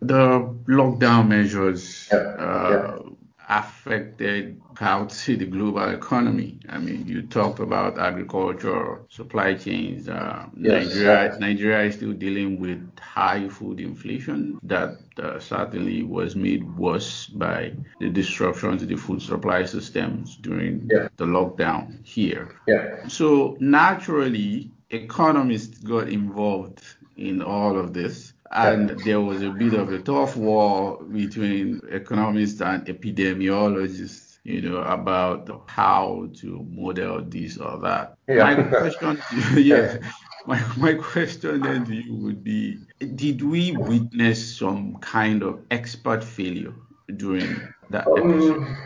The 0.00 0.54
lockdown 0.66 1.28
measures 1.28 2.08
yeah. 2.12 2.18
Uh, 2.18 2.96
yeah 3.04 3.12
affected 3.48 4.60
how 4.76 5.04
to 5.04 5.36
the 5.36 5.46
global 5.46 5.88
economy. 5.90 6.58
I 6.68 6.78
mean, 6.78 7.06
you 7.06 7.22
talked 7.22 7.60
about 7.60 7.98
agriculture, 7.98 9.02
supply 9.08 9.54
chains. 9.54 10.08
Uh, 10.08 10.46
yes. 10.56 10.86
Nigeria, 10.86 11.36
Nigeria 11.38 11.84
is 11.84 11.94
still 11.96 12.12
dealing 12.12 12.60
with 12.60 12.98
high 12.98 13.48
food 13.48 13.80
inflation 13.80 14.58
that 14.62 14.98
uh, 15.18 15.38
certainly 15.38 16.02
was 16.02 16.34
made 16.34 16.64
worse 16.76 17.26
by 17.26 17.72
the 18.00 18.08
disruption 18.08 18.78
to 18.78 18.86
the 18.86 18.96
food 18.96 19.20
supply 19.20 19.64
systems 19.64 20.36
during 20.36 20.88
yeah. 20.90 21.08
the 21.16 21.24
lockdown 21.24 22.04
here. 22.04 22.56
Yeah. 22.66 23.06
So 23.08 23.56
naturally, 23.60 24.70
economists 24.90 25.78
got 25.78 26.08
involved 26.08 26.82
in 27.16 27.42
all 27.42 27.78
of 27.78 27.92
this. 27.92 28.31
And 28.52 28.90
there 29.04 29.20
was 29.20 29.42
a 29.42 29.50
bit 29.50 29.74
of 29.74 29.92
a 29.92 29.98
tough 29.98 30.36
war 30.36 31.02
between 31.02 31.80
economists 31.90 32.60
and 32.60 32.84
epidemiologists, 32.86 34.38
you 34.44 34.60
know, 34.62 34.78
about 34.78 35.64
how 35.68 36.28
to 36.36 36.66
model 36.70 37.22
this 37.24 37.56
or 37.58 37.78
that. 37.80 38.16
Yeah. 38.28 38.54
My 38.54 38.62
question, 38.62 39.22
yeah, 39.56 39.98
my, 40.46 40.62
my 40.76 40.94
question 40.94 41.60
then 41.60 41.86
to 41.86 41.94
you 41.94 42.14
would 42.16 42.44
be, 42.44 42.78
did 43.14 43.42
we 43.42 43.72
witness 43.72 44.56
some 44.56 44.96
kind 44.96 45.42
of 45.42 45.60
expert 45.70 46.22
failure 46.22 46.74
during 47.16 47.56
that 47.90 48.06
um, 48.06 48.30
episode? 48.30 48.76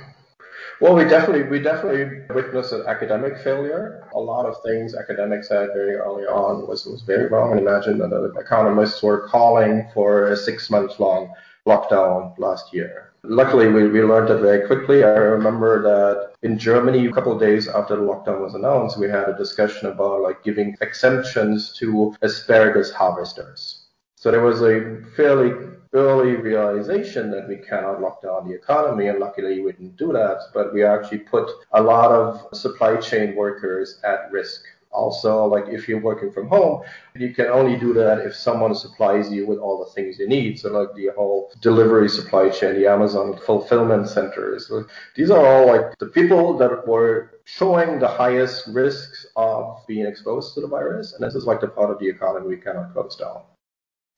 Well, 0.80 0.94
we 0.94 1.04
definitely 1.04 1.44
we 1.44 1.60
definitely 1.60 2.22
witnessed 2.34 2.72
an 2.72 2.84
academic 2.86 3.38
failure. 3.38 4.06
A 4.14 4.18
lot 4.18 4.44
of 4.44 4.62
things 4.62 4.94
academics 4.94 5.48
said 5.48 5.70
very 5.72 5.94
early 5.94 6.24
on 6.24 6.66
was 6.68 6.84
was 6.84 7.02
very 7.02 7.28
wrong. 7.28 7.52
And 7.52 7.60
imagine 7.60 7.98
that 7.98 8.10
the 8.10 8.32
economists 8.38 9.02
were 9.02 9.26
calling 9.28 9.88
for 9.94 10.28
a 10.28 10.36
six 10.36 10.68
month 10.68 11.00
long 11.00 11.32
lockdown 11.66 12.38
last 12.38 12.74
year. 12.74 13.12
Luckily, 13.22 13.68
we, 13.68 13.88
we 13.88 14.02
learned 14.02 14.30
it 14.30 14.40
very 14.40 14.66
quickly. 14.66 15.02
I 15.02 15.08
remember 15.08 15.82
that 15.82 16.34
in 16.42 16.58
Germany, 16.58 17.06
a 17.06 17.12
couple 17.12 17.32
of 17.32 17.40
days 17.40 17.66
after 17.66 17.96
the 17.96 18.02
lockdown 18.02 18.40
was 18.40 18.54
announced, 18.54 18.98
we 18.98 19.08
had 19.08 19.28
a 19.28 19.36
discussion 19.36 19.88
about 19.88 20.20
like 20.20 20.44
giving 20.44 20.76
exemptions 20.80 21.72
to 21.78 22.14
asparagus 22.22 22.92
harvesters. 22.92 23.86
So 24.14 24.30
there 24.30 24.42
was 24.42 24.62
a 24.62 25.02
fairly 25.16 25.75
early 25.92 26.36
realization 26.36 27.30
that 27.30 27.48
we 27.48 27.56
cannot 27.56 28.00
lock 28.00 28.22
down 28.22 28.48
the 28.48 28.54
economy, 28.54 29.08
and 29.08 29.18
luckily 29.18 29.60
we 29.60 29.72
didn't 29.72 29.96
do 29.96 30.12
that, 30.12 30.38
but 30.54 30.72
we 30.72 30.84
actually 30.84 31.18
put 31.18 31.50
a 31.72 31.82
lot 31.82 32.10
of 32.10 32.56
supply 32.56 32.96
chain 32.96 33.34
workers 33.34 34.00
at 34.04 34.30
risk. 34.30 34.62
Also, 34.92 35.44
like 35.44 35.66
if 35.68 35.88
you're 35.88 36.00
working 36.00 36.32
from 36.32 36.48
home, 36.48 36.82
you 37.14 37.34
can 37.34 37.48
only 37.48 37.78
do 37.78 37.92
that 37.92 38.20
if 38.20 38.34
someone 38.34 38.74
supplies 38.74 39.30
you 39.30 39.46
with 39.46 39.58
all 39.58 39.84
the 39.84 39.90
things 39.90 40.18
you 40.18 40.26
need. 40.26 40.58
So 40.58 40.70
like 40.70 40.94
the 40.94 41.10
whole 41.14 41.52
delivery 41.60 42.08
supply 42.08 42.48
chain, 42.48 42.76
the 42.76 42.86
Amazon 42.86 43.38
fulfillment 43.44 44.08
centers. 44.08 44.72
These 45.14 45.30
are 45.30 45.44
all 45.44 45.66
like 45.66 45.98
the 45.98 46.06
people 46.06 46.56
that 46.56 46.88
were 46.88 47.40
showing 47.44 47.98
the 47.98 48.08
highest 48.08 48.68
risks 48.68 49.26
of 49.36 49.84
being 49.86 50.06
exposed 50.06 50.54
to 50.54 50.62
the 50.62 50.68
virus. 50.68 51.12
And 51.12 51.22
this 51.22 51.34
is 51.34 51.44
like 51.44 51.60
the 51.60 51.68
part 51.68 51.90
of 51.90 51.98
the 51.98 52.08
economy 52.08 52.48
we 52.48 52.56
cannot 52.56 52.94
close 52.94 53.16
down. 53.16 53.42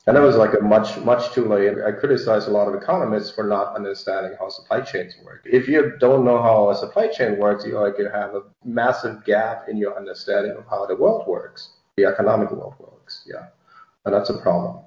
And 0.09 0.17
that 0.17 0.23
was 0.23 0.37
like 0.37 0.55
a 0.59 0.65
much, 0.65 0.97
much 1.01 1.33
too 1.35 1.45
late. 1.45 1.75
I 1.87 1.93
criticize 1.93 2.47
a 2.47 2.51
lot 2.51 2.67
of 2.67 2.75
economists 2.75 3.31
for 3.31 3.45
not 3.45 3.77
understanding 3.77 4.35
how 4.41 4.49
supply 4.49 4.81
chains 4.81 5.15
work. 5.23 5.43
If 5.45 5.69
you 5.69 5.99
don't 6.01 6.25
know 6.25 6.41
how 6.41 6.71
a 6.71 6.75
supply 6.75 7.09
chain 7.09 7.39
works, 7.39 7.67
you 7.67 7.79
like 7.79 7.99
you 7.99 8.09
have 8.09 8.35
a 8.35 8.41
massive 8.65 9.23
gap 9.27 9.69
in 9.69 9.77
your 9.77 9.95
understanding 9.99 10.53
of 10.53 10.65
how 10.71 10.87
the 10.87 10.97
world 10.97 11.27
works, 11.27 11.75
the 11.99 12.07
economic 12.07 12.51
world 12.51 12.73
works. 12.79 13.29
Yeah. 13.31 13.49
And 14.07 14.15
that's 14.15 14.31
a 14.31 14.39
problem. 14.39 14.83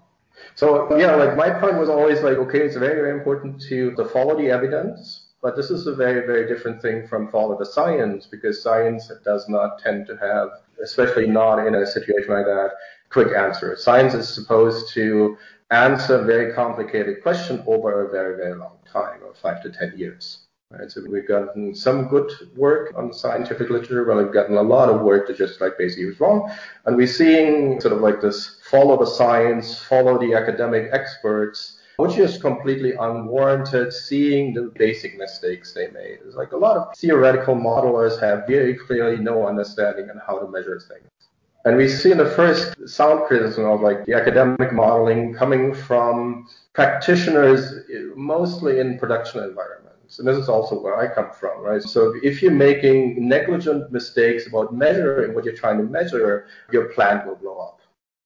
So 0.56 0.98
yeah, 0.98 1.14
like 1.14 1.38
my 1.38 1.52
point 1.52 1.78
was 1.78 1.88
always 1.88 2.24
like, 2.24 2.38
okay, 2.38 2.62
it's 2.62 2.76
very, 2.76 2.96
very 2.96 3.12
important 3.16 3.62
to, 3.70 3.94
to 3.98 4.06
follow 4.06 4.36
the 4.36 4.50
evidence, 4.50 5.28
but 5.44 5.56
this 5.56 5.70
is 5.70 5.86
a 5.86 5.94
very, 5.94 6.26
very 6.26 6.48
different 6.48 6.82
thing 6.82 7.08
from 7.08 7.30
follow 7.30 7.56
the 7.60 7.66
science 7.68 8.26
because 8.26 8.64
science 8.64 9.12
does 9.24 9.48
not 9.48 9.78
tend 9.78 10.08
to 10.08 10.18
have, 10.18 10.50
especially 10.84 11.28
not 11.28 11.68
in 11.68 11.76
a 11.76 11.86
situation 11.86 12.34
like 12.34 12.46
that, 12.46 12.72
quick 13.12 13.36
answer. 13.36 13.76
Science 13.76 14.14
is 14.14 14.34
supposed 14.34 14.93
to 14.93 15.38
answer 15.70 16.24
very 16.24 16.53
complicated 16.53 17.22
question 17.22 17.64
over 17.68 18.05
a 18.05 18.12
very, 18.12 18.36
very 18.36 18.55
long 18.55 18.78
time, 18.91 19.20
or 19.24 19.34
five 19.34 19.62
to 19.64 19.70
10 19.70 19.97
years. 19.97 20.39
Right? 20.70 20.89
So 20.89 21.01
we've 21.09 21.28
gotten 21.28 21.76
some 21.76 22.07
good 22.07 22.32
work 22.55 22.93
on 22.95 23.12
scientific 23.12 23.70
literature, 23.70 24.05
but 24.05 24.18
we've 24.18 24.34
gotten 24.34 24.57
a 24.57 24.62
lot 24.62 24.89
of 24.89 25.01
work 25.01 25.28
that 25.28 25.38
just 25.38 25.59
like 25.59 25.78
basically 25.78 26.05
was 26.05 26.20
wrong. 26.20 26.49
And 26.86 26.95
we're 26.95 27.07
seeing 27.07 27.82
sort 27.82 27.93
of 27.93 27.99
like 27.99 28.22
this 28.22 28.62
follow 28.70 28.97
the 28.97 29.05
science, 29.05 29.84
follow 29.84 30.18
the 30.18 30.34
academic 30.34 30.89
experts, 30.93 31.80
which 31.97 32.18
is 32.18 32.38
completely 32.38 32.93
unwarranted, 32.93 33.91
seeing 33.91 34.53
the 34.53 34.72
basic 34.76 35.18
mistakes 35.18 35.74
they 35.74 35.88
made. 35.89 36.20
It's 36.26 36.36
like 36.36 36.53
a 36.53 36.57
lot 36.57 36.78
of 36.78 36.95
theoretical 36.95 37.55
modelers 37.55 38.20
have 38.22 38.47
very 38.47 38.76
clearly 38.76 39.22
no 39.22 39.45
understanding 39.47 40.09
on 40.09 40.22
how 40.26 40.39
to 40.39 40.47
measure 40.49 40.80
things. 40.80 41.21
And 41.64 41.78
we 41.78 41.88
see 41.88 42.12
in 42.12 42.18
the 42.18 42.30
first 42.30 42.74
sound 42.89 43.26
criticism 43.28 43.66
of 43.66 43.82
like 43.82 44.05
the 44.05 44.14
academic 44.14 44.74
modeling 44.74 45.34
coming 45.34 45.74
from 45.74 46.47
practitioners 46.74 47.74
mostly 48.16 48.80
in 48.80 48.97
production 48.97 49.43
environments. 49.43 50.18
And 50.18 50.28
this 50.28 50.38
is 50.38 50.49
also 50.49 50.82
where 50.82 50.97
I 50.97 51.14
come 51.14 51.32
from, 51.32 51.62
right? 51.62 51.82
So 51.82 52.16
if 52.24 52.41
you're 52.41 52.51
making 52.51 53.28
negligent 53.28 53.91
mistakes 53.91 54.47
about 54.47 54.74
measuring 54.74 55.36
what 55.36 55.45
you're 55.45 55.55
trying 55.55 55.78
to 55.78 55.84
measure, 55.84 56.47
your 56.72 56.86
plant 56.86 57.28
will 57.28 57.36
blow 57.36 57.59
up. 57.59 57.82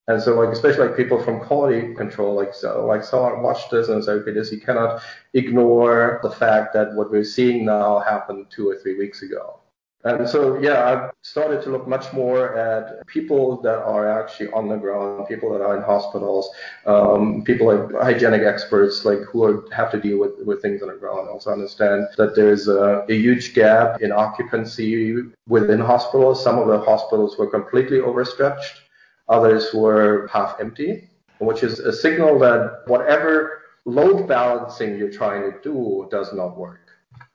And 0.07 0.21
so, 0.21 0.39
like, 0.39 0.49
especially 0.49 0.87
like 0.87 0.97
people 0.97 1.21
from 1.21 1.39
quality 1.39 1.95
control, 1.95 2.35
like, 2.35 2.53
so, 2.53 2.85
like 2.85 3.03
someone 3.03 3.41
watched 3.41 3.71
this 3.71 3.89
and 3.89 4.03
said, 4.03 4.19
okay, 4.19 4.33
this, 4.33 4.51
you 4.51 4.61
cannot 4.61 5.01
ignore 5.33 6.19
the 6.21 6.29
fact 6.29 6.73
that 6.73 6.93
what 6.93 7.09
we're 7.09 7.23
seeing 7.23 7.65
now 7.65 7.99
happened 7.99 8.45
two 8.51 8.69
or 8.69 8.77
three 8.77 8.95
weeks 8.95 9.23
ago. 9.23 9.59
And 10.05 10.29
so, 10.29 10.59
yeah, 10.59 10.85
I've 10.85 11.11
started 11.23 11.63
to 11.63 11.71
look 11.71 11.87
much 11.87 12.13
more 12.13 12.55
at 12.55 13.07
people 13.07 13.59
that 13.61 13.79
are 13.79 14.07
actually 14.07 14.51
on 14.51 14.69
the 14.69 14.77
ground, 14.77 15.27
people 15.27 15.51
that 15.51 15.63
are 15.63 15.75
in 15.75 15.81
hospitals, 15.81 16.47
um, 16.85 17.43
people 17.43 17.65
like 17.65 17.91
hygienic 18.03 18.43
experts, 18.43 19.03
like 19.03 19.21
who 19.21 19.43
are, 19.43 19.65
have 19.73 19.91
to 19.93 19.99
deal 19.99 20.19
with, 20.19 20.33
with 20.45 20.61
things 20.61 20.83
on 20.83 20.89
the 20.89 20.93
ground. 20.93 21.27
Also 21.27 21.51
understand 21.51 22.05
that 22.17 22.35
there's 22.35 22.67
a, 22.67 23.03
a 23.09 23.13
huge 23.15 23.55
gap 23.55 23.99
in 23.99 24.11
occupancy 24.11 25.23
within 25.47 25.79
hospitals. 25.79 26.43
Some 26.43 26.59
of 26.59 26.67
the 26.67 26.79
hospitals 26.79 27.39
were 27.39 27.47
completely 27.47 27.99
overstretched. 27.99 28.81
Others 29.27 29.73
were 29.73 30.29
half 30.31 30.59
empty, 30.59 31.09
which 31.39 31.63
is 31.63 31.79
a 31.79 31.91
signal 31.91 32.37
that 32.39 32.83
whatever 32.85 33.63
load 33.85 34.27
balancing 34.27 34.99
you're 34.99 35.11
trying 35.11 35.51
to 35.51 35.57
do 35.63 36.07
does 36.11 36.31
not 36.31 36.55
work. 36.55 36.84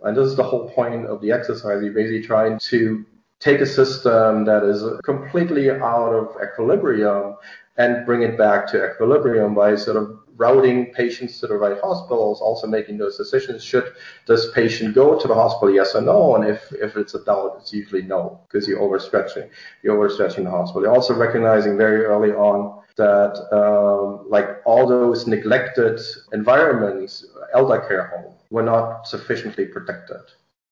And 0.03 0.16
this 0.16 0.26
is 0.26 0.36
the 0.36 0.42
whole 0.42 0.70
point 0.70 1.07
of 1.07 1.20
the 1.20 1.32
exercise. 1.32 1.82
You're 1.82 1.92
basically 1.92 2.22
trying 2.22 2.59
to 2.59 3.05
take 3.38 3.61
a 3.61 3.66
system 3.66 4.44
that 4.44 4.62
is 4.64 4.84
completely 5.03 5.70
out 5.70 6.12
of 6.12 6.36
equilibrium 6.42 7.36
and 7.76 8.05
bring 8.05 8.22
it 8.22 8.36
back 8.36 8.66
to 8.68 8.90
equilibrium 8.90 9.55
by 9.55 9.74
sort 9.74 9.96
of 9.96 10.18
routing 10.36 10.86
patients 10.94 11.38
to 11.40 11.46
the 11.46 11.55
right 11.55 11.78
hospitals, 11.82 12.40
also 12.40 12.66
making 12.66 12.96
those 12.96 13.16
decisions. 13.16 13.62
Should 13.62 13.92
this 14.26 14.51
patient 14.53 14.94
go 14.94 15.18
to 15.18 15.28
the 15.28 15.34
hospital, 15.34 15.74
yes 15.74 15.94
or 15.94 16.01
no? 16.01 16.34
And 16.36 16.46
if, 16.48 16.72
if 16.72 16.96
it's 16.96 17.14
a 17.14 17.22
doubt, 17.24 17.59
it's 17.61 17.72
usually 17.72 18.03
no, 18.03 18.40
because 18.46 18.66
you're 18.66 18.80
overstretching. 18.80 19.48
You're 19.82 19.96
overstretching 19.96 20.44
the 20.44 20.51
hospital. 20.51 20.82
You're 20.82 20.94
also 20.94 21.14
recognizing 21.14 21.76
very 21.76 22.05
early 22.05 22.32
on 22.32 22.82
that 22.96 23.34
um, 23.53 24.28
like 24.30 24.48
all 24.64 24.86
those 24.86 25.26
neglected 25.26 26.01
environments, 26.32 27.26
elder 27.55 27.80
care 27.80 28.07
home, 28.09 28.34
were 28.51 28.62
not 28.62 29.07
sufficiently 29.07 29.64
protected. 29.64 30.20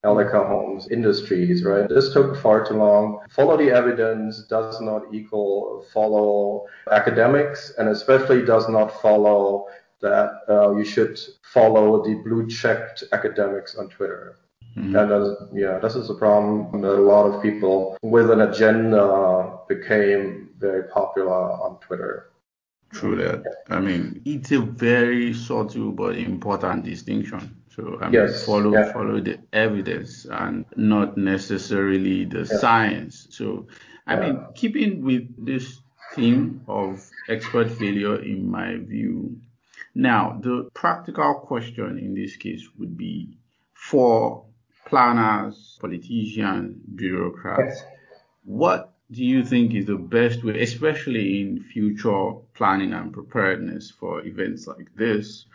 Elder 0.04 0.30
homes, 0.30 0.88
industries, 0.88 1.64
right? 1.64 1.88
This 1.88 2.12
took 2.12 2.36
far 2.36 2.64
too 2.64 2.74
long. 2.74 3.20
Follow 3.30 3.56
the 3.56 3.70
evidence 3.70 4.44
does 4.44 4.80
not 4.80 5.02
equal 5.12 5.84
follow 5.92 6.66
academics, 6.92 7.72
and 7.78 7.88
especially 7.88 8.44
does 8.44 8.68
not 8.68 9.00
follow 9.02 9.66
that 10.00 10.42
uh, 10.48 10.76
you 10.76 10.84
should 10.84 11.18
follow 11.52 12.04
the 12.04 12.14
blue 12.14 12.46
checked 12.48 13.02
academics 13.12 13.74
on 13.74 13.88
Twitter. 13.88 14.36
Mm-hmm. 14.76 14.94
And 14.94 15.12
uh, 15.12 15.34
yeah, 15.52 15.78
this 15.78 15.96
is 15.96 16.10
a 16.10 16.14
problem 16.14 16.80
that 16.82 16.94
a 16.94 17.02
lot 17.02 17.26
of 17.26 17.42
people 17.42 17.96
with 18.02 18.30
an 18.30 18.42
agenda 18.42 19.58
became 19.68 20.50
very 20.58 20.84
popular 20.84 21.32
on 21.34 21.78
Twitter. 21.80 22.30
True 22.90 23.16
that. 23.16 23.42
I 23.68 23.80
mean, 23.80 24.22
it's 24.24 24.52
a 24.52 24.60
very 24.60 25.34
subtle 25.34 25.92
but 25.92 26.16
important 26.16 26.84
distinction. 26.84 27.56
So 27.78 27.96
I 28.00 28.06
mean, 28.06 28.14
yes, 28.14 28.44
follow 28.44 28.72
yeah. 28.72 28.92
follow 28.92 29.20
the 29.20 29.38
evidence 29.52 30.26
and 30.28 30.64
not 30.76 31.16
necessarily 31.16 32.24
the 32.24 32.40
Yeah. 32.40 32.58
science. 32.64 33.28
So 33.30 33.68
I 34.06 34.14
Yeah. 34.14 34.20
mean, 34.22 34.36
keeping 34.56 35.04
with 35.04 35.24
this 35.50 35.80
theme 36.14 36.62
of 36.66 37.08
expert 37.28 37.70
failure, 37.70 38.16
in 38.16 38.50
my 38.50 38.78
view. 38.78 39.36
Now, 39.94 40.40
the 40.42 40.68
practical 40.74 41.34
question 41.34 41.98
in 41.98 42.14
this 42.14 42.36
case 42.36 42.68
would 42.78 42.96
be 42.96 43.38
for 43.74 44.44
planners, 44.86 45.78
politicians, 45.80 46.76
bureaucrats. 46.96 47.84
What 48.44 48.92
do 49.10 49.24
you 49.24 49.44
think 49.44 49.74
is 49.74 49.86
the 49.86 49.96
best 49.96 50.42
way, 50.42 50.60
especially 50.62 51.40
in 51.42 51.60
future 51.62 52.32
planning 52.54 52.92
and 52.92 53.12
preparedness 53.12 53.90
for 53.90 54.24
events 54.26 54.66
like 54.66 54.88
this? 54.96 55.46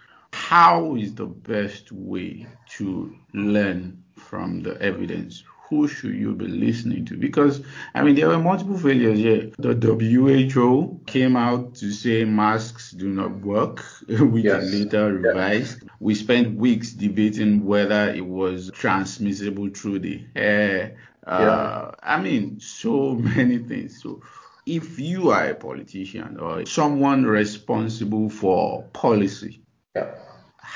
How 0.50 0.96
is 0.96 1.16
the 1.16 1.26
best 1.26 1.92
way 1.92 2.46
to 2.78 3.16
learn 3.34 4.04
from 4.16 4.62
the 4.62 4.80
evidence? 4.82 5.44
Who 5.70 5.88
should 5.88 6.14
you 6.16 6.36
be 6.36 6.48
listening 6.48 7.06
to? 7.06 7.18
Because, 7.18 7.64
I 7.96 8.04
mean, 8.04 8.16
there 8.16 8.28
were 8.28 8.38
multiple 8.38 8.78
failures 8.78 9.18
here. 9.20 9.50
The 9.58 9.74
WHO 9.74 11.02
came 11.08 11.36
out 11.36 11.76
to 11.76 11.92
say 11.92 12.26
masks 12.26 12.92
do 12.92 13.10
not 13.10 13.32
work, 13.40 13.84
which 14.08 14.44
Yes. 14.44 14.72
later 14.72 15.06
Yeah. 15.14 15.30
revised. 15.30 15.84
We 16.00 16.14
spent 16.14 16.58
weeks 16.58 16.92
debating 16.92 17.66
whether 17.66 18.10
it 18.14 18.26
was 18.26 18.70
transmissible 18.74 19.70
through 19.70 20.00
the 20.00 20.26
air. 20.36 20.98
Uh, 21.26 21.92
I 22.04 22.22
mean, 22.22 22.60
so 22.60 23.16
many 23.38 23.60
things. 23.60 24.02
So, 24.04 24.22
if 24.66 25.00
you 25.00 25.30
are 25.32 25.48
a 25.50 25.56
politician 25.56 26.38
or 26.38 26.66
someone 26.66 27.26
responsible 27.26 28.30
for 28.30 28.84
policy, 28.94 29.62
Yeah. 29.96 30.12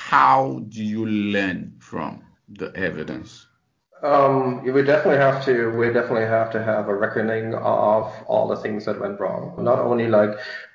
How 0.07 0.63
do 0.69 0.81
you 0.81 1.05
learn 1.05 1.75
from 1.79 2.23
the 2.47 2.73
evidence? 2.77 3.45
Um, 4.03 4.63
we 4.63 4.81
definitely 4.81 5.17
have 5.17 5.43
to. 5.43 5.71
We 5.71 5.87
definitely 5.87 6.29
have 6.37 6.49
to 6.51 6.63
have 6.63 6.87
a 6.87 6.95
reckoning 6.95 7.55
of 7.55 8.13
all 8.25 8.47
the 8.47 8.55
things 8.55 8.85
that 8.85 9.01
went 9.01 9.19
wrong. 9.19 9.61
Not 9.61 9.79
only 9.79 10.07
like 10.07 10.29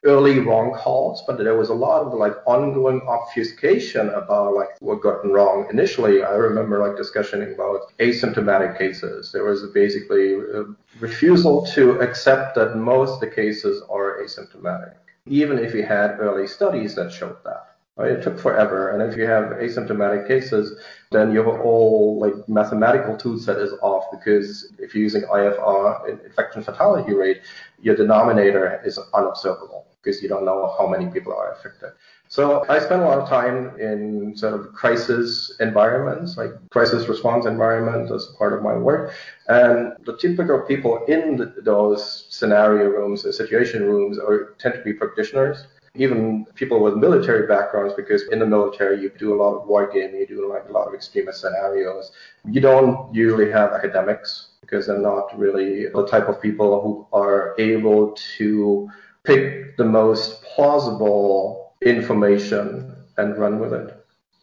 early 0.05 0.41
wrong 0.41 0.75
calls, 0.75 1.23
but 1.27 1.39
there 1.39 1.57
was 1.57 1.71
a 1.71 1.75
lot 1.87 2.03
of 2.03 2.13
like 2.13 2.35
ongoing 2.45 3.01
obfuscation 3.09 4.11
about 4.11 4.55
like 4.55 4.77
what 4.81 5.01
got 5.01 5.25
wrong. 5.25 5.67
Initially, 5.71 6.23
I 6.23 6.35
remember 6.35 6.87
like 6.87 6.99
discussion 6.99 7.41
about 7.55 7.97
asymptomatic 8.01 8.77
cases. 8.77 9.33
There 9.33 9.45
was 9.45 9.63
basically 9.73 10.35
a 10.35 10.65
refusal 11.01 11.65
to 11.69 12.01
accept 12.01 12.55
that 12.57 12.77
most 12.77 13.15
of 13.15 13.21
the 13.21 13.35
cases 13.35 13.83
are 13.89 14.23
asymptomatic, 14.23 14.93
even 15.25 15.59
if 15.59 15.73
you 15.75 15.85
had 15.85 16.21
early 16.21 16.47
studies 16.47 16.95
that 16.97 17.11
showed 17.11 17.43
that. 17.45 17.72
It 17.99 18.23
took 18.23 18.39
forever. 18.39 18.91
And 18.91 19.03
if 19.03 19.19
you 19.19 19.27
have 19.27 19.45
asymptomatic 19.51 20.27
cases, 20.27 20.81
then 21.11 21.31
your 21.31 21.45
whole 21.45 22.19
like 22.19 22.49
mathematical 22.49 23.17
tool 23.17 23.39
set 23.39 23.59
is 23.59 23.73
off 23.83 24.05
because 24.11 24.73
if 24.79 24.95
you're 24.95 25.05
using 25.05 25.23
IFR, 25.23 26.25
infection 26.25 26.63
fatality 26.63 27.13
rate, 27.13 27.43
your 27.83 27.95
denominator 27.95 28.81
is 28.85 28.99
unobservable 29.13 29.87
because 30.03 30.23
you 30.23 30.29
don't 30.29 30.45
know 30.47 30.75
how 30.79 30.87
many 30.87 31.07
people 31.07 31.33
are 31.35 31.53
affected. 31.53 31.91
So 32.29 32.65
I 32.71 32.79
spend 32.79 33.03
a 33.03 33.05
lot 33.05 33.19
of 33.19 33.29
time 33.29 33.79
in 33.79 34.35
sort 34.37 34.55
of 34.55 34.73
crisis 34.73 35.55
environments, 35.61 36.39
like 36.39 36.51
crisis 36.71 37.07
response 37.09 37.45
environment 37.45 38.11
as 38.11 38.29
part 38.39 38.55
of 38.55 38.63
my 38.63 38.75
work. 38.75 39.13
And 39.49 39.93
the 40.07 40.17
typical 40.17 40.61
people 40.61 41.05
in 41.09 41.53
those 41.63 42.27
scenario 42.31 42.89
rooms, 42.89 43.23
the 43.23 43.35
situation 43.35 43.83
rooms, 43.85 44.19
are, 44.19 44.55
tend 44.59 44.77
to 44.77 44.81
be 44.81 44.95
practitioners 44.95 45.67
even 45.95 46.47
people 46.55 46.83
with 46.83 46.97
military 46.97 47.47
backgrounds, 47.47 47.95
because 47.95 48.29
in 48.29 48.39
the 48.39 48.47
military 48.47 49.01
you 49.03 49.11
do 49.19 49.35
a 49.35 49.39
lot 49.43 49.55
of 49.55 49.67
war 49.67 49.91
gaming, 49.93 50.21
you 50.21 50.27
do 50.27 50.51
like 50.51 50.69
a 50.69 50.73
lot 50.73 50.89
of 50.89 50.95
extremist 50.95 51.41
scenarios. 51.41 52.13
You 52.45 52.61
don't 52.61 53.15
usually 53.15 53.51
have 53.51 53.73
academics 53.73 54.49
because 54.61 54.87
they're 54.87 54.99
not 54.99 55.39
really 55.39 55.89
the 55.89 56.07
type 56.07 56.29
of 56.29 56.41
people 56.41 56.81
who 56.81 57.07
are 57.13 57.55
able 57.59 58.17
to 58.39 58.89
pick 59.25 59.77
the 59.77 59.85
most 59.85 60.43
plausible 60.43 61.75
information 61.83 62.95
and 63.19 63.37
run 63.37 63.59
with 63.59 63.75
it. 63.75 63.99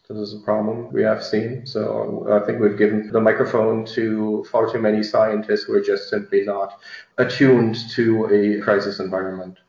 This 0.07 0.17
is 0.17 0.33
a 0.33 0.43
problem 0.43 0.91
we 0.91 1.03
have 1.03 1.23
seen. 1.23 1.67
So 1.67 2.27
I 2.31 2.43
think 2.43 2.59
we've 2.59 2.77
given 2.77 3.11
the 3.11 3.21
microphone 3.21 3.85
to 3.93 4.43
far 4.51 4.71
too 4.71 4.79
many 4.79 5.03
scientists 5.03 5.63
who 5.63 5.73
are 5.73 5.81
just 5.81 6.09
simply 6.09 6.43
not 6.43 6.79
attuned 7.19 7.77
to 7.91 8.25
a 8.33 8.59
crisis 8.63 8.99
environment. 8.99 9.59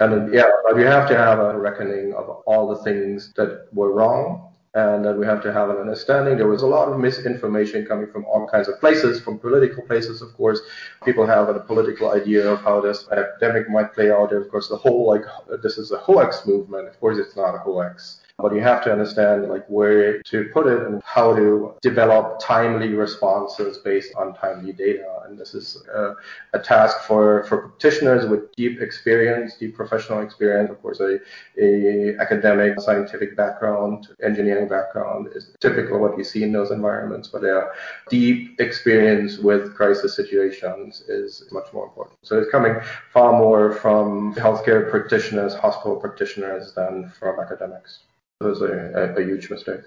And 0.00 0.32
yeah, 0.32 0.50
but 0.64 0.76
we 0.76 0.82
have 0.82 1.08
to 1.08 1.16
have 1.16 1.38
a 1.38 1.58
reckoning 1.58 2.14
of 2.14 2.28
all 2.46 2.68
the 2.68 2.82
things 2.82 3.32
that 3.34 3.68
were 3.72 3.92
wrong 3.92 4.46
and 4.76 5.02
then 5.02 5.18
we 5.18 5.24
have 5.24 5.42
to 5.42 5.50
have 5.50 5.70
an 5.70 5.78
understanding. 5.78 6.36
There 6.36 6.48
was 6.48 6.60
a 6.60 6.66
lot 6.66 6.88
of 6.88 7.00
misinformation 7.00 7.86
coming 7.86 8.12
from 8.12 8.26
all 8.26 8.46
kinds 8.46 8.68
of 8.68 8.78
places, 8.78 9.18
from 9.18 9.38
political 9.38 9.82
places, 9.82 10.20
of 10.20 10.34
course. 10.34 10.60
People 11.02 11.26
have 11.26 11.48
a 11.48 11.58
political 11.60 12.10
idea 12.10 12.46
of 12.46 12.60
how 12.60 12.82
this 12.82 13.08
epidemic 13.10 13.70
might 13.70 13.94
play 13.94 14.10
out. 14.10 14.32
And 14.32 14.44
of 14.44 14.50
course, 14.50 14.68
the 14.68 14.76
whole 14.76 15.06
like 15.06 15.22
this 15.62 15.78
is 15.78 15.92
a 15.92 15.96
hoax 15.96 16.46
movement. 16.46 16.88
Of 16.88 17.00
course, 17.00 17.16
it's 17.16 17.34
not 17.34 17.54
a 17.54 17.58
hoax 17.58 18.20
but 18.38 18.54
you 18.54 18.60
have 18.60 18.84
to 18.84 18.92
understand 18.92 19.48
like 19.48 19.66
where 19.68 20.20
to 20.22 20.44
put 20.52 20.66
it 20.66 20.82
and 20.82 21.02
how 21.04 21.34
to 21.34 21.74
develop 21.80 22.38
timely 22.38 22.88
responses 22.88 23.78
based 23.78 24.14
on 24.14 24.34
timely 24.34 24.72
data. 24.72 25.20
And 25.26 25.38
this 25.38 25.54
is 25.54 25.82
a, 25.92 26.58
task 26.58 27.00
for, 27.02 27.44
for 27.44 27.68
practitioners 27.68 28.26
with 28.26 28.50
deep 28.56 28.80
experience, 28.80 29.56
deep 29.56 29.76
professional 29.76 30.20
experience. 30.20 30.70
Of 30.70 30.80
course, 30.82 31.00
a, 31.00 31.18
a 31.60 32.16
academic, 32.18 32.80
scientific 32.80 33.36
background, 33.36 34.08
engineering 34.22 34.68
background 34.68 35.28
is 35.34 35.54
typical 35.60 35.98
what 35.98 36.16
you 36.16 36.24
see 36.24 36.42
in 36.42 36.52
those 36.52 36.70
environments, 36.70 37.28
but 37.28 37.42
their 37.42 37.72
deep 38.10 38.58
experience 38.58 39.38
with 39.38 39.74
crisis 39.74 40.16
situations 40.16 41.02
is 41.08 41.44
much 41.52 41.72
more 41.72 41.84
important. 41.84 42.18
So 42.22 42.38
it's 42.38 42.50
coming 42.50 42.76
far 43.12 43.32
more 43.32 43.74
from 43.74 44.34
healthcare 44.34 44.90
practitioners, 44.90 45.54
hospital 45.54 45.96
practitioners 45.96 46.72
than 46.74 47.10
from 47.10 47.38
academics. 47.38 48.00
It 48.40 48.44
was 48.44 48.60
a, 48.60 49.14
a, 49.16 49.22
a 49.22 49.24
huge 49.24 49.48
mistake. 49.50 49.80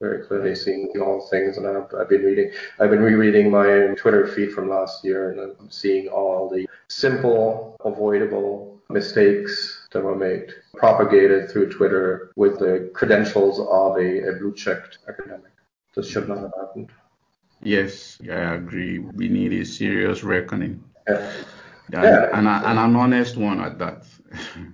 Very 0.00 0.26
clearly 0.26 0.54
seeing 0.54 0.90
all 1.00 1.28
things, 1.30 1.58
and 1.58 1.66
I've, 1.66 1.92
I've 1.98 2.08
been 2.08 2.22
reading, 2.22 2.50
I've 2.80 2.90
been 2.90 3.02
rereading 3.02 3.50
my 3.50 3.94
Twitter 3.96 4.26
feed 4.26 4.52
from 4.52 4.68
last 4.68 5.04
year, 5.04 5.30
and 5.30 5.40
I'm 5.40 5.70
seeing 5.70 6.08
all 6.08 6.48
the 6.48 6.66
simple, 6.88 7.76
avoidable 7.84 8.80
mistakes 8.88 9.86
that 9.92 10.02
were 10.02 10.16
made, 10.16 10.48
propagated 10.74 11.50
through 11.50 11.70
Twitter 11.70 12.32
with 12.34 12.58
the 12.58 12.90
credentials 12.94 13.60
of 13.60 13.96
a, 13.96 14.28
a 14.28 14.32
blue-checked 14.40 14.98
academic. 15.08 15.52
This 15.94 16.08
should 16.08 16.28
not 16.28 16.38
have 16.38 16.52
happened. 16.58 16.90
Yes, 17.62 18.18
I 18.22 18.54
agree. 18.54 18.98
We 18.98 19.28
need 19.28 19.52
a 19.52 19.64
serious 19.64 20.24
reckoning. 20.24 20.82
Yeah. 21.06 21.32
And, 21.92 22.04
yeah. 22.04 22.28
and, 22.32 22.48
a, 22.48 22.68
and 22.68 22.78
an 22.78 22.96
honest 22.96 23.36
one 23.36 23.60
at 23.60 23.78
that. 23.78 24.04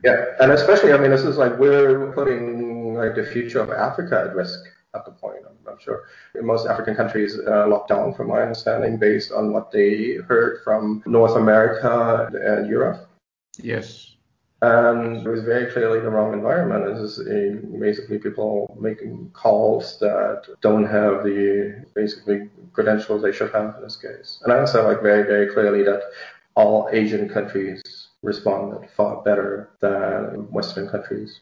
yeah, 0.05 0.25
and 0.41 0.53
especially, 0.53 0.93
I 0.93 0.99
mean, 0.99 1.11
this 1.11 1.25
is 1.25 1.37
like 1.37 1.59
we're 1.59 2.12
putting 2.12 2.68
like 2.99 3.14
the 3.14 3.24
future 3.24 3.61
of 3.61 3.70
Africa 3.70 4.26
at 4.28 4.34
risk 4.34 4.61
at 4.94 5.05
the 5.05 5.12
point. 5.12 5.42
I'm, 5.46 5.57
I'm 5.70 5.78
sure 5.78 6.05
most 6.40 6.66
African 6.66 6.94
countries 6.94 7.38
uh, 7.46 7.66
locked 7.68 7.88
down, 7.88 8.14
from 8.14 8.28
my 8.28 8.40
understanding, 8.42 8.96
based 8.96 9.32
on 9.32 9.53
what 9.53 9.70
they 9.70 10.14
heard 10.26 10.62
from 10.64 11.03
North 11.07 11.36
America 11.36 12.30
and 12.32 12.68
Europe. 12.68 13.09
Yes. 13.59 14.14
And 14.61 15.24
it 15.24 15.28
was 15.28 15.44
very 15.44 15.70
clearly 15.70 16.01
the 16.01 16.11
wrong 16.11 16.32
environment. 16.32 16.84
This 16.92 17.18
is 17.18 17.78
basically 17.78 18.18
people 18.18 18.76
making 18.80 19.30
calls 19.32 19.99
that 20.01 20.49
don't 20.62 20.84
have 20.84 21.22
the 21.22 21.84
basically 21.94 22.51
credentials 22.72 23.22
they 23.22 23.30
should 23.30 23.53
have 23.53 23.76
in 23.76 23.82
this 23.82 23.96
case. 23.96 24.40
And 24.42 24.53
I 24.53 24.59
also 24.59 24.88
like 24.88 25.01
very, 25.01 25.22
very 25.22 25.53
clearly 25.53 25.84
that 25.84 26.03
all 26.57 26.88
Asian 26.90 27.28
countries 27.28 27.80
responded 28.22 28.90
far 28.96 29.22
better 29.22 29.70
than 29.78 30.51
Western 30.51 30.88
countries. 30.88 31.38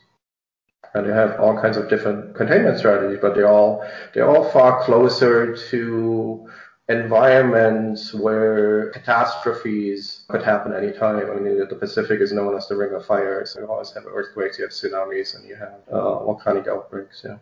And 0.94 1.06
they 1.06 1.12
have 1.12 1.38
all 1.40 1.60
kinds 1.60 1.76
of 1.76 1.88
different 1.88 2.34
containment 2.34 2.78
strategies, 2.78 3.18
but 3.20 3.34
they're 3.34 3.48
all 3.48 3.86
they're 4.14 4.28
all 4.28 4.50
far 4.50 4.82
closer 4.84 5.56
to 5.70 6.48
environments 6.88 8.14
where 8.14 8.90
catastrophes 8.90 10.24
could 10.28 10.42
happen 10.42 10.72
anytime. 10.72 11.30
I 11.30 11.34
mean, 11.34 11.58
the 11.58 11.74
Pacific 11.74 12.20
is 12.20 12.32
known 12.32 12.56
as 12.56 12.68
the 12.68 12.76
Ring 12.76 12.94
of 12.94 13.04
Fire, 13.04 13.44
so 13.44 13.60
you 13.60 13.66
always 13.66 13.92
have 13.92 14.06
earthquakes, 14.06 14.58
you 14.58 14.64
have 14.64 14.70
tsunamis, 14.70 15.36
and 15.36 15.48
you 15.48 15.56
have 15.56 15.80
uh, 15.90 16.24
volcanic 16.24 16.68
outbreaks. 16.68 17.24
Yeah. 17.26 17.38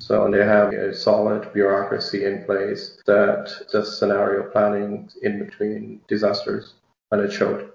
So 0.00 0.30
they 0.30 0.44
have 0.44 0.72
a 0.72 0.94
solid 0.94 1.52
bureaucracy 1.52 2.24
in 2.24 2.44
place 2.44 3.02
that 3.06 3.50
does 3.72 3.98
scenario 3.98 4.48
planning 4.50 5.10
in 5.22 5.44
between 5.44 6.00
disasters, 6.06 6.74
and 7.10 7.20
it 7.22 7.32
showed. 7.32 7.72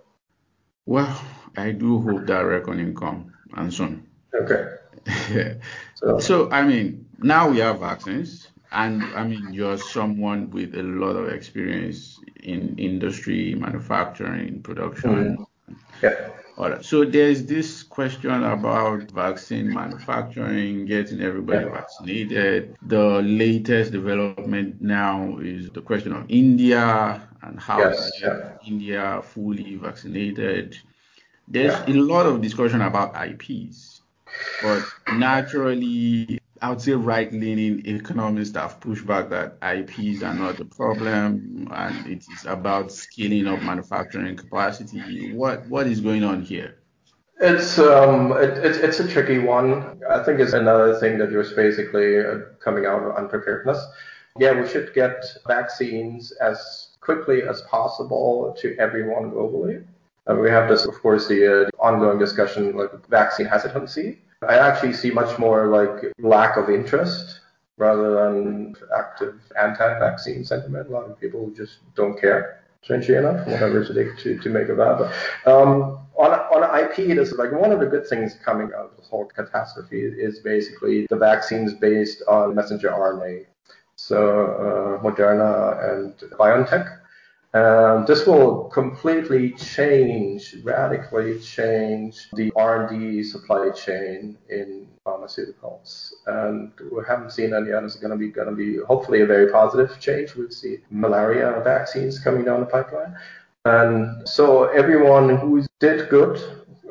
Well, 0.85 1.21
I 1.57 1.71
do 1.71 1.99
hope 1.99 2.25
that 2.27 2.41
reckoning 2.41 2.95
comes 2.95 3.31
and 3.55 3.73
soon. 3.73 4.07
Okay. 4.35 4.75
so, 5.95 6.19
so, 6.19 6.51
I 6.51 6.63
mean, 6.63 7.05
now 7.19 7.49
we 7.49 7.59
have 7.59 7.79
vaccines, 7.79 8.47
and 8.71 9.03
I 9.15 9.23
mean, 9.23 9.53
you're 9.53 9.77
someone 9.77 10.49
with 10.49 10.75
a 10.75 10.83
lot 10.83 11.15
of 11.15 11.29
experience 11.29 12.19
in 12.41 12.77
industry, 12.77 13.55
manufacturing, 13.55 14.61
production. 14.61 15.37
Mm-hmm. 15.37 15.73
Yeah. 16.01 16.29
All 16.57 16.69
right. 16.69 16.85
So 16.85 17.03
there's 17.03 17.45
this 17.45 17.81
question 17.81 18.43
about 18.43 19.09
vaccine 19.11 19.73
manufacturing, 19.73 20.85
getting 20.85 21.21
everybody 21.21 21.65
yeah. 21.65 21.71
vaccinated. 21.71 22.75
The 22.83 23.21
latest 23.23 23.91
development 23.91 24.79
now 24.79 25.39
is 25.39 25.69
the 25.71 25.81
question 25.81 26.13
of 26.13 26.25
India 26.29 27.27
and 27.41 27.59
how 27.59 27.79
yes, 27.79 28.11
yeah. 28.21 28.51
India 28.67 29.21
fully 29.23 29.75
vaccinated. 29.75 30.77
There's 31.47 31.73
yeah. 31.87 31.95
a 31.95 31.95
lot 31.95 32.27
of 32.27 32.41
discussion 32.41 32.81
about 32.81 33.15
IPs, 33.15 33.92
but 34.61 34.83
naturally 35.13 36.39
I 36.63 36.69
would 36.69 36.81
say 36.81 36.93
right-leaning 36.93 37.85
economists 37.85 38.55
have 38.55 38.79
pushed 38.79 39.05
back 39.05 39.29
that 39.29 39.57
IPs 39.61 40.23
are 40.23 40.33
not 40.33 40.55
the 40.55 40.63
problem, 40.63 41.67
and 41.69 42.07
it 42.07 42.19
is 42.19 42.45
about 42.45 42.89
scaling 42.89 43.47
up 43.47 43.61
manufacturing 43.63 44.37
capacity. 44.37 45.33
What 45.33 45.67
what 45.67 45.87
is 45.87 45.99
going 45.99 46.23
on 46.23 46.41
here? 46.41 46.77
It's 47.41 47.77
um 47.79 48.31
it, 48.31 48.57
it, 48.59 48.77
it's 48.77 49.01
a 49.01 49.07
tricky 49.09 49.39
one. 49.39 49.99
I 50.09 50.23
think 50.23 50.39
it's 50.39 50.53
another 50.53 50.95
thing 51.01 51.17
that 51.17 51.31
you're 51.31 51.43
basically 51.53 52.19
uh, 52.19 52.39
coming 52.63 52.85
out 52.85 53.03
of 53.03 53.17
unpreparedness. 53.17 53.83
Yeah, 54.39 54.59
we 54.59 54.65
should 54.65 54.93
get 54.93 55.21
vaccines 55.45 56.31
as 56.31 56.95
quickly 57.01 57.43
as 57.43 57.61
possible 57.63 58.55
to 58.61 58.77
everyone 58.77 59.31
globally. 59.31 59.83
We 60.27 60.49
have 60.49 60.69
this, 60.69 60.85
of 60.85 60.95
course, 61.01 61.27
the 61.27 61.67
uh, 61.67 61.69
ongoing 61.79 62.17
discussion 62.17 62.77
like 62.77 62.91
vaccine 63.09 63.45
hesitancy 63.45 64.19
I 64.47 64.57
actually 64.57 64.93
see 64.93 65.11
much 65.11 65.37
more 65.39 65.67
like 65.67 66.13
lack 66.19 66.57
of 66.57 66.69
interest 66.69 67.39
rather 67.77 68.15
than 68.15 68.75
active 68.95 69.39
anti-vaccine 69.59 70.45
sentiment. 70.45 70.89
A 70.89 70.91
lot 70.91 71.09
of 71.09 71.19
people 71.19 71.51
just 71.55 71.77
don't 71.95 72.19
care. 72.19 72.59
strangely 72.81 73.15
enough, 73.15 73.47
whatever 73.47 73.83
to, 73.83 74.15
to, 74.17 74.37
to 74.39 74.49
make 74.49 74.67
of 74.67 74.77
that. 74.77 74.97
But 74.99 75.51
um, 75.51 75.99
on, 76.15 76.31
on 76.31 76.79
IP, 76.83 76.99
it 76.99 77.17
is 77.17 77.31
like 77.33 77.51
one 77.51 77.71
of 77.71 77.79
the 77.79 77.85
good 77.85 78.05
things 78.07 78.35
coming 78.43 78.71
out 78.75 78.91
of 78.91 78.97
this 78.97 79.07
whole 79.07 79.25
catastrophe 79.25 80.01
is 80.01 80.39
basically 80.39 81.07
the 81.09 81.15
vaccines 81.15 81.73
based 81.73 82.21
on 82.27 82.55
messenger 82.55 82.89
RNA. 82.89 83.45
So 83.95 84.99
uh, 84.99 85.03
Moderna 85.03 85.93
and 85.93 86.13
BioNTech. 86.37 86.99
And 87.53 88.07
this 88.07 88.25
will 88.25 88.63
completely 88.65 89.51
change, 89.51 90.55
radically 90.63 91.39
change 91.39 92.29
the 92.33 92.51
R&D 92.55 93.23
supply 93.23 93.69
chain 93.69 94.37
in 94.49 94.87
pharmaceuticals. 95.05 96.13
And 96.25 96.71
we 96.91 97.03
haven't 97.07 97.31
seen 97.31 97.53
any 97.53 97.69
yet. 97.69 97.83
It's 97.83 97.95
going 97.95 98.11
to 98.11 98.17
be 98.17 98.29
going 98.29 98.49
to 98.49 98.55
be 98.55 98.79
hopefully 98.79 99.21
a 99.21 99.27
very 99.27 99.51
positive 99.51 99.99
change. 99.99 100.35
We'll 100.35 100.49
see 100.49 100.79
malaria 100.89 101.61
vaccines 101.63 102.17
coming 102.19 102.43
down 102.43 102.59
the 102.61 102.65
pipeline. 102.65 103.15
And 103.65 104.27
so 104.27 104.65
everyone 104.65 105.37
who 105.37 105.63
did 105.79 106.09
good, 106.09 106.37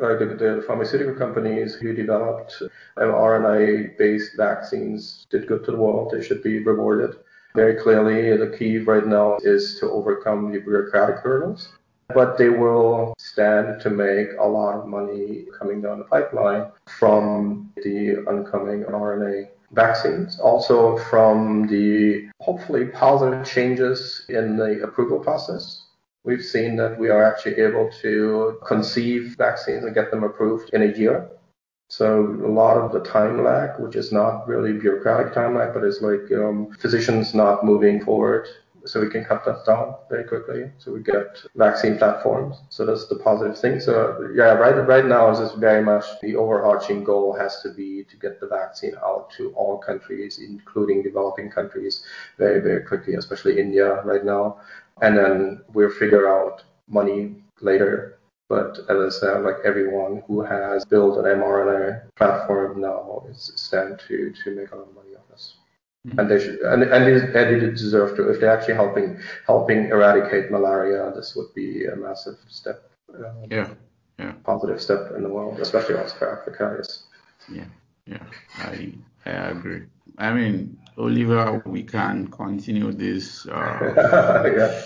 uh, 0.00 0.16
the, 0.16 0.26
the, 0.26 0.64
pharmaceutical 0.66 1.14
companies 1.14 1.74
who 1.74 1.92
developed 1.92 2.62
mRNA-based 2.96 4.36
vaccines 4.36 5.26
did 5.28 5.46
good 5.48 5.64
to 5.64 5.72
the 5.72 5.76
world. 5.76 6.12
They 6.12 6.22
should 6.22 6.42
be 6.42 6.62
rewarded. 6.62 7.16
Very 7.54 7.74
clearly, 7.74 8.36
the 8.36 8.56
key 8.56 8.78
right 8.78 9.06
now 9.06 9.38
is 9.42 9.78
to 9.80 9.90
overcome 9.90 10.52
the 10.52 10.58
bureaucratic 10.58 11.16
hurdles 11.16 11.68
but 12.14 12.38
they 12.38 12.48
will 12.48 13.14
stand 13.18 13.80
to 13.80 13.90
make 13.90 14.28
a 14.38 14.46
lot 14.46 14.76
of 14.76 14.86
money 14.86 15.46
coming 15.58 15.80
down 15.80 15.98
the 15.98 16.04
pipeline 16.04 16.66
from 16.86 17.72
the 17.76 18.24
oncoming 18.28 18.84
RNA 18.84 19.48
vaccines, 19.72 20.38
also 20.38 20.98
from 20.98 21.66
the 21.66 22.28
hopefully 22.40 22.86
positive 22.86 23.46
changes 23.46 24.24
in 24.28 24.56
the 24.56 24.82
approval 24.82 25.18
process. 25.18 25.86
We've 26.24 26.44
seen 26.44 26.76
that 26.76 26.98
we 26.98 27.08
are 27.08 27.24
actually 27.24 27.56
able 27.56 27.90
to 28.02 28.58
conceive 28.66 29.34
vaccines 29.38 29.84
and 29.84 29.94
get 29.94 30.10
them 30.10 30.22
approved 30.24 30.70
in 30.72 30.82
a 30.82 30.96
year. 30.96 31.28
So 31.92 32.24
a 32.42 32.48
lot 32.48 32.78
of 32.78 32.90
the 32.90 33.00
time 33.00 33.44
lag, 33.44 33.78
which 33.78 33.96
is 33.96 34.12
not 34.12 34.48
really 34.48 34.72
bureaucratic 34.72 35.34
time 35.34 35.54
lag, 35.56 35.74
but 35.74 35.84
it's 35.84 36.00
like 36.00 36.32
um, 36.32 36.72
physicians 36.80 37.34
not 37.34 37.66
moving 37.66 38.02
forward 38.02 38.48
so 38.86 38.98
we 38.98 39.10
can 39.10 39.26
cut 39.26 39.44
that 39.44 39.66
down 39.66 39.96
very 40.08 40.24
quickly. 40.24 40.70
So 40.78 40.90
we 40.90 41.02
get 41.02 41.42
vaccine 41.54 41.98
platforms. 41.98 42.62
So 42.70 42.86
that's 42.86 43.08
the 43.08 43.16
positive 43.16 43.58
thing. 43.58 43.78
So 43.78 44.30
yeah, 44.34 44.52
right 44.54 44.74
right 44.86 45.04
now 45.04 45.30
is 45.32 45.38
just 45.38 45.56
very 45.56 45.84
much 45.84 46.06
the 46.22 46.34
overarching 46.34 47.04
goal 47.04 47.36
has 47.38 47.60
to 47.60 47.68
be 47.68 48.04
to 48.04 48.16
get 48.16 48.40
the 48.40 48.46
vaccine 48.46 48.94
out 49.04 49.30
to 49.36 49.52
all 49.52 49.76
countries, 49.76 50.38
including 50.38 51.02
developing 51.02 51.50
countries, 51.50 52.04
very 52.38 52.60
very 52.60 52.82
quickly, 52.86 53.16
especially 53.16 53.60
India 53.60 54.02
right 54.02 54.24
now. 54.24 54.56
And 55.02 55.14
then 55.18 55.60
we'll 55.74 55.90
figure 55.90 56.26
out 56.26 56.64
money 56.88 57.36
later. 57.60 58.11
But 58.52 58.80
as 58.90 58.98
I 59.16 59.18
said, 59.18 59.44
like 59.44 59.64
everyone 59.64 60.22
who 60.26 60.42
has 60.42 60.84
built 60.84 61.16
an 61.16 61.24
mRNA 61.24 62.14
platform 62.16 62.82
now 62.82 63.24
is 63.30 63.50
stand 63.56 63.98
to 64.06 64.30
to 64.44 64.54
make 64.54 64.72
a 64.72 64.76
lot 64.76 64.88
of 64.88 64.94
money 64.94 65.14
on 65.20 65.24
this. 65.30 65.54
Mm-hmm. 66.06 66.18
And 66.18 66.30
they 66.30 66.38
should, 66.38 66.58
and, 66.72 66.82
and, 66.82 67.02
they, 67.06 67.14
and 67.14 67.62
they 67.62 67.70
deserve 67.70 68.14
to. 68.16 68.28
If 68.28 68.40
they're 68.40 68.54
actually 68.54 68.74
helping 68.74 69.18
helping 69.46 69.86
eradicate 69.86 70.50
malaria, 70.50 71.10
this 71.16 71.34
would 71.34 71.54
be 71.54 71.86
a 71.86 71.96
massive 71.96 72.36
step. 72.46 72.90
Um, 73.14 73.46
yeah, 73.50 73.68
yeah. 74.18 74.32
Positive 74.44 74.82
step 74.82 75.12
in 75.16 75.22
the 75.22 75.30
world, 75.30 75.58
especially 75.58 75.94
also 75.94 76.14
for 76.16 76.28
Africa. 76.36 76.76
Yes. 76.76 77.04
Yeah, 77.50 77.70
yeah. 78.04 78.26
I 78.58 78.92
I 79.24 79.30
agree. 79.56 79.84
I 80.18 80.30
mean, 80.34 80.76
Oliver, 80.98 81.62
we 81.64 81.84
can 81.84 82.26
continue 82.26 82.92
this. 82.92 83.46
Uh, 83.46 84.44
yeah. 84.58 84.82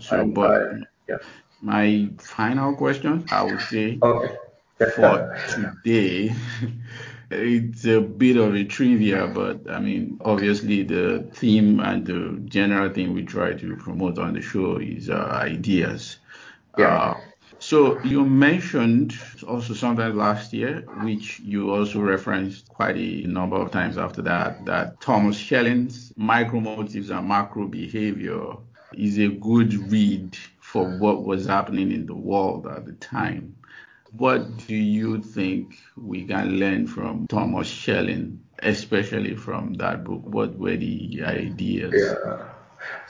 So, 0.00 0.24
but 0.24 0.50
I, 0.50 0.64
yeah. 1.06 1.18
My 1.64 2.10
final 2.18 2.76
question, 2.76 3.24
I 3.30 3.42
would 3.42 3.60
say, 3.62 3.98
okay. 4.00 4.36
for 4.94 5.36
today. 5.48 6.34
It's 7.30 7.84
a 7.86 8.00
bit 8.00 8.36
of 8.36 8.54
a 8.54 8.64
trivia, 8.64 9.26
but 9.26 9.68
I 9.68 9.80
mean, 9.80 10.20
obviously 10.24 10.82
the 10.84 11.26
theme 11.32 11.80
and 11.80 12.06
the 12.06 12.38
general 12.44 12.90
thing 12.90 13.12
we 13.12 13.24
try 13.24 13.54
to 13.54 13.76
promote 13.76 14.18
on 14.18 14.34
the 14.34 14.42
show 14.42 14.76
is 14.76 15.10
uh, 15.10 15.30
ideas. 15.32 16.18
Yeah. 16.78 16.94
Uh, 16.94 17.20
so 17.58 18.00
you 18.02 18.24
mentioned 18.26 19.14
also 19.48 19.72
sometime 19.74 20.16
last 20.16 20.52
year, 20.52 20.84
which 21.02 21.40
you 21.40 21.72
also 21.72 22.00
referenced 22.00 22.68
quite 22.68 22.96
a 22.96 23.26
number 23.26 23.56
of 23.56 23.70
times 23.70 23.96
after 23.96 24.22
that, 24.22 24.64
that 24.66 25.00
Thomas 25.00 25.36
Schelling's 25.36 26.12
micromotives 26.12 27.10
and 27.10 27.26
macro 27.26 27.66
behavior 27.66 28.58
is 28.92 29.18
a 29.18 29.28
good 29.28 29.72
read 29.90 30.36
for 30.74 30.88
what 30.98 31.22
was 31.24 31.46
happening 31.46 31.92
in 31.92 32.04
the 32.04 32.16
world 32.16 32.66
at 32.66 32.84
the 32.84 32.94
time. 32.94 33.54
What 34.10 34.66
do 34.66 34.74
you 34.74 35.22
think 35.22 35.78
we 35.96 36.24
can 36.24 36.58
learn 36.58 36.88
from 36.88 37.28
Thomas 37.28 37.68
Schelling, 37.68 38.40
especially 38.58 39.36
from 39.36 39.74
that 39.74 40.02
book? 40.02 40.22
What 40.24 40.58
were 40.58 40.76
the 40.76 41.22
ideas? 41.22 41.94
Yeah. 41.94 42.53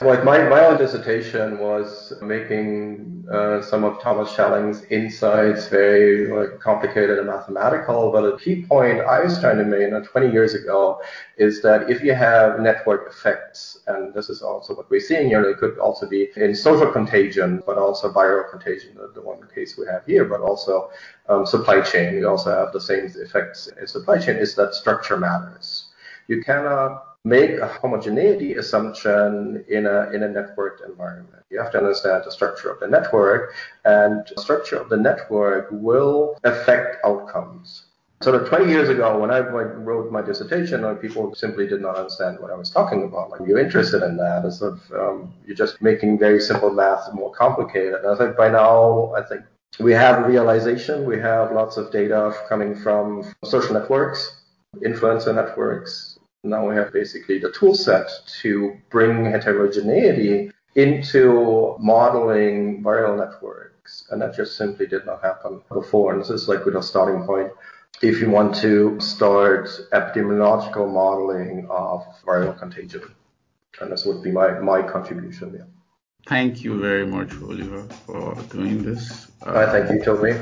Like 0.00 0.24
my, 0.24 0.42
my 0.48 0.64
own 0.66 0.76
dissertation 0.76 1.58
was 1.58 2.12
making 2.20 3.26
uh, 3.32 3.62
some 3.62 3.84
of 3.84 4.00
Thomas 4.02 4.30
Schelling's 4.30 4.84
insights 4.84 5.68
very 5.68 6.30
like, 6.30 6.60
complicated 6.60 7.18
and 7.18 7.26
mathematical, 7.26 8.10
but 8.10 8.24
a 8.24 8.36
key 8.36 8.64
point 8.66 9.00
I 9.00 9.22
was 9.22 9.38
trying 9.38 9.58
to 9.58 9.64
make 9.64 9.80
you 9.80 9.90
know, 9.90 10.02
20 10.02 10.32
years 10.32 10.54
ago 10.54 11.00
is 11.36 11.62
that 11.62 11.88
if 11.90 12.02
you 12.02 12.12
have 12.12 12.60
network 12.60 13.08
effects, 13.08 13.78
and 13.86 14.12
this 14.12 14.28
is 14.28 14.42
also 14.42 14.74
what 14.74 14.90
we're 14.90 15.00
seeing 15.00 15.28
here, 15.28 15.42
it 15.48 15.58
could 15.58 15.78
also 15.78 16.08
be 16.08 16.28
in 16.36 16.54
social 16.54 16.90
contagion, 16.90 17.62
but 17.64 17.78
also 17.78 18.12
viral 18.12 18.50
contagion, 18.50 18.94
the, 18.96 19.10
the 19.14 19.22
one 19.22 19.40
case 19.54 19.78
we 19.78 19.86
have 19.86 20.04
here, 20.04 20.24
but 20.24 20.40
also 20.40 20.90
um, 21.28 21.46
supply 21.46 21.80
chain. 21.80 22.14
We 22.14 22.24
also 22.24 22.50
have 22.50 22.72
the 22.72 22.80
same 22.80 23.06
effects 23.06 23.68
in 23.80 23.86
supply 23.86 24.18
chain, 24.18 24.36
is 24.36 24.54
that 24.56 24.74
structure 24.74 25.16
matters. 25.16 25.86
You 26.26 26.42
cannot 26.42 27.13
make 27.24 27.52
a 27.52 27.66
homogeneity 27.66 28.54
assumption 28.54 29.64
in 29.68 29.86
a, 29.86 30.10
in 30.10 30.22
a 30.22 30.28
networked 30.28 30.86
environment. 30.86 31.42
You 31.50 31.58
have 31.58 31.72
to 31.72 31.78
understand 31.78 32.24
the 32.24 32.30
structure 32.30 32.70
of 32.70 32.80
the 32.80 32.88
network, 32.88 33.54
and 33.84 34.22
the 34.34 34.40
structure 34.40 34.76
of 34.76 34.90
the 34.90 34.96
network 34.98 35.68
will 35.70 36.38
affect 36.44 37.04
outcomes. 37.04 37.86
So 38.20 38.32
that 38.32 38.46
20 38.46 38.70
years 38.70 38.88
ago, 38.88 39.18
when 39.18 39.30
I 39.30 39.40
wrote 39.40 40.10
my 40.10 40.22
dissertation, 40.22 40.82
people 40.96 41.34
simply 41.34 41.66
did 41.66 41.82
not 41.82 41.96
understand 41.96 42.38
what 42.40 42.50
I 42.50 42.54
was 42.54 42.70
talking 42.70 43.02
about. 43.04 43.30
Like, 43.30 43.40
you're 43.46 43.58
interested 43.58 44.02
in 44.02 44.16
that. 44.16 44.44
It's 44.44 44.60
sort 44.60 44.74
of, 44.74 44.92
um, 44.92 45.34
you're 45.46 45.56
just 45.56 45.82
making 45.82 46.18
very 46.18 46.40
simple 46.40 46.70
math 46.70 47.12
more 47.12 47.32
complicated. 47.32 47.96
And 47.96 48.06
I 48.06 48.16
think 48.16 48.36
by 48.36 48.48
now, 48.48 49.12
I 49.14 49.22
think 49.22 49.42
we 49.78 49.92
have 49.92 50.26
realization. 50.26 51.04
We 51.04 51.18
have 51.18 51.52
lots 51.52 51.76
of 51.76 51.90
data 51.90 52.34
coming 52.48 52.74
from 52.74 53.24
social 53.44 53.74
networks, 53.74 54.40
influencer 54.76 55.34
networks, 55.34 56.13
now 56.44 56.68
we 56.68 56.74
have 56.76 56.92
basically 56.92 57.38
the 57.38 57.50
tool 57.52 57.74
set 57.74 58.08
to 58.42 58.76
bring 58.90 59.24
heterogeneity 59.24 60.52
into 60.74 61.76
modeling 61.78 62.82
viral 62.82 63.16
networks. 63.16 64.06
And 64.10 64.20
that 64.22 64.34
just 64.34 64.56
simply 64.56 64.86
did 64.86 65.06
not 65.06 65.22
happen 65.22 65.60
before. 65.72 66.12
And 66.12 66.20
this 66.20 66.30
is 66.30 66.48
like 66.48 66.64
with 66.64 66.76
a 66.76 66.82
starting 66.82 67.24
point. 67.24 67.50
If 68.02 68.20
you 68.20 68.30
want 68.30 68.54
to 68.56 68.98
start 69.00 69.68
epidemiological 69.92 70.92
modeling 70.92 71.66
of 71.70 72.04
viral 72.26 72.58
contagion. 72.58 73.02
And 73.80 73.90
this 73.92 74.04
would 74.04 74.22
be 74.22 74.30
my, 74.30 74.58
my 74.60 74.82
contribution 74.82 75.52
there. 75.52 75.66
Thank 76.26 76.64
you 76.64 76.80
very 76.80 77.06
much, 77.06 77.34
Oliver, 77.42 77.82
for 78.06 78.34
doing 78.50 78.82
this. 78.82 79.28
Uh, 79.42 79.70
thank 79.70 79.90
you, 79.90 80.00
Tobi. 80.00 80.32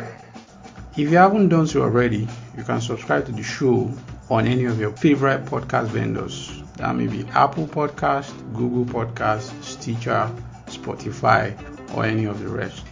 If 0.92 1.10
you 1.10 1.16
haven't 1.16 1.48
done 1.48 1.66
so 1.66 1.82
already, 1.82 2.28
you 2.56 2.64
can 2.64 2.80
subscribe 2.80 3.26
to 3.26 3.32
the 3.32 3.42
show 3.42 3.92
on 4.32 4.46
any 4.46 4.64
of 4.64 4.80
your 4.80 4.92
favorite 4.92 5.44
podcast 5.44 5.88
vendors. 5.88 6.62
That 6.78 6.96
may 6.96 7.06
be 7.06 7.26
Apple 7.32 7.66
Podcast, 7.66 8.32
Google 8.54 8.86
Podcast, 8.86 9.52
Stitcher, 9.62 10.30
Spotify, 10.68 11.54
or 11.94 12.06
any 12.06 12.24
of 12.24 12.40
the 12.40 12.48
rest. 12.48 12.82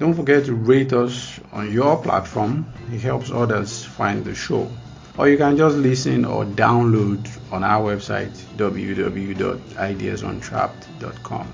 Don't 0.00 0.14
forget 0.14 0.46
to 0.46 0.54
rate 0.54 0.92
us 0.92 1.38
on 1.52 1.72
your 1.72 2.02
platform. 2.02 2.66
It 2.92 3.00
helps 3.00 3.30
others 3.30 3.84
find 3.84 4.24
the 4.24 4.34
show. 4.34 4.68
Or 5.16 5.28
you 5.28 5.38
can 5.38 5.56
just 5.56 5.76
listen 5.76 6.24
or 6.24 6.44
download 6.44 7.30
on 7.52 7.62
our 7.62 7.94
website 7.94 8.32
www.ideasuntrapped.com. 8.56 11.52